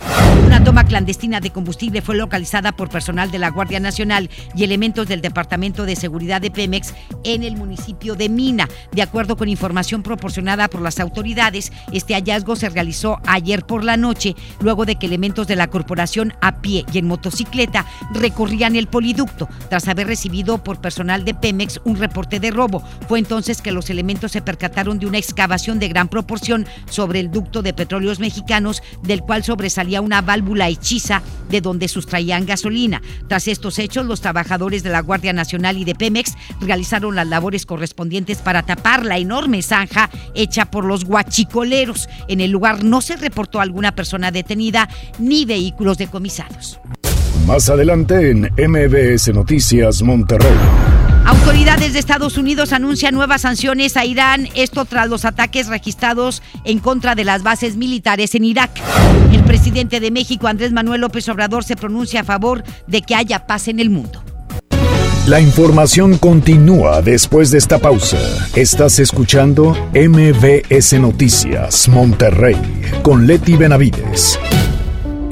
Una 0.47 0.63
toma 0.63 0.85
clandestina 0.85 1.41
de 1.41 1.51
combustible 1.51 2.03
fue 2.03 2.17
localizada 2.17 2.73
por 2.73 2.89
personal 2.89 3.31
de 3.31 3.39
la 3.39 3.51
Guardia 3.51 3.81
Nacional 3.81 4.31
y 4.55 4.65
elementos 4.65 5.09
del 5.09 5.21
Departamento 5.21 5.85
de 5.85 5.97
Seguridad 5.97 6.41
de 6.41 6.51
Pemex 6.51 6.95
en 7.25 7.43
el 7.43 7.57
municipio 7.57 8.15
de 8.15 8.29
Mina. 8.29 8.69
De 8.93 9.03
acuerdo 9.03 9.37
con 9.37 9.49
información 9.49 10.03
proporcionada 10.03 10.69
por 10.69 10.81
las 10.81 11.01
autoridades, 11.01 11.73
este 11.93 12.15
hallazgo 12.15 12.57
se 12.57 12.69
realizó 12.69 13.19
ayer 13.27 13.65
por 13.65 13.85
la 13.85 13.97
noche, 13.97 14.35
luego 14.61 14.85
de 14.85 14.97
que 14.97 15.07
elementos 15.07 15.47
de 15.47 15.57
la 15.57 15.69
corporación 15.69 16.35
a 16.41 16.61
pie 16.61 16.85
y 16.93 16.99
en 16.99 17.07
motocicleta 17.07 17.87
recorrían 18.13 18.77
el 18.77 18.87
poliducto, 18.87 19.49
tras 19.69 19.89
haber 19.89 20.07
recibido 20.07 20.63
por 20.63 20.81
personal 20.81 21.25
de 21.25 21.35
Pemex 21.35 21.81
un 21.85 21.97
reporte 21.97 22.39
de 22.39 22.51
robo. 22.51 22.83
Fue 23.09 23.19
entonces 23.19 23.61
que 23.61 23.73
los 23.73 23.91
elementos 23.91 24.33
se 24.33 24.43
percataron 24.43 24.99
de 24.99 25.07
una 25.07 25.19
excavación 25.19 25.79
de 25.79 25.89
gran 25.89 26.09
proporción 26.09 26.67
sobre 26.89 27.21
el 27.21 27.31
ducto 27.31 27.63
de 27.63 27.73
petróleos 27.75 28.21
mexicanos, 28.21 28.83
del 29.03 29.23
cual 29.23 29.43
sobresalía 29.43 29.94
una 30.01 30.23
válvula 30.23 30.69
hechiza 30.69 31.23
de 31.49 31.61
donde 31.61 31.89
sustraían 31.89 32.47
gasolina. 32.47 33.03
Tras 33.29 33.49
estos 33.49 33.79
hechos, 33.79 34.07
los 34.07 34.21
trabajadores 34.21 34.83
de 34.83 34.91
la 34.91 35.01
Guardia 35.01 35.33
Nacional 35.33 35.79
y 35.79 35.85
de 35.85 35.95
Pemex 35.95 36.35
realizaron 36.61 37.15
las 37.15 37.27
labores 37.27 37.67
correspondientes 37.67 38.39
para 38.39 38.63
tapar 38.63 39.05
la 39.05 39.19
enorme 39.19 39.63
zanja 39.63 40.11
hecha 40.35 40.67
por 40.67 40.85
los 40.85 41.05
guachicoleros. 41.05 42.09
En 42.29 42.41
el 42.41 42.51
lugar 42.51 42.85
no 42.85 43.01
se 43.01 43.17
reportó 43.17 43.61
alguna 43.61 43.95
persona 43.95 44.31
detenida 44.31 44.89
ni 45.19 45.45
vehículos 45.45 45.99
decomisados. 45.99 46.81
Más 47.47 47.69
adelante 47.69 48.31
en 48.31 48.51
MBS 48.57 49.29
Noticias 49.35 50.03
Monterrey. 50.03 50.57
Autoridades 51.27 51.95
de 51.95 51.99
Estados 51.99 52.37
Unidos 52.37 52.73
anuncian 52.73 53.15
nuevas 53.15 53.43
sanciones 53.43 53.97
a 53.97 54.05
Irán, 54.05 54.49
esto 54.55 54.85
tras 54.85 55.09
los 55.09 55.25
ataques 55.25 55.69
registrados 55.69 56.43
en 56.65 56.81
contra 56.81 57.15
de 57.15 57.25
las 57.25 57.43
bases 57.43 57.77
militares 57.77 58.35
en 58.35 58.45
Irak. 58.45 58.71
El 59.75 59.89
presidente 59.89 60.07
de 60.07 60.13
México, 60.13 60.47
Andrés 60.47 60.71
Manuel 60.71 61.01
López 61.01 61.29
Obrador, 61.29 61.65
se 61.65 61.75
pronuncia 61.75 62.21
a 62.21 62.25
favor 62.25 62.63
de 62.87 63.03
que 63.03 63.17
haya 63.17 63.45
paz 63.45 63.67
en 63.67 63.81
el 63.81 63.91
mundo. 63.91 64.23
La 65.27 65.41
información 65.41 66.17
continúa 66.17 67.03
después 67.03 67.51
de 67.51 67.59
esta 67.59 67.81
pausa. 67.81 68.21
Estás 68.55 69.01
escuchando 69.01 69.77
MBS 69.93 70.93
Noticias 71.01 71.89
Monterrey 71.89 72.57
con 73.03 73.27
Leti 73.27 73.57
Benavides. 73.57 74.39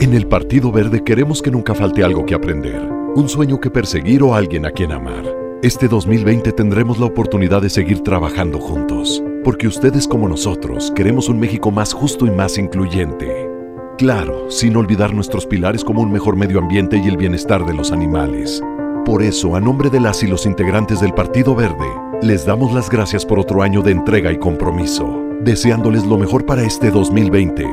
En 0.00 0.12
el 0.12 0.26
Partido 0.26 0.72
Verde 0.72 1.04
queremos 1.04 1.40
que 1.40 1.52
nunca 1.52 1.72
falte 1.76 2.02
algo 2.02 2.26
que 2.26 2.34
aprender, 2.34 2.82
un 3.14 3.28
sueño 3.28 3.60
que 3.60 3.70
perseguir 3.70 4.24
o 4.24 4.34
alguien 4.34 4.66
a 4.66 4.72
quien 4.72 4.90
amar. 4.90 5.24
Este 5.62 5.86
2020 5.86 6.50
tendremos 6.50 6.98
la 6.98 7.06
oportunidad 7.06 7.62
de 7.62 7.70
seguir 7.70 8.00
trabajando 8.00 8.58
juntos, 8.58 9.22
porque 9.44 9.68
ustedes 9.68 10.08
como 10.08 10.28
nosotros 10.28 10.92
queremos 10.96 11.28
un 11.28 11.38
México 11.38 11.70
más 11.70 11.92
justo 11.92 12.26
y 12.26 12.32
más 12.32 12.58
incluyente. 12.58 13.51
Claro, 13.98 14.50
sin 14.50 14.76
olvidar 14.76 15.12
nuestros 15.14 15.46
pilares 15.46 15.84
como 15.84 16.00
un 16.00 16.10
mejor 16.10 16.34
medio 16.36 16.58
ambiente 16.58 16.96
y 16.96 17.08
el 17.08 17.16
bienestar 17.16 17.64
de 17.66 17.74
los 17.74 17.92
animales. 17.92 18.62
Por 19.04 19.22
eso, 19.22 19.54
a 19.54 19.60
nombre 19.60 19.90
de 19.90 20.00
las 20.00 20.22
y 20.22 20.26
los 20.26 20.46
integrantes 20.46 21.00
del 21.00 21.12
Partido 21.12 21.54
Verde, 21.54 21.86
les 22.22 22.46
damos 22.46 22.72
las 22.72 22.88
gracias 22.88 23.26
por 23.26 23.38
otro 23.38 23.62
año 23.62 23.82
de 23.82 23.92
entrega 23.92 24.32
y 24.32 24.38
compromiso, 24.38 25.22
deseándoles 25.40 26.04
lo 26.04 26.16
mejor 26.16 26.46
para 26.46 26.62
este 26.62 26.90
2020. 26.90 27.66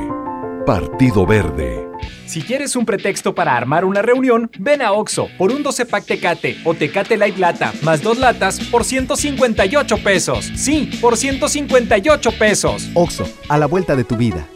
Partido 0.66 1.24
Verde. 1.24 1.88
Si 2.26 2.42
quieres 2.42 2.76
un 2.76 2.84
pretexto 2.84 3.34
para 3.34 3.56
armar 3.56 3.84
una 3.84 4.02
reunión, 4.02 4.50
ven 4.58 4.82
a 4.82 4.92
Oxo 4.92 5.28
por 5.38 5.50
un 5.50 5.62
12 5.62 5.86
pack 5.86 6.04
Tecate 6.04 6.58
o 6.64 6.74
Tecate 6.74 7.16
Light 7.16 7.38
Lata 7.38 7.72
más 7.82 8.02
dos 8.02 8.18
latas 8.18 8.60
por 8.60 8.84
158 8.84 9.96
pesos. 9.98 10.52
Sí, 10.54 10.90
por 11.00 11.16
158 11.16 12.32
pesos. 12.38 12.88
Oxo, 12.94 13.26
a 13.48 13.58
la 13.58 13.66
vuelta 13.66 13.96
de 13.96 14.04
tu 14.04 14.16
vida. 14.16 14.46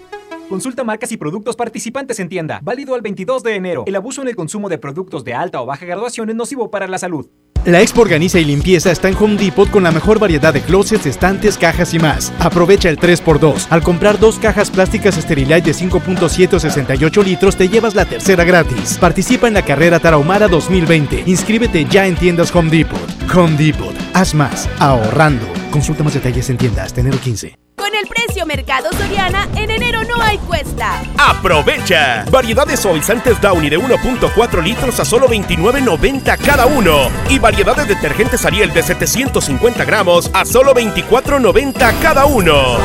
Consulta 0.48 0.84
marcas 0.84 1.10
y 1.12 1.16
productos 1.16 1.56
participantes 1.56 2.20
en 2.20 2.28
tienda. 2.28 2.60
Válido 2.62 2.94
al 2.94 3.00
22 3.00 3.42
de 3.42 3.56
enero. 3.56 3.84
El 3.86 3.96
abuso 3.96 4.22
en 4.22 4.28
el 4.28 4.36
consumo 4.36 4.68
de 4.68 4.78
productos 4.78 5.24
de 5.24 5.34
alta 5.34 5.62
o 5.62 5.66
baja 5.66 5.86
graduación 5.86 6.28
es 6.28 6.36
nocivo 6.36 6.70
para 6.70 6.86
la 6.86 6.98
salud. 6.98 7.26
La 7.64 7.80
Expo 7.80 8.02
Organiza 8.02 8.38
y 8.38 8.44
Limpieza 8.44 8.90
está 8.90 9.08
en 9.08 9.16
Home 9.16 9.36
Depot 9.36 9.70
con 9.70 9.84
la 9.84 9.90
mejor 9.90 10.18
variedad 10.18 10.52
de 10.52 10.60
closets, 10.60 11.06
estantes, 11.06 11.56
cajas 11.56 11.94
y 11.94 11.98
más. 11.98 12.30
Aprovecha 12.38 12.90
el 12.90 12.98
3x2. 12.98 13.68
Al 13.70 13.82
comprar 13.82 14.18
dos 14.18 14.38
cajas 14.38 14.70
plásticas 14.70 15.14
Sterilite 15.14 15.62
de 15.62 15.72
5.7 15.72 16.52
o 16.52 16.60
68 16.60 17.22
litros, 17.22 17.56
te 17.56 17.70
llevas 17.70 17.94
la 17.94 18.04
tercera 18.04 18.44
gratis. 18.44 18.98
Participa 18.98 19.48
en 19.48 19.54
la 19.54 19.64
carrera 19.64 19.98
Tarahumara 19.98 20.46
2020. 20.46 21.22
Inscríbete 21.24 21.86
ya 21.86 22.06
en 22.06 22.16
tiendas 22.16 22.54
Home 22.54 22.68
Depot. 22.68 23.00
Home 23.34 23.56
Depot. 23.56 23.94
Haz 24.12 24.34
más. 24.34 24.68
Ahorrando. 24.78 25.46
Consulta 25.70 26.04
más 26.04 26.12
detalles 26.12 26.50
en 26.50 26.58
tiendas. 26.58 26.96
enero 26.98 27.16
15. 27.18 27.63
Con 27.76 27.94
el 27.94 28.06
precio 28.06 28.46
Mercado 28.46 28.90
Soriana, 28.92 29.48
en 29.56 29.70
enero 29.70 30.04
no 30.04 30.20
hay 30.22 30.38
cuesta. 30.38 31.02
¡Aprovecha! 31.18 32.24
Variedad 32.30 32.66
de 32.66 32.76
suavizantes 32.76 33.40
Downy 33.40 33.68
de 33.68 33.78
1.4 33.78 34.62
litros 34.62 35.00
a 35.00 35.04
solo 35.04 35.28
29.90 35.28 36.38
cada 36.38 36.66
uno. 36.66 37.10
Y 37.28 37.38
variedad 37.38 37.76
de 37.76 37.84
detergentes 37.84 38.44
Ariel 38.44 38.72
de 38.72 38.82
750 38.82 39.84
gramos 39.84 40.30
a 40.32 40.44
solo 40.44 40.72
24.90 40.72 42.00
cada 42.00 42.26
uno. 42.26 42.78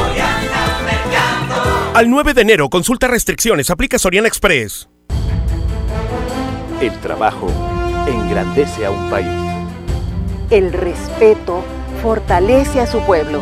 Al 1.94 2.10
9 2.10 2.34
de 2.34 2.42
enero, 2.42 2.70
consulta 2.70 3.08
restricciones, 3.08 3.70
aplica 3.70 4.00
Soriana 4.00 4.28
Express. 4.28 4.90
El 6.82 6.98
trabajo 7.00 7.48
engrandece 8.08 8.86
a 8.86 8.92
un 8.92 9.10
país. 9.10 9.28
El 10.50 10.74
respeto 10.74 11.64
fortalece 12.02 12.80
a 12.82 12.88
su 12.88 13.02
pueblo. 13.02 13.42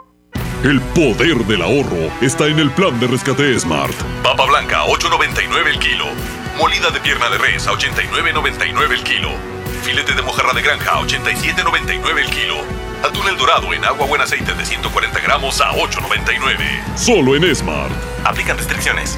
El 0.63 0.79
poder 0.79 1.43
del 1.45 1.63
ahorro 1.63 2.11
está 2.21 2.45
en 2.45 2.59
el 2.59 2.69
plan 2.69 2.99
de 2.99 3.07
rescate 3.07 3.59
Smart. 3.59 3.95
Papa 4.21 4.45
blanca, 4.45 4.85
8.99 4.85 5.67
el 5.67 5.79
kilo. 5.79 6.05
Molida 6.55 6.91
de 6.91 6.99
pierna 6.99 7.31
de 7.31 7.39
res, 7.39 7.65
a 7.65 7.71
89.99 7.71 8.91
el 8.91 9.03
kilo. 9.03 9.29
Filete 9.81 10.13
de 10.13 10.21
mojarra 10.21 10.53
de 10.53 10.61
granja, 10.61 10.91
a 10.91 11.01
87.99 11.01 12.19
el 12.19 12.29
kilo. 12.29 12.57
Atún 13.03 13.27
el 13.27 13.37
dorado 13.37 13.73
en 13.73 13.83
agua 13.83 14.05
buen 14.05 14.21
aceite 14.21 14.53
de 14.53 14.63
140 14.63 15.19
gramos 15.21 15.59
a 15.61 15.71
8.99. 15.71 16.95
Solo 16.95 17.35
en 17.35 17.55
Smart. 17.55 17.91
Aplican 18.23 18.55
restricciones. 18.55 19.17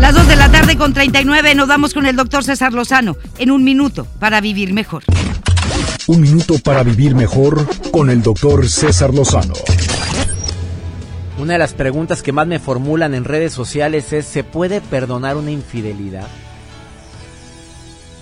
Las 0.00 0.14
2 0.14 0.28
de 0.28 0.36
la 0.36 0.50
tarde 0.50 0.78
con 0.78 0.94
39 0.94 1.54
nos 1.54 1.68
vamos 1.68 1.92
con 1.92 2.06
el 2.06 2.16
doctor 2.16 2.42
César 2.42 2.72
Lozano 2.72 3.16
en 3.36 3.50
un 3.50 3.62
minuto 3.62 4.06
para 4.18 4.40
vivir 4.40 4.72
mejor. 4.72 5.04
Un 6.06 6.22
minuto 6.22 6.54
para 6.58 6.82
vivir 6.82 7.14
mejor 7.14 7.66
con 7.90 8.08
el 8.08 8.22
doctor 8.22 8.66
César 8.66 9.12
Lozano. 9.12 9.52
Una 11.38 11.52
de 11.52 11.58
las 11.58 11.74
preguntas 11.74 12.22
que 12.22 12.32
más 12.32 12.46
me 12.46 12.58
formulan 12.58 13.14
en 13.14 13.24
redes 13.24 13.52
sociales 13.52 14.14
es, 14.14 14.24
¿se 14.24 14.42
puede 14.42 14.80
perdonar 14.80 15.36
una 15.36 15.50
infidelidad? 15.50 16.28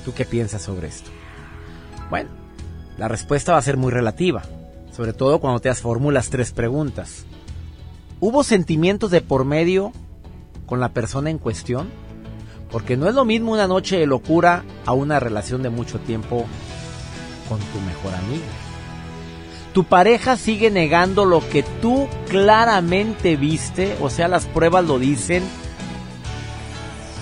¿Tú 0.05 0.12
qué 0.12 0.24
piensas 0.24 0.62
sobre 0.62 0.89
esto? 0.89 1.11
Bueno, 2.11 2.29
la 2.99 3.07
respuesta 3.07 3.53
va 3.53 3.59
a 3.59 3.62
ser 3.62 3.76
muy 3.76 3.93
relativa, 3.93 4.43
sobre 4.95 5.12
todo 5.12 5.39
cuando 5.39 5.61
te 5.61 5.72
formulas 5.76 6.29
tres 6.29 6.51
preguntas. 6.51 7.24
¿Hubo 8.18 8.43
sentimientos 8.43 9.12
de 9.12 9.20
por 9.20 9.45
medio 9.45 9.93
con 10.68 10.78
la 10.78 10.90
persona 10.90 11.30
en 11.30 11.38
cuestión? 11.38 11.88
Porque 12.70 12.96
no 12.96 13.08
es 13.08 13.14
lo 13.14 13.24
mismo 13.24 13.52
una 13.52 13.66
noche 13.66 13.98
de 13.98 14.06
locura 14.06 14.62
a 14.86 14.92
una 14.92 15.18
relación 15.18 15.62
de 15.62 15.70
mucho 15.70 15.98
tiempo 15.98 16.46
con 17.48 17.58
tu 17.58 17.80
mejor 17.80 18.14
amigo. 18.14 18.44
Tu 19.72 19.84
pareja 19.84 20.36
sigue 20.36 20.70
negando 20.70 21.24
lo 21.24 21.46
que 21.48 21.62
tú 21.62 22.08
claramente 22.28 23.36
viste, 23.36 23.96
o 24.00 24.10
sea, 24.10 24.28
las 24.28 24.46
pruebas 24.46 24.84
lo 24.84 24.98
dicen. 24.98 25.42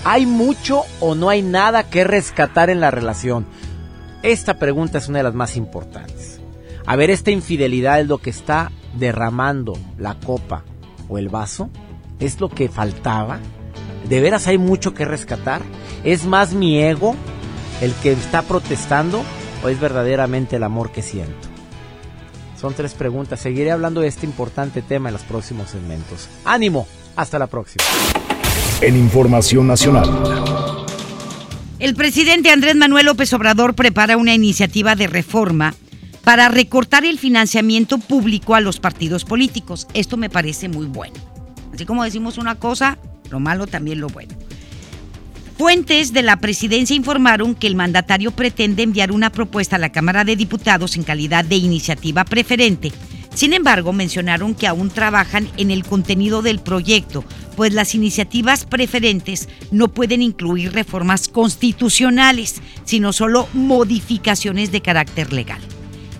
¿Hay 0.03 0.25
mucho 0.25 0.83
o 0.99 1.15
no 1.15 1.29
hay 1.29 1.41
nada 1.41 1.89
que 1.89 2.03
rescatar 2.03 2.69
en 2.69 2.79
la 2.79 2.91
relación? 2.91 3.45
Esta 4.23 4.59
pregunta 4.59 4.97
es 4.97 5.07
una 5.07 5.19
de 5.19 5.23
las 5.23 5.33
más 5.33 5.55
importantes. 5.55 6.39
A 6.85 6.95
ver, 6.95 7.09
esta 7.09 7.31
infidelidad 7.31 7.99
es 7.99 8.07
lo 8.07 8.17
que 8.17 8.29
está 8.29 8.71
derramando 8.93 9.77
la 9.97 10.15
copa 10.15 10.63
o 11.09 11.17
el 11.17 11.29
vaso. 11.29 11.69
¿Es 12.19 12.39
lo 12.39 12.49
que 12.49 12.67
faltaba? 12.67 13.39
¿De 14.09 14.21
veras 14.21 14.47
hay 14.47 14.57
mucho 14.57 14.93
que 14.93 15.05
rescatar? 15.05 15.61
¿Es 16.03 16.25
más 16.25 16.53
mi 16.53 16.81
ego 16.81 17.15
el 17.81 17.93
que 17.93 18.11
está 18.11 18.41
protestando 18.41 19.23
o 19.63 19.69
es 19.69 19.79
verdaderamente 19.79 20.55
el 20.55 20.63
amor 20.63 20.91
que 20.91 21.03
siento? 21.03 21.47
Son 22.59 22.73
tres 22.73 22.95
preguntas. 22.95 23.39
Seguiré 23.39 23.71
hablando 23.71 24.01
de 24.01 24.07
este 24.07 24.25
importante 24.25 24.81
tema 24.81 25.09
en 25.09 25.13
los 25.13 25.23
próximos 25.23 25.69
segmentos. 25.69 26.27
¡Ánimo! 26.43 26.87
Hasta 27.15 27.37
la 27.37 27.47
próxima. 27.47 27.83
En 28.81 28.95
Información 28.95 29.67
Nacional. 29.67 30.09
El 31.77 31.93
presidente 31.93 32.49
Andrés 32.49 32.75
Manuel 32.75 33.05
López 33.05 33.31
Obrador 33.33 33.75
prepara 33.75 34.17
una 34.17 34.33
iniciativa 34.33 34.95
de 34.95 35.05
reforma 35.05 35.75
para 36.23 36.49
recortar 36.49 37.05
el 37.05 37.19
financiamiento 37.19 37.99
público 37.99 38.55
a 38.55 38.61
los 38.61 38.79
partidos 38.79 39.23
políticos. 39.23 39.87
Esto 39.93 40.17
me 40.17 40.29
parece 40.31 40.67
muy 40.69 40.87
bueno. 40.87 41.26
Así 41.77 41.85
como 41.85 42.03
decimos 42.03 42.39
una 42.39 42.55
cosa, 42.55 42.97
lo 43.29 43.39
malo 43.39 43.67
también 43.67 44.01
lo 44.01 44.07
bueno. 44.07 44.33
Fuentes 45.59 46.11
de 46.11 46.23
la 46.23 46.37
presidencia 46.37 46.95
informaron 46.95 47.53
que 47.53 47.67
el 47.67 47.75
mandatario 47.75 48.31
pretende 48.31 48.81
enviar 48.81 49.11
una 49.11 49.31
propuesta 49.31 49.75
a 49.75 49.79
la 49.79 49.91
Cámara 49.91 50.23
de 50.23 50.35
Diputados 50.35 50.95
en 50.97 51.03
calidad 51.03 51.45
de 51.45 51.57
iniciativa 51.57 52.25
preferente. 52.25 52.91
Sin 53.35 53.53
embargo, 53.53 53.93
mencionaron 53.93 54.55
que 54.55 54.65
aún 54.65 54.89
trabajan 54.89 55.47
en 55.57 55.69
el 55.69 55.83
contenido 55.83 56.41
del 56.41 56.61
proyecto, 56.61 57.23
pues 57.55 57.71
las 57.73 57.93
iniciativas 57.93 58.65
preferentes 58.65 59.47
no 59.69 59.89
pueden 59.89 60.23
incluir 60.23 60.73
reformas 60.73 61.27
constitucionales, 61.27 62.55
sino 62.85 63.13
solo 63.13 63.47
modificaciones 63.53 64.71
de 64.71 64.81
carácter 64.81 65.31
legal. 65.31 65.61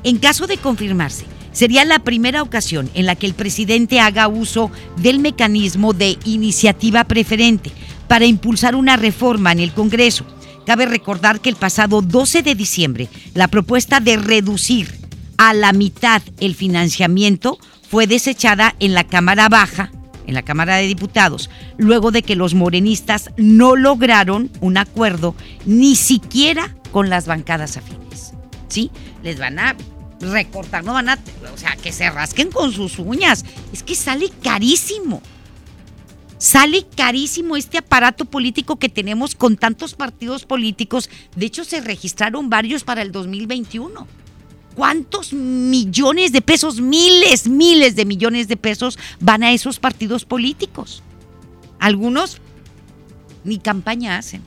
En 0.03 0.19
caso 0.19 0.45
de 0.45 0.57
confirmarse, 0.57 1.25
sería 1.57 1.85
la 1.85 1.97
primera 1.97 2.43
ocasión 2.43 2.87
en 2.93 3.07
la 3.07 3.15
que 3.15 3.25
el 3.25 3.33
presidente 3.33 3.99
haga 3.99 4.27
uso 4.27 4.69
del 4.97 5.17
mecanismo 5.17 5.91
de 5.91 6.19
iniciativa 6.23 7.05
preferente 7.05 7.71
para 8.07 8.27
impulsar 8.27 8.75
una 8.75 8.95
reforma 8.95 9.53
en 9.53 9.61
el 9.61 9.71
Congreso. 9.71 10.23
Cabe 10.67 10.85
recordar 10.85 11.39
que 11.39 11.49
el 11.49 11.55
pasado 11.55 12.03
12 12.03 12.43
de 12.43 12.53
diciembre, 12.53 13.09
la 13.33 13.47
propuesta 13.47 13.99
de 13.99 14.17
reducir 14.17 14.99
a 15.39 15.55
la 15.55 15.73
mitad 15.73 16.21
el 16.39 16.53
financiamiento 16.53 17.57
fue 17.89 18.05
desechada 18.05 18.75
en 18.79 18.93
la 18.93 19.05
Cámara 19.05 19.49
Baja, 19.49 19.91
en 20.27 20.35
la 20.35 20.43
Cámara 20.43 20.75
de 20.75 20.85
Diputados, 20.85 21.49
luego 21.77 22.11
de 22.11 22.21
que 22.21 22.35
los 22.35 22.53
morenistas 22.53 23.31
no 23.35 23.75
lograron 23.75 24.51
un 24.61 24.77
acuerdo 24.77 25.33
ni 25.65 25.95
siquiera 25.95 26.75
con 26.91 27.09
las 27.09 27.25
bancadas 27.25 27.77
afines. 27.77 28.33
¿Sí? 28.67 28.91
Les 29.23 29.39
van 29.39 29.57
a 29.57 29.75
recortar, 30.19 30.83
no 30.83 30.93
van 30.93 31.09
a, 31.09 31.19
o 31.53 31.57
sea, 31.57 31.75
que 31.75 31.91
se 31.91 32.09
rasquen 32.09 32.51
con 32.51 32.71
sus 32.71 32.99
uñas. 32.99 33.45
Es 33.73 33.83
que 33.83 33.95
sale 33.95 34.29
carísimo. 34.43 35.21
Sale 36.37 36.85
carísimo 36.95 37.55
este 37.55 37.79
aparato 37.79 38.25
político 38.25 38.77
que 38.77 38.89
tenemos 38.89 39.33
con 39.33 39.57
tantos 39.57 39.95
partidos 39.95 40.45
políticos. 40.45 41.09
De 41.35 41.47
hecho, 41.47 41.63
se 41.63 41.81
registraron 41.81 42.49
varios 42.49 42.83
para 42.83 43.01
el 43.01 43.11
2021. 43.11 44.07
¿Cuántos 44.75 45.33
millones 45.33 46.31
de 46.31 46.41
pesos, 46.41 46.79
miles, 46.79 47.47
miles 47.47 47.95
de 47.95 48.05
millones 48.05 48.47
de 48.47 48.57
pesos 48.57 48.99
van 49.19 49.41
a 49.41 49.51
esos 49.51 49.79
partidos 49.79 50.25
políticos? 50.25 51.01
Algunos 51.79 52.39
ni 53.43 53.57
campaña 53.57 54.19
hacen. 54.19 54.43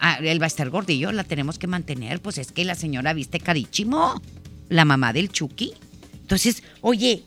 Ah, 0.00 0.18
el 0.22 0.38
Baster 0.38 0.70
Gordillo 0.70 1.12
la 1.12 1.24
tenemos 1.24 1.58
que 1.58 1.66
mantener, 1.66 2.20
pues 2.20 2.38
es 2.38 2.52
que 2.52 2.64
la 2.64 2.74
señora 2.74 3.12
viste 3.12 3.40
carísimo, 3.40 4.20
la 4.68 4.84
mamá 4.84 5.12
del 5.12 5.30
Chucky. 5.30 5.74
Entonces, 6.20 6.62
oye, 6.80 7.22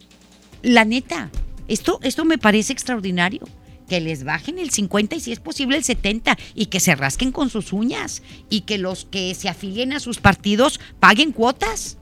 la 0.62 0.86
neta, 0.86 1.30
esto, 1.68 2.00
esto 2.04 2.26
me 2.26 2.38
parece 2.38 2.74
extraordinario. 2.74 3.42
Que 3.88 4.00
les 4.00 4.24
bajen 4.24 4.60
el 4.60 4.70
50 4.70 5.16
y 5.16 5.20
si 5.20 5.32
es 5.32 5.40
posible 5.40 5.76
el 5.76 5.84
70 5.84 6.38
y 6.54 6.68
que 6.68 6.80
se 6.80 6.96
rasquen 6.96 7.32
con 7.32 7.50
sus 7.50 7.74
uñas 7.74 8.22
y 8.48 8.62
que 8.62 8.78
los 8.78 9.06
que 9.06 9.34
se 9.34 9.50
afilien 9.50 9.94
a 9.94 10.00
sus 10.00 10.20
partidos 10.20 10.80
paguen 11.00 11.32
cuotas 11.32 11.98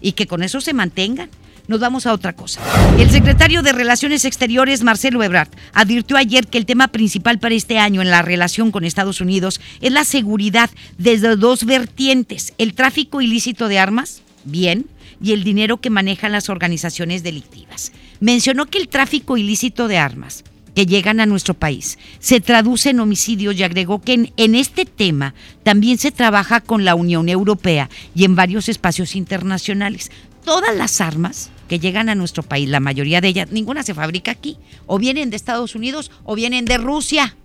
y 0.00 0.12
que 0.12 0.26
con 0.26 0.42
eso 0.42 0.62
se 0.62 0.72
mantengan. 0.72 1.28
Nos 1.66 1.80
vamos 1.80 2.06
a 2.06 2.12
otra 2.12 2.34
cosa. 2.34 2.60
El 2.98 3.10
secretario 3.10 3.62
de 3.62 3.72
Relaciones 3.72 4.26
Exteriores, 4.26 4.82
Marcelo 4.82 5.22
Ebrard, 5.22 5.48
advirtió 5.72 6.18
ayer 6.18 6.46
que 6.46 6.58
el 6.58 6.66
tema 6.66 6.88
principal 6.88 7.38
para 7.38 7.54
este 7.54 7.78
año 7.78 8.02
en 8.02 8.10
la 8.10 8.20
relación 8.20 8.70
con 8.70 8.84
Estados 8.84 9.22
Unidos 9.22 9.60
es 9.80 9.90
la 9.90 10.04
seguridad 10.04 10.68
desde 10.98 11.36
dos 11.36 11.64
vertientes, 11.64 12.52
el 12.58 12.74
tráfico 12.74 13.22
ilícito 13.22 13.68
de 13.68 13.78
armas, 13.78 14.20
bien, 14.44 14.86
y 15.22 15.32
el 15.32 15.42
dinero 15.42 15.78
que 15.78 15.88
manejan 15.88 16.32
las 16.32 16.50
organizaciones 16.50 17.22
delictivas. 17.22 17.92
Mencionó 18.20 18.66
que 18.66 18.78
el 18.78 18.88
tráfico 18.88 19.38
ilícito 19.38 19.88
de 19.88 19.96
armas 19.96 20.44
que 20.74 20.86
llegan 20.86 21.20
a 21.20 21.26
nuestro 21.26 21.54
país 21.54 21.98
se 22.18 22.40
traduce 22.40 22.90
en 22.90 23.00
homicidios 23.00 23.54
y 23.56 23.62
agregó 23.62 24.02
que 24.02 24.12
en, 24.12 24.32
en, 24.36 24.54
este 24.54 24.84
tema 24.84 25.32
también 25.62 25.98
se 25.98 26.10
trabaja 26.10 26.60
con 26.60 26.84
la 26.84 26.94
Unión 26.94 27.28
Europea 27.28 27.88
y 28.14 28.24
en 28.24 28.34
varios 28.34 28.68
espacios 28.68 29.16
internacionales. 29.16 30.10
Todas 30.44 30.76
las 30.76 31.00
armas 31.00 31.50
que 31.68 31.78
llegan 31.78 32.08
a 32.08 32.14
nuestro 32.14 32.42
país, 32.42 32.68
la 32.68 32.80
mayoría 32.80 33.20
de 33.20 33.28
ellas, 33.28 33.50
ninguna 33.50 33.82
se 33.82 33.94
fabrica 33.94 34.30
aquí, 34.30 34.58
o 34.86 34.98
vienen 34.98 35.30
de 35.30 35.36
Estados 35.36 35.74
Unidos 35.74 36.10
o 36.24 36.34
vienen 36.34 36.64
de 36.66 36.78
Rusia. 36.78 37.36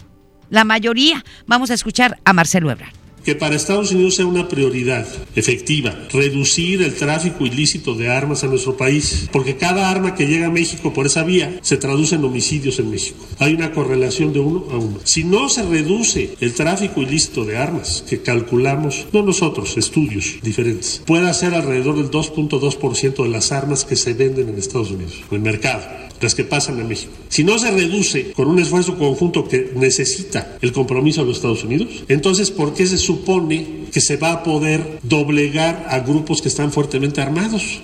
La 0.49 0.63
mayoría. 0.63 1.23
Vamos 1.47 1.71
a 1.71 1.75
escuchar 1.75 2.19
a 2.25 2.33
Marcelo 2.33 2.71
Ebrard 2.71 2.98
que 3.23 3.35
para 3.35 3.55
Estados 3.55 3.91
Unidos 3.91 4.15
sea 4.15 4.25
una 4.25 4.47
prioridad 4.47 5.07
efectiva, 5.35 6.07
reducir 6.11 6.81
el 6.81 6.95
tráfico 6.95 7.45
ilícito 7.45 7.93
de 7.95 8.09
armas 8.09 8.43
a 8.43 8.47
nuestro 8.47 8.77
país, 8.77 9.29
porque 9.31 9.57
cada 9.57 9.89
arma 9.89 10.15
que 10.15 10.27
llega 10.27 10.47
a 10.47 10.51
México 10.51 10.93
por 10.93 11.05
esa 11.05 11.23
vía 11.23 11.59
se 11.61 11.77
traduce 11.77 12.15
en 12.15 12.23
homicidios 12.23 12.79
en 12.79 12.91
México. 12.91 13.25
Hay 13.39 13.53
una 13.53 13.71
correlación 13.71 14.33
de 14.33 14.39
uno 14.39 14.65
a 14.71 14.77
uno. 14.77 14.99
Si 15.03 15.23
no 15.23 15.49
se 15.49 15.63
reduce 15.63 16.35
el 16.39 16.53
tráfico 16.53 17.01
ilícito 17.01 17.45
de 17.45 17.57
armas, 17.57 18.03
que 18.07 18.21
calculamos, 18.21 19.07
no 19.13 19.23
nosotros, 19.23 19.77
estudios 19.77 20.35
diferentes, 20.41 21.01
puede 21.05 21.33
ser 21.33 21.53
alrededor 21.53 21.97
del 21.97 22.09
2.2% 22.09 23.23
de 23.23 23.29
las 23.29 23.51
armas 23.51 23.85
que 23.85 23.95
se 23.95 24.13
venden 24.13 24.49
en 24.49 24.57
Estados 24.57 24.91
Unidos, 24.91 25.21
en 25.29 25.37
el 25.37 25.41
mercado 25.41 26.08
las 26.21 26.35
que 26.35 26.43
pasan 26.43 26.79
en 26.79 26.87
México. 26.87 27.13
Si 27.29 27.43
no 27.43 27.57
se 27.59 27.71
reduce 27.71 28.31
con 28.33 28.47
un 28.47 28.59
esfuerzo 28.59 28.97
conjunto 28.97 29.47
que 29.47 29.71
necesita 29.75 30.57
el 30.61 30.71
compromiso 30.71 31.21
de 31.21 31.27
los 31.27 31.37
Estados 31.37 31.63
Unidos, 31.63 32.03
entonces 32.07 32.51
¿por 32.51 32.73
qué 32.73 32.85
se 32.85 32.97
supone 32.97 33.85
que 33.91 34.01
se 34.01 34.17
va 34.17 34.31
a 34.31 34.43
poder 34.43 34.99
doblegar 35.03 35.85
a 35.89 35.99
grupos 35.99 36.41
que 36.41 36.49
están 36.49 36.71
fuertemente 36.71 37.21
armados? 37.21 37.81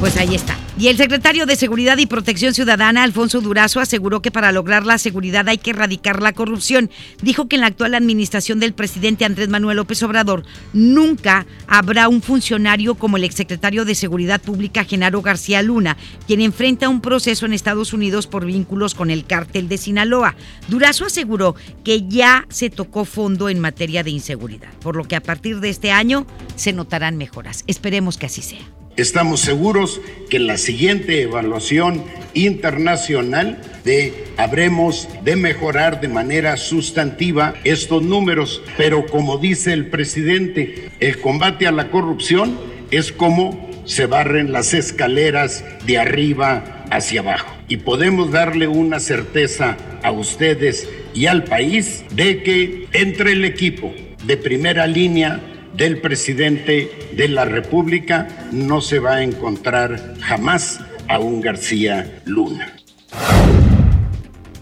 Pues 0.00 0.16
ahí 0.16 0.34
está. 0.34 0.56
Y 0.78 0.88
el 0.88 0.96
secretario 0.96 1.44
de 1.44 1.56
Seguridad 1.56 1.98
y 1.98 2.06
Protección 2.06 2.54
Ciudadana, 2.54 3.02
Alfonso 3.02 3.42
Durazo, 3.42 3.80
aseguró 3.80 4.22
que 4.22 4.30
para 4.30 4.50
lograr 4.50 4.86
la 4.86 4.96
seguridad 4.96 5.46
hay 5.46 5.58
que 5.58 5.72
erradicar 5.72 6.22
la 6.22 6.32
corrupción. 6.32 6.88
Dijo 7.20 7.48
que 7.48 7.56
en 7.56 7.60
la 7.60 7.66
actual 7.66 7.94
administración 7.94 8.60
del 8.60 8.72
presidente 8.72 9.26
Andrés 9.26 9.50
Manuel 9.50 9.76
López 9.76 10.02
Obrador 10.02 10.42
nunca 10.72 11.44
habrá 11.66 12.08
un 12.08 12.22
funcionario 12.22 12.94
como 12.94 13.18
el 13.18 13.24
exsecretario 13.24 13.84
de 13.84 13.94
Seguridad 13.94 14.40
Pública, 14.40 14.84
Genaro 14.84 15.20
García 15.20 15.60
Luna, 15.60 15.98
quien 16.26 16.40
enfrenta 16.40 16.88
un 16.88 17.02
proceso 17.02 17.44
en 17.44 17.52
Estados 17.52 17.92
Unidos 17.92 18.26
por 18.26 18.46
vínculos 18.46 18.94
con 18.94 19.10
el 19.10 19.26
cártel 19.26 19.68
de 19.68 19.76
Sinaloa. 19.76 20.34
Durazo 20.68 21.04
aseguró 21.04 21.56
que 21.84 22.08
ya 22.08 22.46
se 22.48 22.70
tocó 22.70 23.04
fondo 23.04 23.50
en 23.50 23.60
materia 23.60 24.02
de 24.02 24.12
inseguridad, 24.12 24.72
por 24.80 24.96
lo 24.96 25.04
que 25.04 25.16
a 25.16 25.22
partir 25.22 25.60
de 25.60 25.68
este 25.68 25.92
año 25.92 26.26
se 26.56 26.72
notarán 26.72 27.18
mejoras. 27.18 27.64
Esperemos 27.66 28.16
que 28.16 28.24
así 28.24 28.40
sea. 28.40 28.79
Estamos 28.96 29.40
seguros 29.40 30.00
que 30.28 30.36
en 30.36 30.46
la 30.46 30.58
siguiente 30.58 31.22
evaluación 31.22 32.04
internacional 32.34 33.60
de 33.84 34.24
habremos 34.36 35.08
de 35.24 35.36
mejorar 35.36 36.00
de 36.00 36.08
manera 36.08 36.56
sustantiva 36.56 37.54
estos 37.64 38.02
números, 38.02 38.62
pero 38.76 39.06
como 39.06 39.38
dice 39.38 39.72
el 39.72 39.86
presidente, 39.86 40.90
el 41.00 41.18
combate 41.20 41.66
a 41.66 41.72
la 41.72 41.90
corrupción 41.90 42.58
es 42.90 43.12
como 43.12 43.70
se 43.84 44.06
barren 44.06 44.52
las 44.52 44.74
escaleras 44.74 45.64
de 45.86 45.98
arriba 45.98 46.84
hacia 46.90 47.20
abajo. 47.20 47.56
Y 47.68 47.78
podemos 47.78 48.30
darle 48.32 48.68
una 48.68 49.00
certeza 49.00 49.76
a 50.02 50.10
ustedes 50.10 50.88
y 51.14 51.26
al 51.26 51.44
país 51.44 52.04
de 52.12 52.42
que 52.42 52.86
entre 52.92 53.32
el 53.32 53.44
equipo 53.44 53.94
de 54.24 54.36
primera 54.36 54.86
línea 54.86 55.40
del 55.80 55.98
presidente 56.02 57.08
de 57.16 57.26
la 57.28 57.46
República 57.46 58.28
no 58.52 58.82
se 58.82 58.98
va 58.98 59.14
a 59.14 59.22
encontrar 59.22 60.14
jamás 60.20 60.78
a 61.08 61.18
un 61.18 61.40
García 61.40 62.20
Luna. 62.26 62.76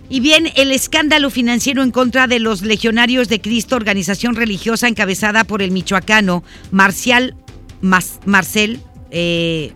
Y 0.09 0.21
bien, 0.21 0.49
el 0.55 0.71
escándalo 0.71 1.31
financiero 1.31 1.83
en 1.83 1.91
contra 1.91 2.29
de 2.29 2.39
los 2.39 2.63
legionarios 2.63 3.29
de 3.29 3.41
Cristo, 3.41 3.75
organización 3.75 4.37
religiosa 4.37 4.87
encabezada 4.87 5.43
por 5.43 5.61
el 5.61 5.73
michoacano 5.73 6.45
Marcial 6.71 7.35
Marcel, 7.81 8.79
eh, 9.11 9.73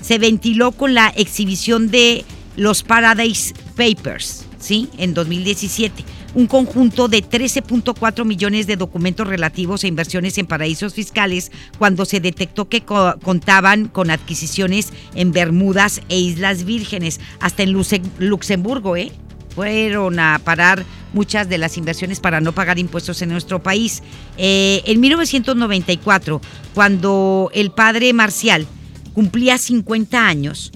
se 0.00 0.16
ventiló 0.16 0.72
con 0.72 0.94
la 0.94 1.08
exhibición 1.14 1.90
de 1.90 2.24
los 2.56 2.82
Paradise 2.82 3.52
Papers, 3.76 4.46
¿sí? 4.58 4.88
En 4.96 5.12
2017 5.12 6.15
un 6.36 6.46
conjunto 6.46 7.08
de 7.08 7.24
13.4 7.24 8.26
millones 8.26 8.66
de 8.66 8.76
documentos 8.76 9.26
relativos 9.26 9.82
a 9.82 9.86
inversiones 9.86 10.36
en 10.36 10.46
paraísos 10.46 10.92
fiscales 10.92 11.50
cuando 11.78 12.04
se 12.04 12.20
detectó 12.20 12.68
que 12.68 12.82
contaban 12.82 13.88
con 13.88 14.10
adquisiciones 14.10 14.92
en 15.14 15.32
Bermudas 15.32 16.02
e 16.10 16.18
Islas 16.18 16.64
Vírgenes, 16.64 17.20
hasta 17.40 17.62
en 17.62 17.72
Luxemburgo, 18.18 18.96
¿eh? 18.96 19.12
Fueron 19.54 20.20
a 20.20 20.38
parar 20.44 20.84
muchas 21.14 21.48
de 21.48 21.56
las 21.56 21.78
inversiones 21.78 22.20
para 22.20 22.42
no 22.42 22.52
pagar 22.52 22.78
impuestos 22.78 23.22
en 23.22 23.30
nuestro 23.30 23.62
país. 23.62 24.02
Eh, 24.36 24.82
en 24.84 25.00
1994, 25.00 26.42
cuando 26.74 27.50
el 27.54 27.70
padre 27.70 28.12
Marcial 28.12 28.66
cumplía 29.14 29.56
50 29.56 30.28
años, 30.28 30.70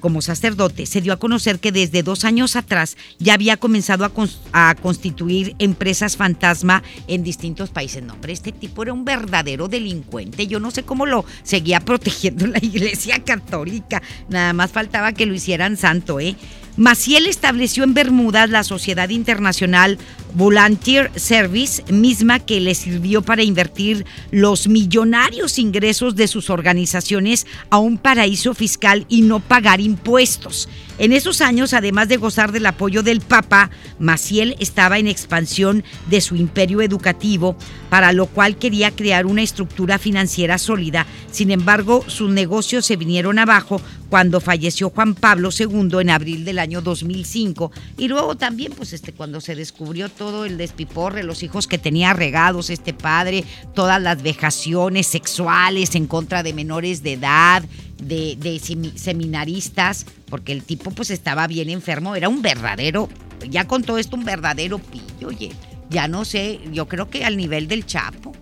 como 0.00 0.22
sacerdote, 0.22 0.86
se 0.86 1.00
dio 1.00 1.12
a 1.12 1.18
conocer 1.18 1.58
que 1.58 1.72
desde 1.72 2.02
dos 2.02 2.24
años 2.24 2.56
atrás 2.56 2.96
ya 3.18 3.34
había 3.34 3.56
comenzado 3.56 4.04
a, 4.52 4.74
constituir 4.74 5.54
empresas 5.58 6.16
fantasma 6.16 6.82
en 7.06 7.22
distintos 7.22 7.70
países. 7.70 8.02
No, 8.02 8.14
hombre, 8.14 8.32
este 8.32 8.52
tipo 8.52 8.82
era 8.82 8.92
un 8.92 9.04
verdadero 9.04 9.68
delincuente. 9.68 10.46
Yo 10.46 10.60
no 10.60 10.70
sé 10.70 10.82
cómo 10.82 11.06
lo 11.06 11.24
seguía 11.42 11.80
protegiendo 11.80 12.46
la 12.46 12.58
Iglesia 12.62 13.22
Católica. 13.24 14.02
Nada 14.28 14.52
más 14.52 14.70
faltaba 14.70 15.12
que 15.12 15.26
lo 15.26 15.34
hicieran 15.34 15.76
santo, 15.76 16.20
¿eh? 16.20 16.36
Maciel 16.78 17.26
estableció 17.26 17.82
en 17.82 17.92
Bermudas 17.92 18.50
la 18.50 18.62
Sociedad 18.62 19.08
Internacional 19.08 19.98
Volunteer 20.34 21.10
Service, 21.16 21.82
misma 21.92 22.38
que 22.38 22.60
le 22.60 22.74
sirvió 22.74 23.22
para 23.22 23.42
invertir 23.42 24.06
los 24.30 24.68
millonarios 24.68 25.58
ingresos 25.58 26.16
de 26.16 26.28
sus 26.28 26.50
organizaciones 26.50 27.46
a 27.70 27.78
un 27.78 27.98
paraíso 27.98 28.54
fiscal 28.54 29.06
y 29.08 29.22
no 29.22 29.40
pagar 29.40 29.80
impuestos. 29.80 30.68
En 30.98 31.12
esos 31.12 31.40
años, 31.40 31.74
además 31.74 32.08
de 32.08 32.16
gozar 32.16 32.50
del 32.50 32.66
apoyo 32.66 33.04
del 33.04 33.20
Papa, 33.20 33.70
Maciel 34.00 34.56
estaba 34.58 34.98
en 34.98 35.06
expansión 35.06 35.84
de 36.10 36.20
su 36.20 36.34
imperio 36.34 36.82
educativo, 36.82 37.56
para 37.88 38.12
lo 38.12 38.26
cual 38.26 38.56
quería 38.56 38.90
crear 38.90 39.24
una 39.24 39.42
estructura 39.42 39.98
financiera 39.98 40.58
sólida. 40.58 41.06
Sin 41.30 41.52
embargo, 41.52 42.04
sus 42.08 42.30
negocios 42.30 42.84
se 42.84 42.96
vinieron 42.96 43.38
abajo 43.38 43.80
cuando 44.08 44.40
falleció 44.40 44.90
Juan 44.90 45.14
Pablo 45.14 45.50
II 45.56 46.00
en 46.00 46.10
abril 46.10 46.44
del 46.44 46.58
año 46.58 46.80
2005 46.80 47.70
y 47.98 48.08
luego 48.08 48.36
también 48.36 48.72
pues 48.72 48.92
este 48.92 49.12
cuando 49.12 49.40
se 49.40 49.54
descubrió 49.54 50.08
todo 50.18 50.44
el 50.44 50.58
despiporre, 50.58 51.22
los 51.22 51.42
hijos 51.42 51.66
que 51.66 51.78
tenía 51.78 52.12
regados 52.12 52.68
este 52.68 52.92
padre, 52.92 53.44
todas 53.72 54.02
las 54.02 54.22
vejaciones 54.22 55.06
sexuales 55.06 55.94
en 55.94 56.06
contra 56.06 56.42
de 56.42 56.52
menores 56.52 57.02
de 57.02 57.14
edad, 57.14 57.62
de, 58.02 58.92
seminaristas, 58.96 60.04
porque 60.28 60.52
el 60.52 60.64
tipo 60.64 60.90
pues 60.90 61.10
estaba 61.10 61.46
bien 61.46 61.70
enfermo, 61.70 62.16
era 62.16 62.28
un 62.28 62.42
verdadero, 62.42 63.08
ya 63.48 63.66
con 63.66 63.82
todo 63.82 63.98
esto 63.98 64.16
un 64.16 64.24
verdadero 64.24 64.78
pillo, 64.78 65.28
oye, 65.28 65.52
ya 65.88 66.08
no 66.08 66.24
sé, 66.24 66.60
yo 66.72 66.88
creo 66.88 67.08
que 67.08 67.24
al 67.24 67.36
nivel 67.36 67.68
del 67.68 67.86
Chapo 67.86 68.32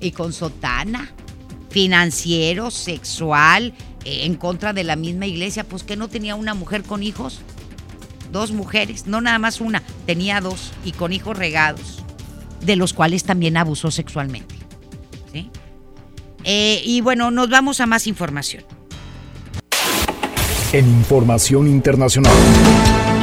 y 0.00 0.12
con 0.12 0.32
sotana, 0.32 1.12
financiero, 1.68 2.70
sexual, 2.70 3.74
eh, 4.04 4.24
en 4.24 4.36
contra 4.36 4.72
de 4.72 4.84
la 4.84 4.96
misma 4.96 5.26
iglesia, 5.26 5.64
pues 5.64 5.82
que 5.82 5.96
no 5.96 6.08
tenía 6.08 6.36
una 6.36 6.54
mujer 6.54 6.84
con 6.84 7.02
hijos, 7.02 7.40
dos 8.34 8.50
mujeres, 8.50 9.06
no 9.06 9.22
nada 9.22 9.38
más 9.38 9.60
una, 9.62 9.82
tenía 10.04 10.40
dos 10.42 10.72
y 10.84 10.92
con 10.92 11.12
hijos 11.12 11.38
regados, 11.38 12.02
de 12.60 12.76
los 12.76 12.92
cuales 12.92 13.24
también 13.24 13.56
abusó 13.56 13.90
sexualmente. 13.90 14.56
¿sí? 15.32 15.48
Eh, 16.42 16.82
y 16.84 17.00
bueno, 17.00 17.30
nos 17.30 17.48
vamos 17.48 17.80
a 17.80 17.86
más 17.86 18.06
información. 18.06 18.64
En 20.72 20.84
información 20.86 21.68
internacional. 21.68 22.32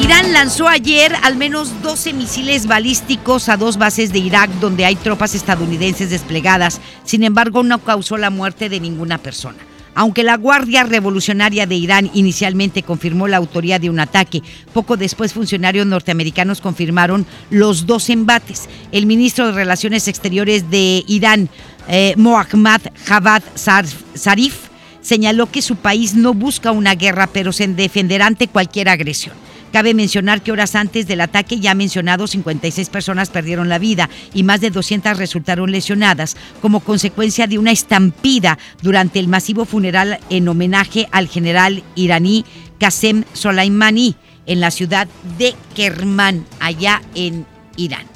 Irán 0.01 0.31
lanzó 0.31 0.69
ayer 0.69 1.13
al 1.21 1.35
menos 1.35 1.81
12 1.83 2.13
misiles 2.13 2.65
balísticos 2.65 3.49
a 3.49 3.57
dos 3.57 3.77
bases 3.77 4.13
de 4.13 4.19
Irak 4.19 4.49
donde 4.61 4.85
hay 4.85 4.95
tropas 4.95 5.35
estadounidenses 5.35 6.09
desplegadas. 6.09 6.79
Sin 7.03 7.25
embargo, 7.25 7.63
no 7.63 7.79
causó 7.79 8.17
la 8.17 8.29
muerte 8.29 8.69
de 8.69 8.79
ninguna 8.79 9.17
persona. 9.17 9.59
Aunque 9.93 10.23
la 10.23 10.37
Guardia 10.37 10.83
Revolucionaria 10.83 11.65
de 11.65 11.75
Irán 11.75 12.09
inicialmente 12.13 12.83
confirmó 12.83 13.27
la 13.27 13.37
autoría 13.37 13.77
de 13.77 13.89
un 13.89 13.99
ataque, 13.99 14.41
poco 14.73 14.95
después 14.95 15.33
funcionarios 15.33 15.85
norteamericanos 15.85 16.61
confirmaron 16.61 17.25
los 17.49 17.85
dos 17.85 18.09
embates. 18.09 18.69
El 18.91 19.05
ministro 19.05 19.47
de 19.47 19.53
Relaciones 19.53 20.07
Exteriores 20.07 20.69
de 20.69 21.03
Irán, 21.07 21.49
eh, 21.87 22.13
Mohammad 22.17 22.81
Javad 23.05 23.43
Zarif, 23.55 24.55
señaló 25.01 25.51
que 25.51 25.61
su 25.61 25.75
país 25.75 26.15
no 26.15 26.33
busca 26.33 26.71
una 26.71 26.95
guerra, 26.95 27.27
pero 27.27 27.51
se 27.51 27.67
defenderá 27.67 28.27
ante 28.27 28.47
cualquier 28.47 28.87
agresión. 28.87 29.35
Cabe 29.71 29.93
mencionar 29.93 30.41
que 30.41 30.51
horas 30.51 30.75
antes 30.75 31.07
del 31.07 31.21
ataque 31.21 31.59
ya 31.59 31.73
mencionado 31.75 32.27
56 32.27 32.89
personas 32.89 33.29
perdieron 33.29 33.69
la 33.69 33.79
vida 33.79 34.09
y 34.33 34.43
más 34.43 34.61
de 34.61 34.69
200 34.69 35.17
resultaron 35.17 35.71
lesionadas 35.71 36.35
como 36.61 36.81
consecuencia 36.81 37.47
de 37.47 37.57
una 37.57 37.71
estampida 37.71 38.57
durante 38.81 39.19
el 39.19 39.27
masivo 39.27 39.65
funeral 39.65 40.19
en 40.29 40.47
homenaje 40.47 41.07
al 41.11 41.27
general 41.27 41.83
iraní 41.95 42.45
Qasem 42.79 43.23
Soleimani 43.33 44.15
en 44.45 44.59
la 44.59 44.71
ciudad 44.71 45.07
de 45.37 45.55
Kerman, 45.75 46.45
allá 46.59 47.01
en 47.15 47.45
Irán. 47.77 48.10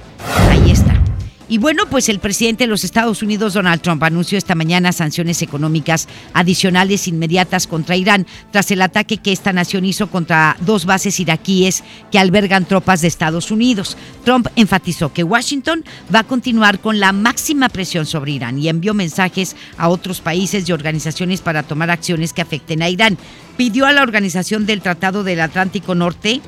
Y 1.48 1.60
bueno, 1.60 1.84
pues 1.90 2.10
el 2.10 2.18
presidente 2.18 2.64
de 2.64 2.70
los 2.70 2.84
Estados 2.84 3.22
Unidos, 3.22 3.54
Donald 3.54 3.82
Trump, 3.82 4.02
anunció 4.02 4.36
esta 4.36 4.56
mañana 4.56 4.92
sanciones 4.92 5.44
económicas 5.44 6.08
adicionales 6.34 7.08
inmediatas 7.08 7.68
contra 7.68 7.96
Irán 7.96 8.26
tras 8.52 8.72
el 8.72 8.82
ataque 8.82 9.18
que 9.18 9.32
esta 9.32 9.54
nación 9.54 9.86
hizo 9.86 10.08
contra 10.08 10.58
dos 10.62 10.86
bases 10.86 11.20
iraquíes 11.20 11.84
que 12.12 12.18
albergan 12.18 12.66
tropas 12.66 13.02
de 13.02 13.08
Estados 13.08 13.52
Unidos. 13.52 13.96
Trump 14.24 14.48
enfatizó 14.56 15.14
que 15.14 15.24
Washington 15.24 15.86
va 16.14 16.20
a 16.20 16.24
continuar 16.24 16.80
con 16.80 17.00
la 17.00 17.12
máxima 17.12 17.70
presión 17.70 18.08
sobre 18.08 18.32
Irán 18.32 18.58
y 18.58 18.68
envió 18.68 18.96
mensajes 18.96 19.56
a 19.78 19.90
otros 19.90 20.22
países 20.22 20.68
y 20.68 20.72
organizaciones 20.72 21.42
para 21.42 21.62
tomar 21.62 21.92
acciones 21.92 22.34
que 22.34 22.42
afecten 22.42 22.82
a 22.82 22.90
Irán. 22.90 23.20
Pidió 23.56 23.86
a 23.86 23.94
la 23.94 24.02
Organización 24.02 24.66
del 24.66 24.82
Tratado 24.82 25.24
del 25.24 25.42
Atlántico 25.42 25.94
Norte 25.94 26.42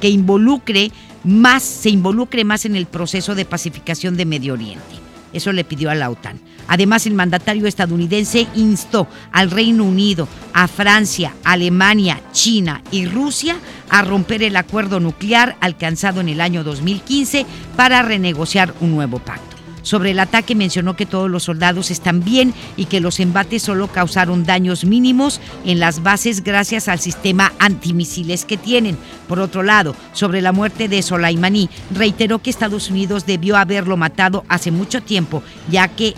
que 0.00 0.08
involucre 0.08 0.90
más, 1.24 1.62
se 1.62 1.90
involucre 1.90 2.44
más 2.44 2.64
en 2.64 2.76
el 2.76 2.86
proceso 2.86 3.34
de 3.34 3.44
pacificación 3.44 4.16
de 4.16 4.26
Medio 4.26 4.54
Oriente. 4.54 5.08
Eso 5.32 5.52
le 5.52 5.64
pidió 5.64 5.90
a 5.90 5.94
la 5.94 6.10
OTAN. 6.10 6.40
Además, 6.68 7.06
el 7.06 7.14
mandatario 7.14 7.66
estadounidense 7.66 8.46
instó 8.54 9.08
al 9.32 9.50
Reino 9.50 9.84
Unido, 9.84 10.28
a 10.52 10.68
Francia, 10.68 11.34
Alemania, 11.44 12.20
China 12.32 12.82
y 12.90 13.06
Rusia 13.06 13.56
a 13.90 14.02
romper 14.02 14.42
el 14.42 14.56
acuerdo 14.56 15.00
nuclear 15.00 15.56
alcanzado 15.60 16.20
en 16.20 16.28
el 16.28 16.40
año 16.40 16.64
2015 16.64 17.46
para 17.76 18.02
renegociar 18.02 18.74
un 18.80 18.92
nuevo 18.92 19.18
pacto. 19.18 19.57
Sobre 19.88 20.10
el 20.10 20.20
ataque 20.20 20.54
mencionó 20.54 20.96
que 20.96 21.06
todos 21.06 21.30
los 21.30 21.44
soldados 21.44 21.90
están 21.90 22.22
bien 22.22 22.52
y 22.76 22.84
que 22.84 23.00
los 23.00 23.20
embates 23.20 23.62
solo 23.62 23.88
causaron 23.88 24.44
daños 24.44 24.84
mínimos 24.84 25.40
en 25.64 25.80
las 25.80 26.02
bases 26.02 26.44
gracias 26.44 26.88
al 26.88 26.98
sistema 26.98 27.54
antimisiles 27.58 28.44
que 28.44 28.58
tienen. 28.58 28.98
Por 29.28 29.40
otro 29.40 29.62
lado, 29.62 29.96
sobre 30.12 30.42
la 30.42 30.52
muerte 30.52 30.88
de 30.88 31.00
Soleimani, 31.00 31.70
reiteró 31.90 32.40
que 32.40 32.50
Estados 32.50 32.90
Unidos 32.90 33.24
debió 33.24 33.56
haberlo 33.56 33.96
matado 33.96 34.44
hace 34.50 34.70
mucho 34.70 35.02
tiempo, 35.02 35.42
ya 35.70 35.88
que, 35.88 36.14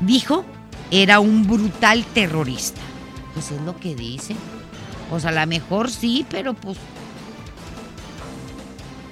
dijo, 0.00 0.44
era 0.92 1.18
un 1.18 1.44
brutal 1.48 2.04
terrorista. 2.14 2.80
Pues 3.34 3.50
es 3.50 3.60
lo 3.62 3.76
que 3.78 3.96
dice. 3.96 4.36
Pues 5.10 5.24
a 5.24 5.32
lo 5.32 5.44
mejor 5.48 5.90
sí, 5.90 6.24
pero 6.30 6.54
pues 6.54 6.78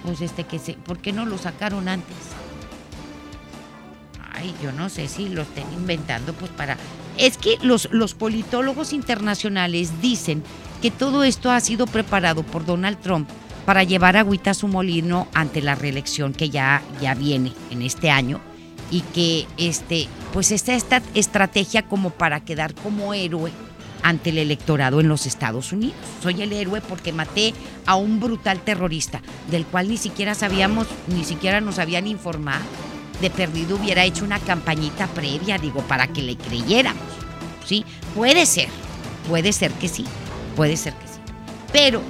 pues 0.04 0.20
este 0.20 0.44
que 0.44 0.60
se, 0.60 0.74
¿por 0.74 0.98
qué 0.98 1.12
no 1.12 1.26
lo 1.26 1.38
sacaron 1.38 1.88
antes? 1.88 2.39
Ay, 4.40 4.54
yo 4.62 4.72
no 4.72 4.88
sé 4.88 5.08
si 5.08 5.28
lo 5.28 5.42
estén 5.42 5.70
inventando, 5.72 6.32
pues 6.32 6.50
para... 6.50 6.76
Es 7.16 7.36
que 7.36 7.58
los, 7.62 7.88
los 7.92 8.14
politólogos 8.14 8.92
internacionales 8.92 10.00
dicen 10.00 10.42
que 10.80 10.90
todo 10.90 11.24
esto 11.24 11.50
ha 11.50 11.60
sido 11.60 11.86
preparado 11.86 12.42
por 12.42 12.64
Donald 12.64 12.98
Trump 13.00 13.28
para 13.66 13.84
llevar 13.84 14.16
agüita 14.16 14.52
a 14.52 14.54
su 14.54 14.68
molino 14.68 15.28
ante 15.34 15.60
la 15.60 15.74
reelección 15.74 16.32
que 16.32 16.48
ya, 16.48 16.82
ya 17.00 17.14
viene 17.14 17.52
en 17.70 17.82
este 17.82 18.10
año 18.10 18.40
y 18.90 19.02
que 19.02 19.46
este, 19.58 20.08
pues 20.32 20.50
esta, 20.50 20.74
esta 20.74 21.02
estrategia 21.14 21.82
como 21.82 22.10
para 22.10 22.40
quedar 22.40 22.74
como 22.74 23.12
héroe 23.12 23.52
ante 24.02 24.30
el 24.30 24.38
electorado 24.38 25.00
en 25.00 25.08
los 25.08 25.26
Estados 25.26 25.72
Unidos. 25.72 25.96
Soy 26.22 26.40
el 26.40 26.54
héroe 26.54 26.80
porque 26.80 27.12
maté 27.12 27.52
a 27.84 27.96
un 27.96 28.18
brutal 28.18 28.60
terrorista 28.60 29.20
del 29.50 29.66
cual 29.66 29.88
ni 29.88 29.98
siquiera 29.98 30.34
sabíamos, 30.34 30.86
ni 31.08 31.24
siquiera 31.24 31.60
nos 31.60 31.78
habían 31.78 32.06
informado 32.06 32.64
de 33.20 33.30
perdido 33.30 33.76
hubiera 33.76 34.04
hecho 34.04 34.24
una 34.24 34.38
campañita 34.38 35.06
previa, 35.08 35.58
digo, 35.58 35.80
para 35.82 36.08
que 36.08 36.22
le 36.22 36.36
creyéramos. 36.36 37.02
¿Sí? 37.64 37.84
Puede 38.14 38.46
ser, 38.46 38.68
puede 39.28 39.52
ser 39.52 39.72
que 39.72 39.88
sí, 39.88 40.04
puede 40.56 40.76
ser 40.76 40.94
que 40.94 41.06
sí. 41.06 41.20
Pero 41.72 42.02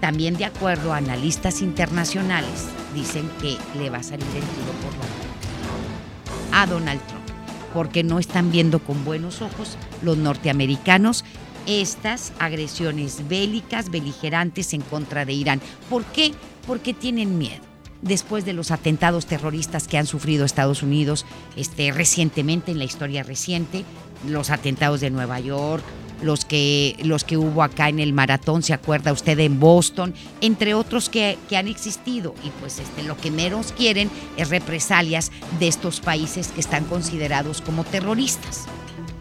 también 0.00 0.36
de 0.36 0.44
acuerdo 0.44 0.92
a 0.92 0.98
analistas 0.98 1.62
internacionales, 1.62 2.66
dicen 2.94 3.30
que 3.40 3.56
le 3.78 3.90
va 3.90 3.98
a 3.98 4.02
salir 4.02 4.26
el 4.26 4.32
tiro 4.32 4.72
por 4.82 4.92
la 4.98 6.60
a 6.60 6.66
Donald 6.66 7.00
Trump, 7.06 7.24
porque 7.72 8.04
no 8.04 8.20
están 8.20 8.52
viendo 8.52 8.78
con 8.78 9.04
buenos 9.04 9.42
ojos 9.42 9.76
los 10.02 10.16
norteamericanos 10.16 11.24
estas 11.66 12.32
agresiones 12.38 13.26
bélicas, 13.28 13.90
beligerantes 13.90 14.72
en 14.74 14.82
contra 14.82 15.24
de 15.24 15.32
Irán. 15.32 15.60
¿Por 15.90 16.04
qué? 16.04 16.32
Porque 16.66 16.94
tienen 16.94 17.38
miedo. 17.38 17.73
Después 18.04 18.44
de 18.44 18.52
los 18.52 18.70
atentados 18.70 19.24
terroristas 19.24 19.88
que 19.88 19.96
han 19.96 20.06
sufrido 20.06 20.44
Estados 20.44 20.82
Unidos 20.82 21.24
este, 21.56 21.90
recientemente, 21.90 22.70
en 22.70 22.78
la 22.78 22.84
historia 22.84 23.22
reciente, 23.22 23.82
los 24.28 24.50
atentados 24.50 25.00
de 25.00 25.08
Nueva 25.08 25.40
York, 25.40 25.82
los 26.22 26.44
que, 26.44 26.96
los 27.02 27.24
que 27.24 27.38
hubo 27.38 27.62
acá 27.62 27.88
en 27.88 28.00
el 28.00 28.12
maratón, 28.12 28.62
¿se 28.62 28.74
acuerda 28.74 29.10
usted 29.10 29.38
en 29.38 29.58
Boston? 29.58 30.12
Entre 30.42 30.74
otros 30.74 31.08
que, 31.08 31.38
que 31.48 31.56
han 31.56 31.66
existido. 31.66 32.34
Y 32.44 32.50
pues 32.60 32.78
este, 32.78 33.04
lo 33.04 33.16
que 33.16 33.30
menos 33.30 33.72
quieren 33.72 34.10
es 34.36 34.50
represalias 34.50 35.32
de 35.58 35.68
estos 35.68 36.00
países 36.00 36.48
que 36.48 36.60
están 36.60 36.84
considerados 36.84 37.62
como 37.62 37.84
terroristas. 37.84 38.66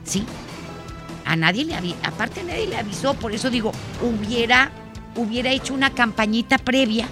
¿Sí? 0.03 0.25
A 1.23 1.37
nadie 1.37 1.63
le 1.63 1.75
aparte 2.03 2.41
a 2.41 2.43
nadie 2.43 2.67
le 2.67 2.75
avisó, 2.75 3.13
por 3.13 3.31
eso 3.31 3.49
digo, 3.49 3.71
hubiera, 4.01 4.71
hubiera 5.15 5.51
hecho 5.51 5.73
una 5.73 5.89
campañita 5.91 6.57
previa, 6.57 7.07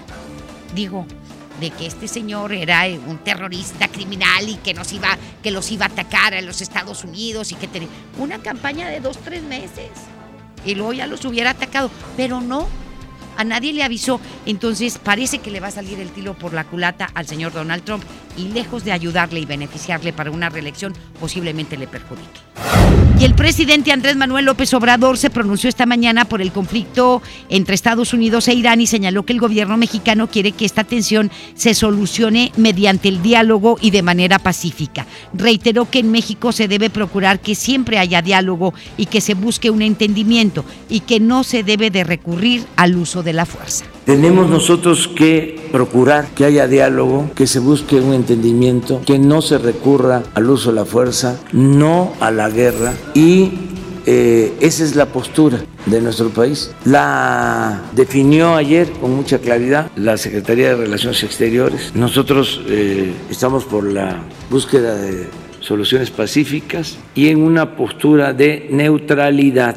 digo, 0.74 1.06
de 1.60 1.70
que 1.70 1.86
este 1.86 2.08
señor 2.08 2.52
era 2.52 2.84
un 3.06 3.18
terrorista 3.18 3.88
criminal 3.88 4.48
y 4.48 4.56
que 4.56 4.74
nos 4.74 4.92
iba, 4.92 5.16
que 5.42 5.50
los 5.50 5.70
iba 5.70 5.86
a 5.86 5.88
atacar 5.88 6.34
a 6.34 6.40
los 6.40 6.60
Estados 6.60 7.04
Unidos 7.04 7.52
y 7.52 7.54
que 7.54 7.68
tenía 7.68 7.88
una 8.18 8.38
campaña 8.38 8.88
de 8.88 9.00
dos, 9.00 9.18
tres 9.18 9.42
meses. 9.42 9.90
Y 10.64 10.74
luego 10.74 10.92
ya 10.92 11.06
los 11.06 11.24
hubiera 11.24 11.50
atacado. 11.50 11.90
Pero 12.16 12.40
no, 12.40 12.68
a 13.36 13.44
nadie 13.44 13.72
le 13.72 13.82
avisó. 13.82 14.20
Entonces 14.46 14.98
parece 14.98 15.38
que 15.38 15.50
le 15.50 15.60
va 15.60 15.68
a 15.68 15.72
salir 15.72 16.00
el 16.00 16.10
tiro 16.10 16.34
por 16.34 16.52
la 16.52 16.64
culata 16.64 17.08
al 17.14 17.26
señor 17.26 17.52
Donald 17.52 17.84
Trump 17.84 18.04
y 18.36 18.48
lejos 18.48 18.84
de 18.84 18.92
ayudarle 18.92 19.40
y 19.40 19.46
beneficiarle 19.46 20.12
para 20.12 20.30
una 20.30 20.48
reelección, 20.48 20.94
posiblemente 21.20 21.76
le 21.76 21.86
perjudique. 21.86 22.40
Y 23.22 23.24
el 23.24 23.34
presidente 23.34 23.92
Andrés 23.92 24.16
Manuel 24.16 24.46
López 24.46 24.74
Obrador 24.74 25.16
se 25.16 25.30
pronunció 25.30 25.68
esta 25.68 25.86
mañana 25.86 26.24
por 26.24 26.42
el 26.42 26.50
conflicto 26.50 27.22
entre 27.50 27.76
Estados 27.76 28.12
Unidos 28.12 28.48
e 28.48 28.54
Irán 28.54 28.80
y 28.80 28.88
señaló 28.88 29.24
que 29.24 29.32
el 29.32 29.38
gobierno 29.38 29.76
mexicano 29.76 30.28
quiere 30.28 30.50
que 30.50 30.64
esta 30.64 30.82
tensión 30.82 31.30
se 31.54 31.74
solucione 31.74 32.50
mediante 32.56 33.08
el 33.08 33.22
diálogo 33.22 33.78
y 33.80 33.92
de 33.92 34.02
manera 34.02 34.40
pacífica. 34.40 35.06
Reiteró 35.34 35.88
que 35.88 36.00
en 36.00 36.10
México 36.10 36.50
se 36.50 36.66
debe 36.66 36.90
procurar 36.90 37.38
que 37.38 37.54
siempre 37.54 37.98
haya 37.98 38.22
diálogo 38.22 38.74
y 38.96 39.06
que 39.06 39.20
se 39.20 39.34
busque 39.34 39.70
un 39.70 39.82
entendimiento 39.82 40.64
y 40.88 41.00
que 41.00 41.20
no 41.20 41.44
se 41.44 41.62
debe 41.62 41.90
de 41.90 42.02
recurrir 42.02 42.64
al 42.74 42.96
uso 42.96 43.22
de 43.22 43.34
la 43.34 43.46
fuerza. 43.46 43.84
Tenemos 44.04 44.50
nosotros 44.50 45.08
que 45.08 45.60
procurar 45.70 46.26
que 46.34 46.44
haya 46.44 46.66
diálogo, 46.66 47.30
que 47.36 47.46
se 47.46 47.60
busque 47.60 47.96
un 47.96 48.14
entendimiento, 48.14 49.00
que 49.06 49.18
no 49.18 49.42
se 49.42 49.58
recurra 49.58 50.22
al 50.34 50.50
uso 50.50 50.70
de 50.70 50.76
la 50.76 50.84
fuerza, 50.84 51.40
no 51.52 52.12
a 52.20 52.30
la 52.30 52.50
guerra 52.50 52.94
y 53.14 53.52
eh, 54.04 54.52
esa 54.60 54.82
es 54.82 54.96
la 54.96 55.06
postura 55.06 55.60
de 55.86 56.00
nuestro 56.00 56.30
país. 56.30 56.72
La 56.84 57.82
definió 57.94 58.54
ayer 58.54 58.90
con 58.90 59.14
mucha 59.14 59.38
claridad 59.38 59.90
la 59.96 60.16
Secretaría 60.16 60.70
de 60.70 60.76
Relaciones 60.76 61.22
Exteriores. 61.22 61.92
Nosotros 61.94 62.60
eh, 62.68 63.12
estamos 63.30 63.64
por 63.64 63.84
la 63.84 64.20
búsqueda 64.50 64.96
de 64.96 65.28
soluciones 65.60 66.10
pacíficas 66.10 66.98
y 67.14 67.28
en 67.28 67.40
una 67.40 67.76
postura 67.76 68.32
de 68.32 68.66
neutralidad. 68.70 69.76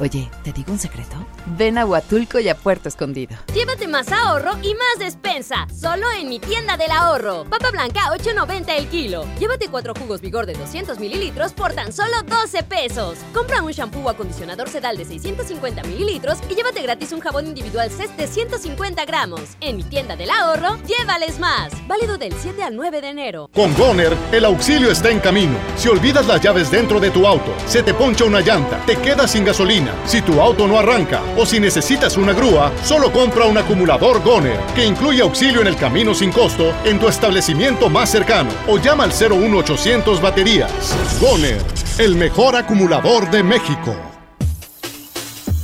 Oye, 0.00 0.28
¿te 0.42 0.52
digo 0.52 0.72
un 0.72 0.78
secreto? 0.78 1.24
Ven 1.46 1.78
a 1.78 1.86
Huatulco 1.86 2.40
y 2.40 2.48
a 2.48 2.56
Puerto 2.56 2.88
Escondido. 2.88 3.36
Llévate 3.54 3.86
más 3.86 4.10
ahorro 4.10 4.52
y 4.62 4.74
más 4.74 4.98
despensa. 4.98 5.66
Solo 5.72 6.10
en 6.10 6.28
mi 6.28 6.40
tienda 6.40 6.76
del 6.76 6.90
ahorro. 6.90 7.44
Papa 7.44 7.70
blanca, 7.70 8.10
8.90 8.10 8.76
el 8.76 8.88
kilo. 8.88 9.24
Llévate 9.38 9.68
cuatro 9.68 9.94
jugos 9.94 10.20
vigor 10.20 10.46
de 10.46 10.54
200 10.54 10.98
mililitros 10.98 11.52
por 11.52 11.72
tan 11.72 11.92
solo 11.92 12.22
12 12.26 12.64
pesos. 12.64 13.18
Compra 13.32 13.62
un 13.62 13.70
shampoo 13.70 14.02
o 14.04 14.10
acondicionador 14.10 14.68
sedal 14.68 14.96
de 14.96 15.04
650 15.04 15.84
mililitros 15.84 16.38
y 16.50 16.54
llévate 16.54 16.82
gratis 16.82 17.12
un 17.12 17.20
jabón 17.20 17.46
individual 17.46 17.90
CES 17.90 18.16
de 18.16 18.26
150 18.26 19.04
gramos. 19.04 19.42
En 19.60 19.76
mi 19.76 19.84
tienda 19.84 20.16
del 20.16 20.30
ahorro, 20.30 20.76
llévales 20.86 21.38
más. 21.38 21.72
Válido 21.86 22.18
del 22.18 22.32
7 22.32 22.62
al 22.64 22.74
9 22.74 23.00
de 23.00 23.08
enero. 23.08 23.50
Con 23.54 23.74
Goner, 23.76 24.16
el 24.32 24.44
auxilio 24.44 24.90
está 24.90 25.10
en 25.10 25.20
camino. 25.20 25.56
Si 25.76 25.88
olvidas 25.88 26.26
las 26.26 26.40
llaves 26.40 26.70
dentro 26.70 26.98
de 26.98 27.10
tu 27.10 27.26
auto, 27.26 27.54
se 27.66 27.82
te 27.82 27.94
poncha 27.94 28.24
una 28.24 28.40
llanta, 28.40 28.80
te 28.86 28.96
quedas 28.96 29.30
sin 29.30 29.44
gasolina, 29.44 29.83
si 30.06 30.22
tu 30.22 30.40
auto 30.40 30.66
no 30.66 30.78
arranca 30.78 31.20
o 31.36 31.46
si 31.46 31.60
necesitas 31.60 32.16
una 32.16 32.32
grúa, 32.32 32.72
solo 32.84 33.12
compra 33.12 33.46
un 33.46 33.58
acumulador 33.58 34.22
Goner, 34.22 34.58
que 34.74 34.84
incluye 34.84 35.22
auxilio 35.22 35.60
en 35.60 35.66
el 35.66 35.76
camino 35.76 36.14
sin 36.14 36.30
costo 36.32 36.72
en 36.84 36.98
tu 36.98 37.08
establecimiento 37.08 37.88
más 37.90 38.10
cercano 38.10 38.50
o 38.68 38.78
llama 38.78 39.04
al 39.04 39.12
01800 39.12 40.20
baterías. 40.20 40.70
Goner, 41.20 41.60
el 41.98 42.16
mejor 42.16 42.56
acumulador 42.56 43.30
de 43.30 43.42
México. 43.42 43.94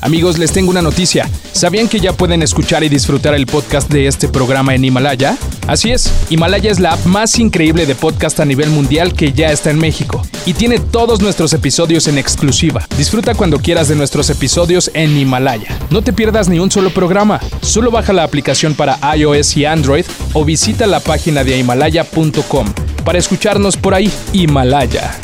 Amigos, 0.02 0.38
les 0.38 0.52
tengo 0.52 0.70
una 0.70 0.80
noticia. 0.80 1.28
¿Sabían 1.52 1.88
que 1.88 2.00
ya 2.00 2.14
pueden 2.14 2.42
escuchar 2.42 2.82
y 2.82 2.88
disfrutar 2.88 3.34
el 3.34 3.46
podcast 3.46 3.90
de 3.90 4.06
este 4.06 4.28
programa 4.28 4.74
en 4.74 4.84
Himalaya? 4.84 5.36
Así 5.70 5.92
es, 5.92 6.12
Himalaya 6.30 6.68
es 6.68 6.80
la 6.80 6.94
app 6.94 7.06
más 7.06 7.38
increíble 7.38 7.86
de 7.86 7.94
podcast 7.94 8.40
a 8.40 8.44
nivel 8.44 8.70
mundial 8.70 9.14
que 9.14 9.32
ya 9.32 9.52
está 9.52 9.70
en 9.70 9.78
México 9.78 10.20
y 10.44 10.54
tiene 10.54 10.80
todos 10.80 11.20
nuestros 11.22 11.52
episodios 11.52 12.08
en 12.08 12.18
exclusiva. 12.18 12.84
Disfruta 12.98 13.36
cuando 13.36 13.60
quieras 13.60 13.86
de 13.86 13.94
nuestros 13.94 14.30
episodios 14.30 14.90
en 14.94 15.16
Himalaya. 15.16 15.78
No 15.90 16.02
te 16.02 16.12
pierdas 16.12 16.48
ni 16.48 16.58
un 16.58 16.72
solo 16.72 16.90
programa. 16.90 17.38
Solo 17.60 17.92
baja 17.92 18.12
la 18.12 18.24
aplicación 18.24 18.74
para 18.74 18.98
iOS 19.14 19.58
y 19.58 19.64
Android 19.64 20.04
o 20.32 20.44
visita 20.44 20.88
la 20.88 20.98
página 20.98 21.44
de 21.44 21.58
himalaya.com 21.58 22.66
para 23.04 23.20
escucharnos 23.20 23.76
por 23.76 23.94
ahí. 23.94 24.10
Himalaya. 24.32 25.20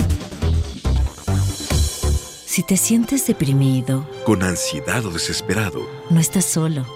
Si 2.47 2.63
te 2.63 2.77
sientes 2.77 3.27
deprimido, 3.27 4.09
con 4.25 4.45
ansiedad 4.45 5.05
o 5.07 5.11
desesperado, 5.11 5.81
no 6.09 6.21
estás 6.21 6.45
solo. 6.45 6.96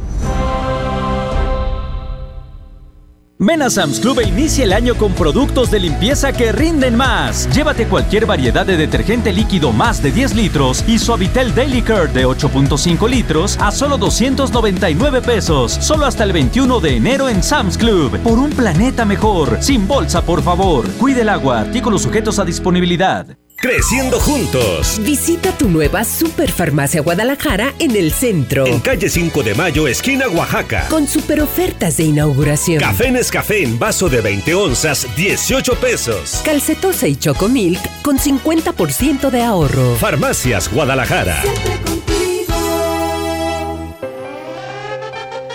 Ven 3.43 3.63
a 3.63 3.71
Sam's 3.71 3.99
Club 3.99 4.19
e 4.19 4.27
inicia 4.27 4.65
el 4.65 4.71
año 4.71 4.93
con 4.93 5.13
productos 5.13 5.71
de 5.71 5.79
limpieza 5.79 6.31
que 6.31 6.51
rinden 6.51 6.95
más. 6.95 7.49
Llévate 7.51 7.87
cualquier 7.87 8.27
variedad 8.27 8.67
de 8.67 8.77
detergente 8.77 9.33
líquido 9.33 9.71
más 9.71 9.99
de 10.03 10.11
10 10.11 10.35
litros 10.35 10.83
y 10.87 10.99
Suavitel 10.99 11.55
Daily 11.55 11.81
Care 11.81 12.13
de 12.13 12.27
8.5 12.27 13.09
litros 13.09 13.57
a 13.59 13.71
solo 13.71 13.97
299 13.97 15.23
pesos. 15.23 15.71
Solo 15.71 16.05
hasta 16.05 16.23
el 16.23 16.33
21 16.33 16.79
de 16.81 16.95
enero 16.95 17.29
en 17.29 17.41
Sam's 17.41 17.79
Club. 17.79 18.15
Por 18.19 18.37
un 18.37 18.51
planeta 18.51 19.05
mejor. 19.05 19.57
Sin 19.59 19.87
bolsa, 19.87 20.21
por 20.23 20.43
favor. 20.43 20.87
Cuide 20.99 21.21
el 21.21 21.29
agua. 21.29 21.61
Artículos 21.61 22.03
sujetos 22.03 22.37
a 22.37 22.45
disponibilidad. 22.45 23.25
Creciendo 23.61 24.19
juntos. 24.19 24.99
Visita 25.03 25.55
tu 25.55 25.69
nueva 25.69 26.03
Superfarmacia 26.03 27.01
Guadalajara 27.01 27.75
en 27.77 27.95
el 27.95 28.11
centro. 28.11 28.65
En 28.65 28.79
calle 28.79 29.07
5 29.07 29.43
de 29.43 29.53
Mayo, 29.53 29.87
esquina 29.87 30.27
Oaxaca. 30.29 30.87
Con 30.89 31.07
super 31.07 31.41
ofertas 31.41 31.97
de 31.97 32.05
inauguración. 32.05 32.79
Café 32.79 33.11
Nescafé 33.11 33.61
en 33.63 33.77
vaso 33.77 34.09
de 34.09 34.19
20 34.21 34.55
onzas, 34.55 35.05
18 35.15 35.75
pesos. 35.75 36.41
Calcetosa 36.43 37.07
y 37.07 37.15
Chocomilk 37.15 37.79
con 38.01 38.17
50% 38.17 39.29
de 39.29 39.43
ahorro. 39.43 39.95
Farmacias 39.97 40.67
Guadalajara. 40.73 41.43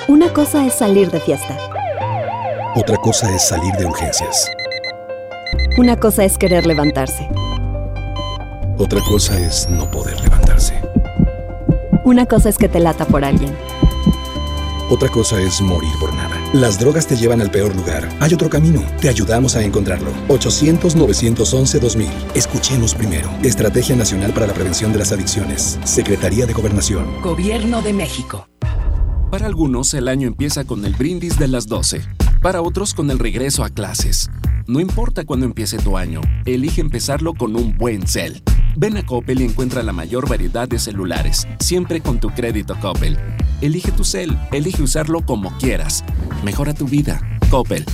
Una 0.07 0.33
cosa 0.33 0.65
es 0.65 0.75
salir 0.75 1.11
de 1.11 1.19
fiesta. 1.19 1.59
Otra 2.77 2.99
cosa 2.99 3.35
es 3.35 3.49
salir 3.49 3.73
de 3.75 3.85
urgencias. 3.87 4.49
Una 5.77 5.99
cosa 5.99 6.25
es 6.25 6.39
querer 6.39 6.69
levantarse. 6.69 7.29
Otra 8.79 9.01
cosa 9.01 9.41
es 9.41 9.67
no 9.71 9.91
poder 9.91 10.21
levantarse. 10.21 10.75
Una 12.05 12.27
cosa 12.27 12.51
es 12.51 12.59
que 12.59 12.69
te 12.69 12.79
lata 12.79 13.07
por 13.07 13.25
alguien. 13.25 13.51
Otra 14.91 15.09
cosa 15.09 15.41
es 15.41 15.63
morir 15.63 15.91
por 15.99 16.13
nada. 16.13 16.39
Las 16.53 16.79
drogas 16.79 17.07
te 17.07 17.17
llevan 17.17 17.41
al 17.41 17.51
peor 17.51 17.75
lugar. 17.75 18.07
Hay 18.21 18.35
otro 18.35 18.51
camino. 18.51 18.85
Te 19.01 19.09
ayudamos 19.09 19.57
a 19.57 19.63
encontrarlo. 19.63 20.11
800-911-2000. 20.29 22.07
Escuchemos 22.35 22.95
primero. 22.95 23.31
Estrategia 23.43 23.97
Nacional 23.97 24.33
para 24.33 24.47
la 24.47 24.53
Prevención 24.53 24.93
de 24.93 24.99
las 24.99 25.11
Adicciones. 25.11 25.79
Secretaría 25.85 26.45
de 26.45 26.53
Gobernación. 26.53 27.23
Gobierno 27.23 27.81
de 27.81 27.95
México. 27.95 28.47
Para 29.31 29.47
algunos, 29.47 29.95
el 29.95 30.07
año 30.07 30.29
empieza 30.29 30.65
con 30.65 30.85
el 30.85 30.95
brindis 30.95 31.39
de 31.39 31.49
las 31.49 31.67
12. 31.67 32.03
Para 32.43 32.61
otros, 32.61 32.93
con 32.93 33.11
el 33.11 33.19
regreso 33.19 33.65
a 33.65 33.71
clases. 33.71 34.31
No 34.67 34.81
importa 34.81 35.25
cuándo 35.25 35.47
empiece 35.47 35.79
tu 35.79 35.97
año, 35.97 36.21
elige 36.45 36.81
empezarlo 36.81 37.35
con 37.35 37.57
un 37.57 37.77
buen 37.77 38.07
cel. 38.07 38.43
Ven 38.79 38.99
a 38.99 39.07
Coppel 39.07 39.41
y 39.41 39.45
encuentra 39.45 39.83
la 39.83 39.95
mayor 39.95 40.29
variedad 40.29 40.69
de 40.69 40.79
celulares, 40.79 41.49
siempre 41.61 42.03
con 42.03 42.21
tu 42.21 42.29
crédito 42.29 42.77
Coppel. 42.79 43.19
Elige 43.63 43.91
tu 43.91 44.05
cel, 44.05 44.39
elige 44.53 44.83
usarlo 44.83 45.23
como 45.23 45.57
quieras. 45.57 46.05
Mejora 46.45 46.75
tu 46.75 46.85
vida. 46.85 47.19
Coppel. 47.51 47.87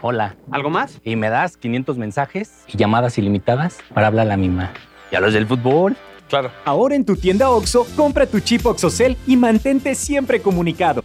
Hola. 0.00 0.34
¿Algo 0.50 0.70
más? 0.70 0.98
Y 1.04 1.16
me 1.16 1.28
das 1.28 1.58
500 1.58 1.98
mensajes 1.98 2.64
y 2.68 2.78
llamadas 2.78 3.18
ilimitadas 3.18 3.76
para 3.92 4.06
hablar 4.06 4.24
a 4.26 4.30
la 4.30 4.36
misma. 4.38 4.72
¿Y 5.12 5.16
a 5.16 5.20
los 5.20 5.34
del 5.34 5.46
fútbol? 5.46 5.94
Claro. 6.30 6.50
Ahora 6.64 6.94
en 6.94 7.04
tu 7.04 7.16
tienda 7.16 7.50
OXO, 7.50 7.86
compra 7.96 8.24
tu 8.24 8.40
chip 8.40 8.64
OXOCEL 8.64 9.18
y 9.26 9.36
mantente 9.36 9.94
siempre 9.94 10.40
comunicado. 10.40 11.04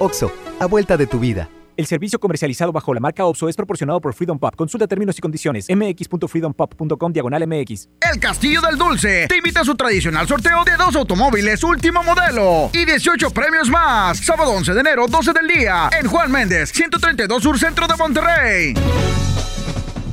OXO, 0.00 0.32
a 0.58 0.66
vuelta 0.66 0.96
de 0.96 1.06
tu 1.06 1.20
vida. 1.20 1.48
El 1.80 1.86
servicio 1.86 2.20
comercializado 2.20 2.72
bajo 2.72 2.92
la 2.92 3.00
marca 3.00 3.24
OPSO 3.24 3.48
es 3.48 3.56
proporcionado 3.56 4.02
por 4.02 4.12
Freedom 4.12 4.38
Pop. 4.38 4.54
Consulta 4.54 4.86
términos 4.86 5.16
y 5.16 5.22
condiciones. 5.22 5.66
mx.freedompop.com 5.70 7.10
diagonal 7.10 7.46
mx. 7.46 7.88
El 8.12 8.20
Castillo 8.20 8.60
del 8.60 8.76
Dulce 8.76 9.26
te 9.26 9.38
invita 9.38 9.62
a 9.62 9.64
su 9.64 9.74
tradicional 9.76 10.28
sorteo 10.28 10.62
de 10.62 10.76
dos 10.76 10.94
automóviles 10.94 11.64
último 11.64 12.02
modelo 12.02 12.68
y 12.74 12.84
18 12.84 13.30
premios 13.30 13.70
más. 13.70 14.18
Sábado 14.18 14.50
11 14.50 14.74
de 14.74 14.80
enero, 14.80 15.06
12 15.08 15.32
del 15.32 15.48
día, 15.48 15.88
en 15.98 16.06
Juan 16.06 16.30
Méndez, 16.30 16.70
132 16.70 17.42
Sur 17.42 17.58
Centro 17.58 17.86
de 17.88 17.96
Monterrey. 17.96 18.74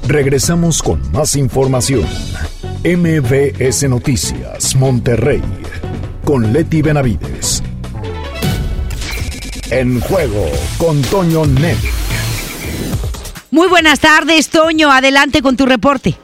Regresamos 0.07 0.82
con 0.82 1.01
más 1.11 1.36
información. 1.36 2.07
MBS 2.86 3.89
Noticias, 3.89 4.74
Monterrey, 4.78 5.43
con 6.24 6.53
Leti 6.53 6.82
Benavides. 6.82 7.61
En 9.70 9.99
juego 9.99 10.45
con 10.78 11.01
Toño 11.01 11.45
Net. 11.45 11.78
Muy 13.51 13.68
buenas 13.68 13.99
tardes, 13.99 14.49
Toño. 14.49 14.89
Adelante 14.89 15.41
con 15.41 15.57
tu 15.57 15.65
reporte. 15.65 16.15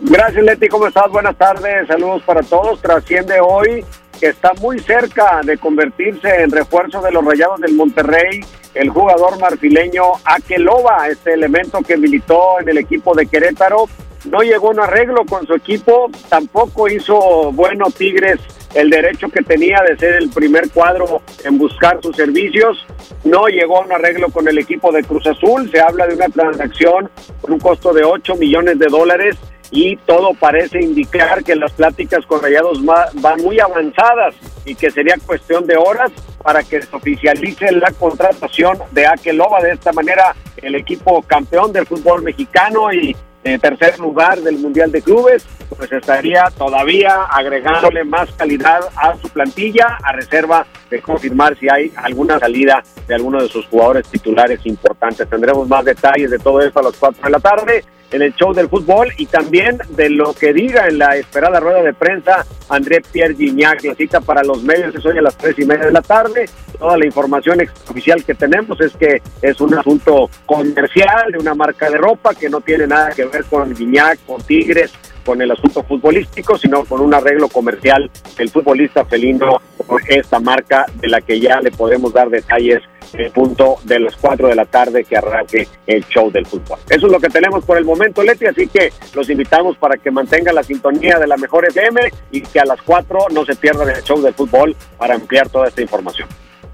Gracias, 0.00 0.42
Leti. 0.42 0.66
¿Cómo 0.66 0.88
estás? 0.88 1.08
Buenas 1.10 1.36
tardes. 1.36 1.86
Saludos 1.86 2.22
para 2.24 2.42
todos. 2.42 2.82
Trasciende 2.82 3.38
hoy 3.40 3.84
que 4.18 4.26
está 4.26 4.52
muy 4.54 4.80
cerca 4.80 5.40
de 5.44 5.56
convertirse 5.56 6.42
en 6.42 6.50
refuerzo 6.50 7.00
de 7.00 7.12
los 7.12 7.24
Rayados 7.24 7.60
del 7.60 7.74
Monterrey 7.74 8.40
el 8.74 8.88
jugador 8.88 9.38
marfileño 9.38 10.02
Akeloba, 10.24 11.06
este 11.08 11.32
elemento 11.34 11.80
que 11.82 11.96
militó 11.96 12.60
en 12.60 12.68
el 12.68 12.78
equipo 12.78 13.14
de 13.14 13.26
Querétaro. 13.26 13.88
No 14.24 14.40
llegó 14.40 14.68
a 14.68 14.70
un 14.72 14.80
arreglo 14.80 15.24
con 15.26 15.46
su 15.46 15.54
equipo, 15.54 16.10
tampoco 16.28 16.88
hizo 16.88 17.52
bueno 17.52 17.84
Tigres 17.96 18.40
el 18.74 18.90
derecho 18.90 19.28
que 19.28 19.42
tenía 19.42 19.78
de 19.88 19.96
ser 19.96 20.14
el 20.14 20.30
primer 20.30 20.70
cuadro 20.70 21.22
en 21.44 21.58
buscar 21.58 22.00
sus 22.02 22.16
servicios. 22.16 22.86
No 23.24 23.46
llegó 23.46 23.78
a 23.78 23.86
un 23.86 23.92
arreglo 23.92 24.28
con 24.28 24.48
el 24.48 24.58
equipo 24.58 24.92
de 24.92 25.04
Cruz 25.04 25.26
Azul. 25.26 25.70
Se 25.70 25.80
habla 25.80 26.06
de 26.06 26.14
una 26.14 26.28
transacción 26.28 27.10
con 27.40 27.52
un 27.52 27.60
costo 27.60 27.92
de 27.92 28.04
8 28.04 28.34
millones 28.36 28.78
de 28.78 28.86
dólares 28.86 29.36
y 29.70 29.96
todo 29.96 30.34
parece 30.34 30.80
indicar 30.80 31.42
que 31.42 31.56
las 31.56 31.72
pláticas 31.72 32.24
con 32.26 32.42
Rayados 32.42 32.84
van 32.84 33.42
muy 33.42 33.58
avanzadas 33.58 34.34
y 34.64 34.74
que 34.74 34.90
sería 34.90 35.16
cuestión 35.24 35.66
de 35.66 35.76
horas 35.76 36.12
para 36.42 36.62
que 36.62 36.82
se 36.82 36.94
oficialice 36.94 37.72
la 37.72 37.90
contratación 37.92 38.78
de 38.92 39.06
Akeloba. 39.06 39.60
De 39.62 39.72
esta 39.72 39.92
manera, 39.92 40.34
el 40.56 40.74
equipo 40.74 41.22
campeón 41.22 41.72
del 41.72 41.86
fútbol 41.86 42.22
mexicano 42.22 42.92
y 42.92 43.16
en 43.44 43.60
tercer 43.60 43.98
lugar 43.98 44.40
del 44.40 44.58
Mundial 44.58 44.90
de 44.90 45.02
Clubes, 45.02 45.46
pues 45.76 45.92
estaría 45.92 46.50
todavía 46.56 47.24
agregándole 47.24 48.02
más 48.04 48.30
calidad 48.32 48.80
a 48.96 49.16
su 49.16 49.28
plantilla 49.28 49.98
a 50.02 50.12
reserva 50.12 50.66
de 50.90 51.00
confirmar 51.02 51.56
si 51.58 51.68
hay 51.68 51.92
alguna 51.96 52.38
salida 52.38 52.82
de 53.06 53.14
alguno 53.14 53.42
de 53.42 53.48
sus 53.48 53.66
jugadores 53.66 54.08
titulares 54.08 54.60
importantes. 54.64 55.28
Tendremos 55.28 55.68
más 55.68 55.84
detalles 55.84 56.30
de 56.30 56.38
todo 56.38 56.60
esto 56.60 56.80
a 56.80 56.84
las 56.84 56.96
4 56.96 57.22
de 57.22 57.30
la 57.30 57.40
tarde 57.40 57.84
en 58.14 58.22
el 58.22 58.34
show 58.34 58.54
del 58.54 58.68
fútbol 58.68 59.12
y 59.18 59.26
también 59.26 59.78
de 59.90 60.08
lo 60.08 60.32
que 60.34 60.52
diga 60.52 60.86
en 60.86 60.98
la 60.98 61.16
esperada 61.16 61.58
rueda 61.58 61.82
de 61.82 61.92
prensa 61.92 62.46
André 62.68 63.02
Pierre 63.12 63.34
Gignac. 63.34 63.82
La 63.82 63.94
cita 63.96 64.20
para 64.20 64.44
los 64.44 64.62
medios 64.62 64.94
es 64.94 65.04
hoy 65.04 65.18
a 65.18 65.22
las 65.22 65.36
tres 65.36 65.58
y 65.58 65.64
media 65.64 65.86
de 65.86 65.92
la 65.92 66.00
tarde. 66.00 66.48
Toda 66.78 66.96
la 66.96 67.06
información 67.06 67.60
oficial 67.88 68.24
que 68.24 68.34
tenemos 68.34 68.80
es 68.80 68.92
que 68.96 69.20
es 69.42 69.60
un 69.60 69.74
asunto 69.74 70.30
comercial 70.46 71.32
de 71.32 71.38
una 71.38 71.54
marca 71.54 71.90
de 71.90 71.98
ropa 71.98 72.34
que 72.34 72.48
no 72.48 72.60
tiene 72.60 72.86
nada 72.86 73.10
que 73.10 73.24
ver 73.24 73.44
con 73.46 73.74
Gignac, 73.74 74.24
con 74.24 74.40
Tigres, 74.42 74.92
con 75.24 75.40
el 75.42 75.50
asunto 75.50 75.82
futbolístico, 75.82 76.58
sino 76.58 76.84
con 76.84 77.00
un 77.00 77.14
arreglo 77.14 77.48
comercial 77.48 78.10
del 78.36 78.50
futbolista 78.50 79.04
felino 79.04 79.60
por 79.86 80.02
esta 80.08 80.40
marca 80.40 80.86
de 80.94 81.08
la 81.08 81.20
que 81.20 81.40
ya 81.40 81.60
le 81.60 81.70
podemos 81.70 82.12
dar 82.12 82.28
detalles 82.30 82.82
el 83.12 83.30
punto 83.30 83.76
de 83.84 84.00
las 84.00 84.16
4 84.16 84.48
de 84.48 84.54
la 84.54 84.64
tarde 84.64 85.04
que 85.04 85.16
arranque 85.16 85.68
el 85.86 86.04
show 86.06 86.30
del 86.30 86.46
fútbol. 86.46 86.78
Eso 86.88 87.06
es 87.06 87.12
lo 87.12 87.20
que 87.20 87.28
tenemos 87.28 87.64
por 87.64 87.78
el 87.78 87.84
momento, 87.84 88.22
Leti, 88.22 88.46
así 88.46 88.66
que 88.66 88.92
los 89.14 89.28
invitamos 89.30 89.76
para 89.76 89.96
que 89.96 90.10
mantengan 90.10 90.54
la 90.54 90.62
sintonía 90.62 91.18
de 91.18 91.26
la 91.26 91.36
mejor 91.36 91.66
FM 91.66 92.00
y 92.32 92.40
que 92.40 92.60
a 92.60 92.64
las 92.64 92.80
4 92.82 93.26
no 93.32 93.44
se 93.44 93.54
pierdan 93.54 93.88
el 93.90 94.02
show 94.02 94.20
del 94.20 94.34
fútbol 94.34 94.74
para 94.98 95.14
ampliar 95.14 95.48
toda 95.48 95.68
esta 95.68 95.82
información. 95.82 96.28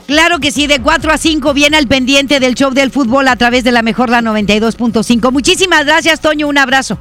Claro 0.06 0.38
que 0.38 0.50
sí, 0.50 0.66
de 0.66 0.80
4 0.80 1.12
a 1.12 1.18
5 1.18 1.52
viene 1.54 1.76
al 1.76 1.86
pendiente 1.86 2.40
del 2.40 2.54
show 2.54 2.72
del 2.72 2.90
fútbol 2.90 3.28
a 3.28 3.36
través 3.36 3.62
de 3.64 3.70
la 3.70 3.82
mejor 3.82 4.10
la 4.10 4.20
92.5. 4.22 5.30
Muchísimas 5.30 5.84
gracias, 5.84 6.20
Toño, 6.20 6.48
un 6.48 6.58
abrazo. 6.58 6.98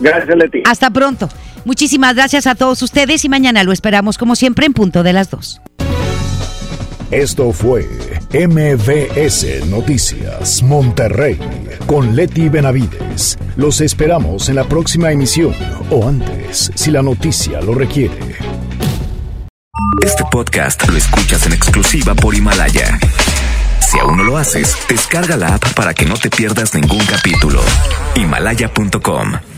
Gracias, 0.00 0.36
Leti. 0.36 0.62
Hasta 0.66 0.90
pronto. 0.90 1.28
Muchísimas 1.64 2.14
gracias 2.14 2.46
a 2.46 2.54
todos 2.54 2.82
ustedes 2.82 3.24
y 3.24 3.28
mañana 3.28 3.64
lo 3.64 3.72
esperamos 3.72 4.16
como 4.18 4.36
siempre 4.36 4.66
en 4.66 4.72
punto 4.72 5.02
de 5.02 5.12
las 5.12 5.30
2. 5.30 5.60
Esto 7.10 7.52
fue 7.52 7.88
MVS 8.32 9.66
Noticias 9.66 10.62
Monterrey 10.62 11.38
con 11.86 12.14
Leti 12.14 12.50
Benavides. 12.50 13.38
Los 13.56 13.80
esperamos 13.80 14.50
en 14.50 14.56
la 14.56 14.64
próxima 14.64 15.10
emisión 15.10 15.54
o 15.90 16.06
antes, 16.06 16.70
si 16.74 16.90
la 16.90 17.00
noticia 17.00 17.62
lo 17.62 17.74
requiere. 17.74 18.36
Este 20.04 20.22
podcast 20.30 20.86
lo 20.86 20.98
escuchas 20.98 21.46
en 21.46 21.54
exclusiva 21.54 22.14
por 22.14 22.34
Himalaya. 22.34 22.98
Si 23.80 23.98
aún 23.98 24.18
no 24.18 24.24
lo 24.24 24.36
haces, 24.36 24.76
descarga 24.88 25.38
la 25.38 25.54
app 25.54 25.72
para 25.74 25.94
que 25.94 26.04
no 26.04 26.14
te 26.14 26.28
pierdas 26.28 26.74
ningún 26.74 27.04
capítulo. 27.06 27.62
Himalaya.com 28.16 29.57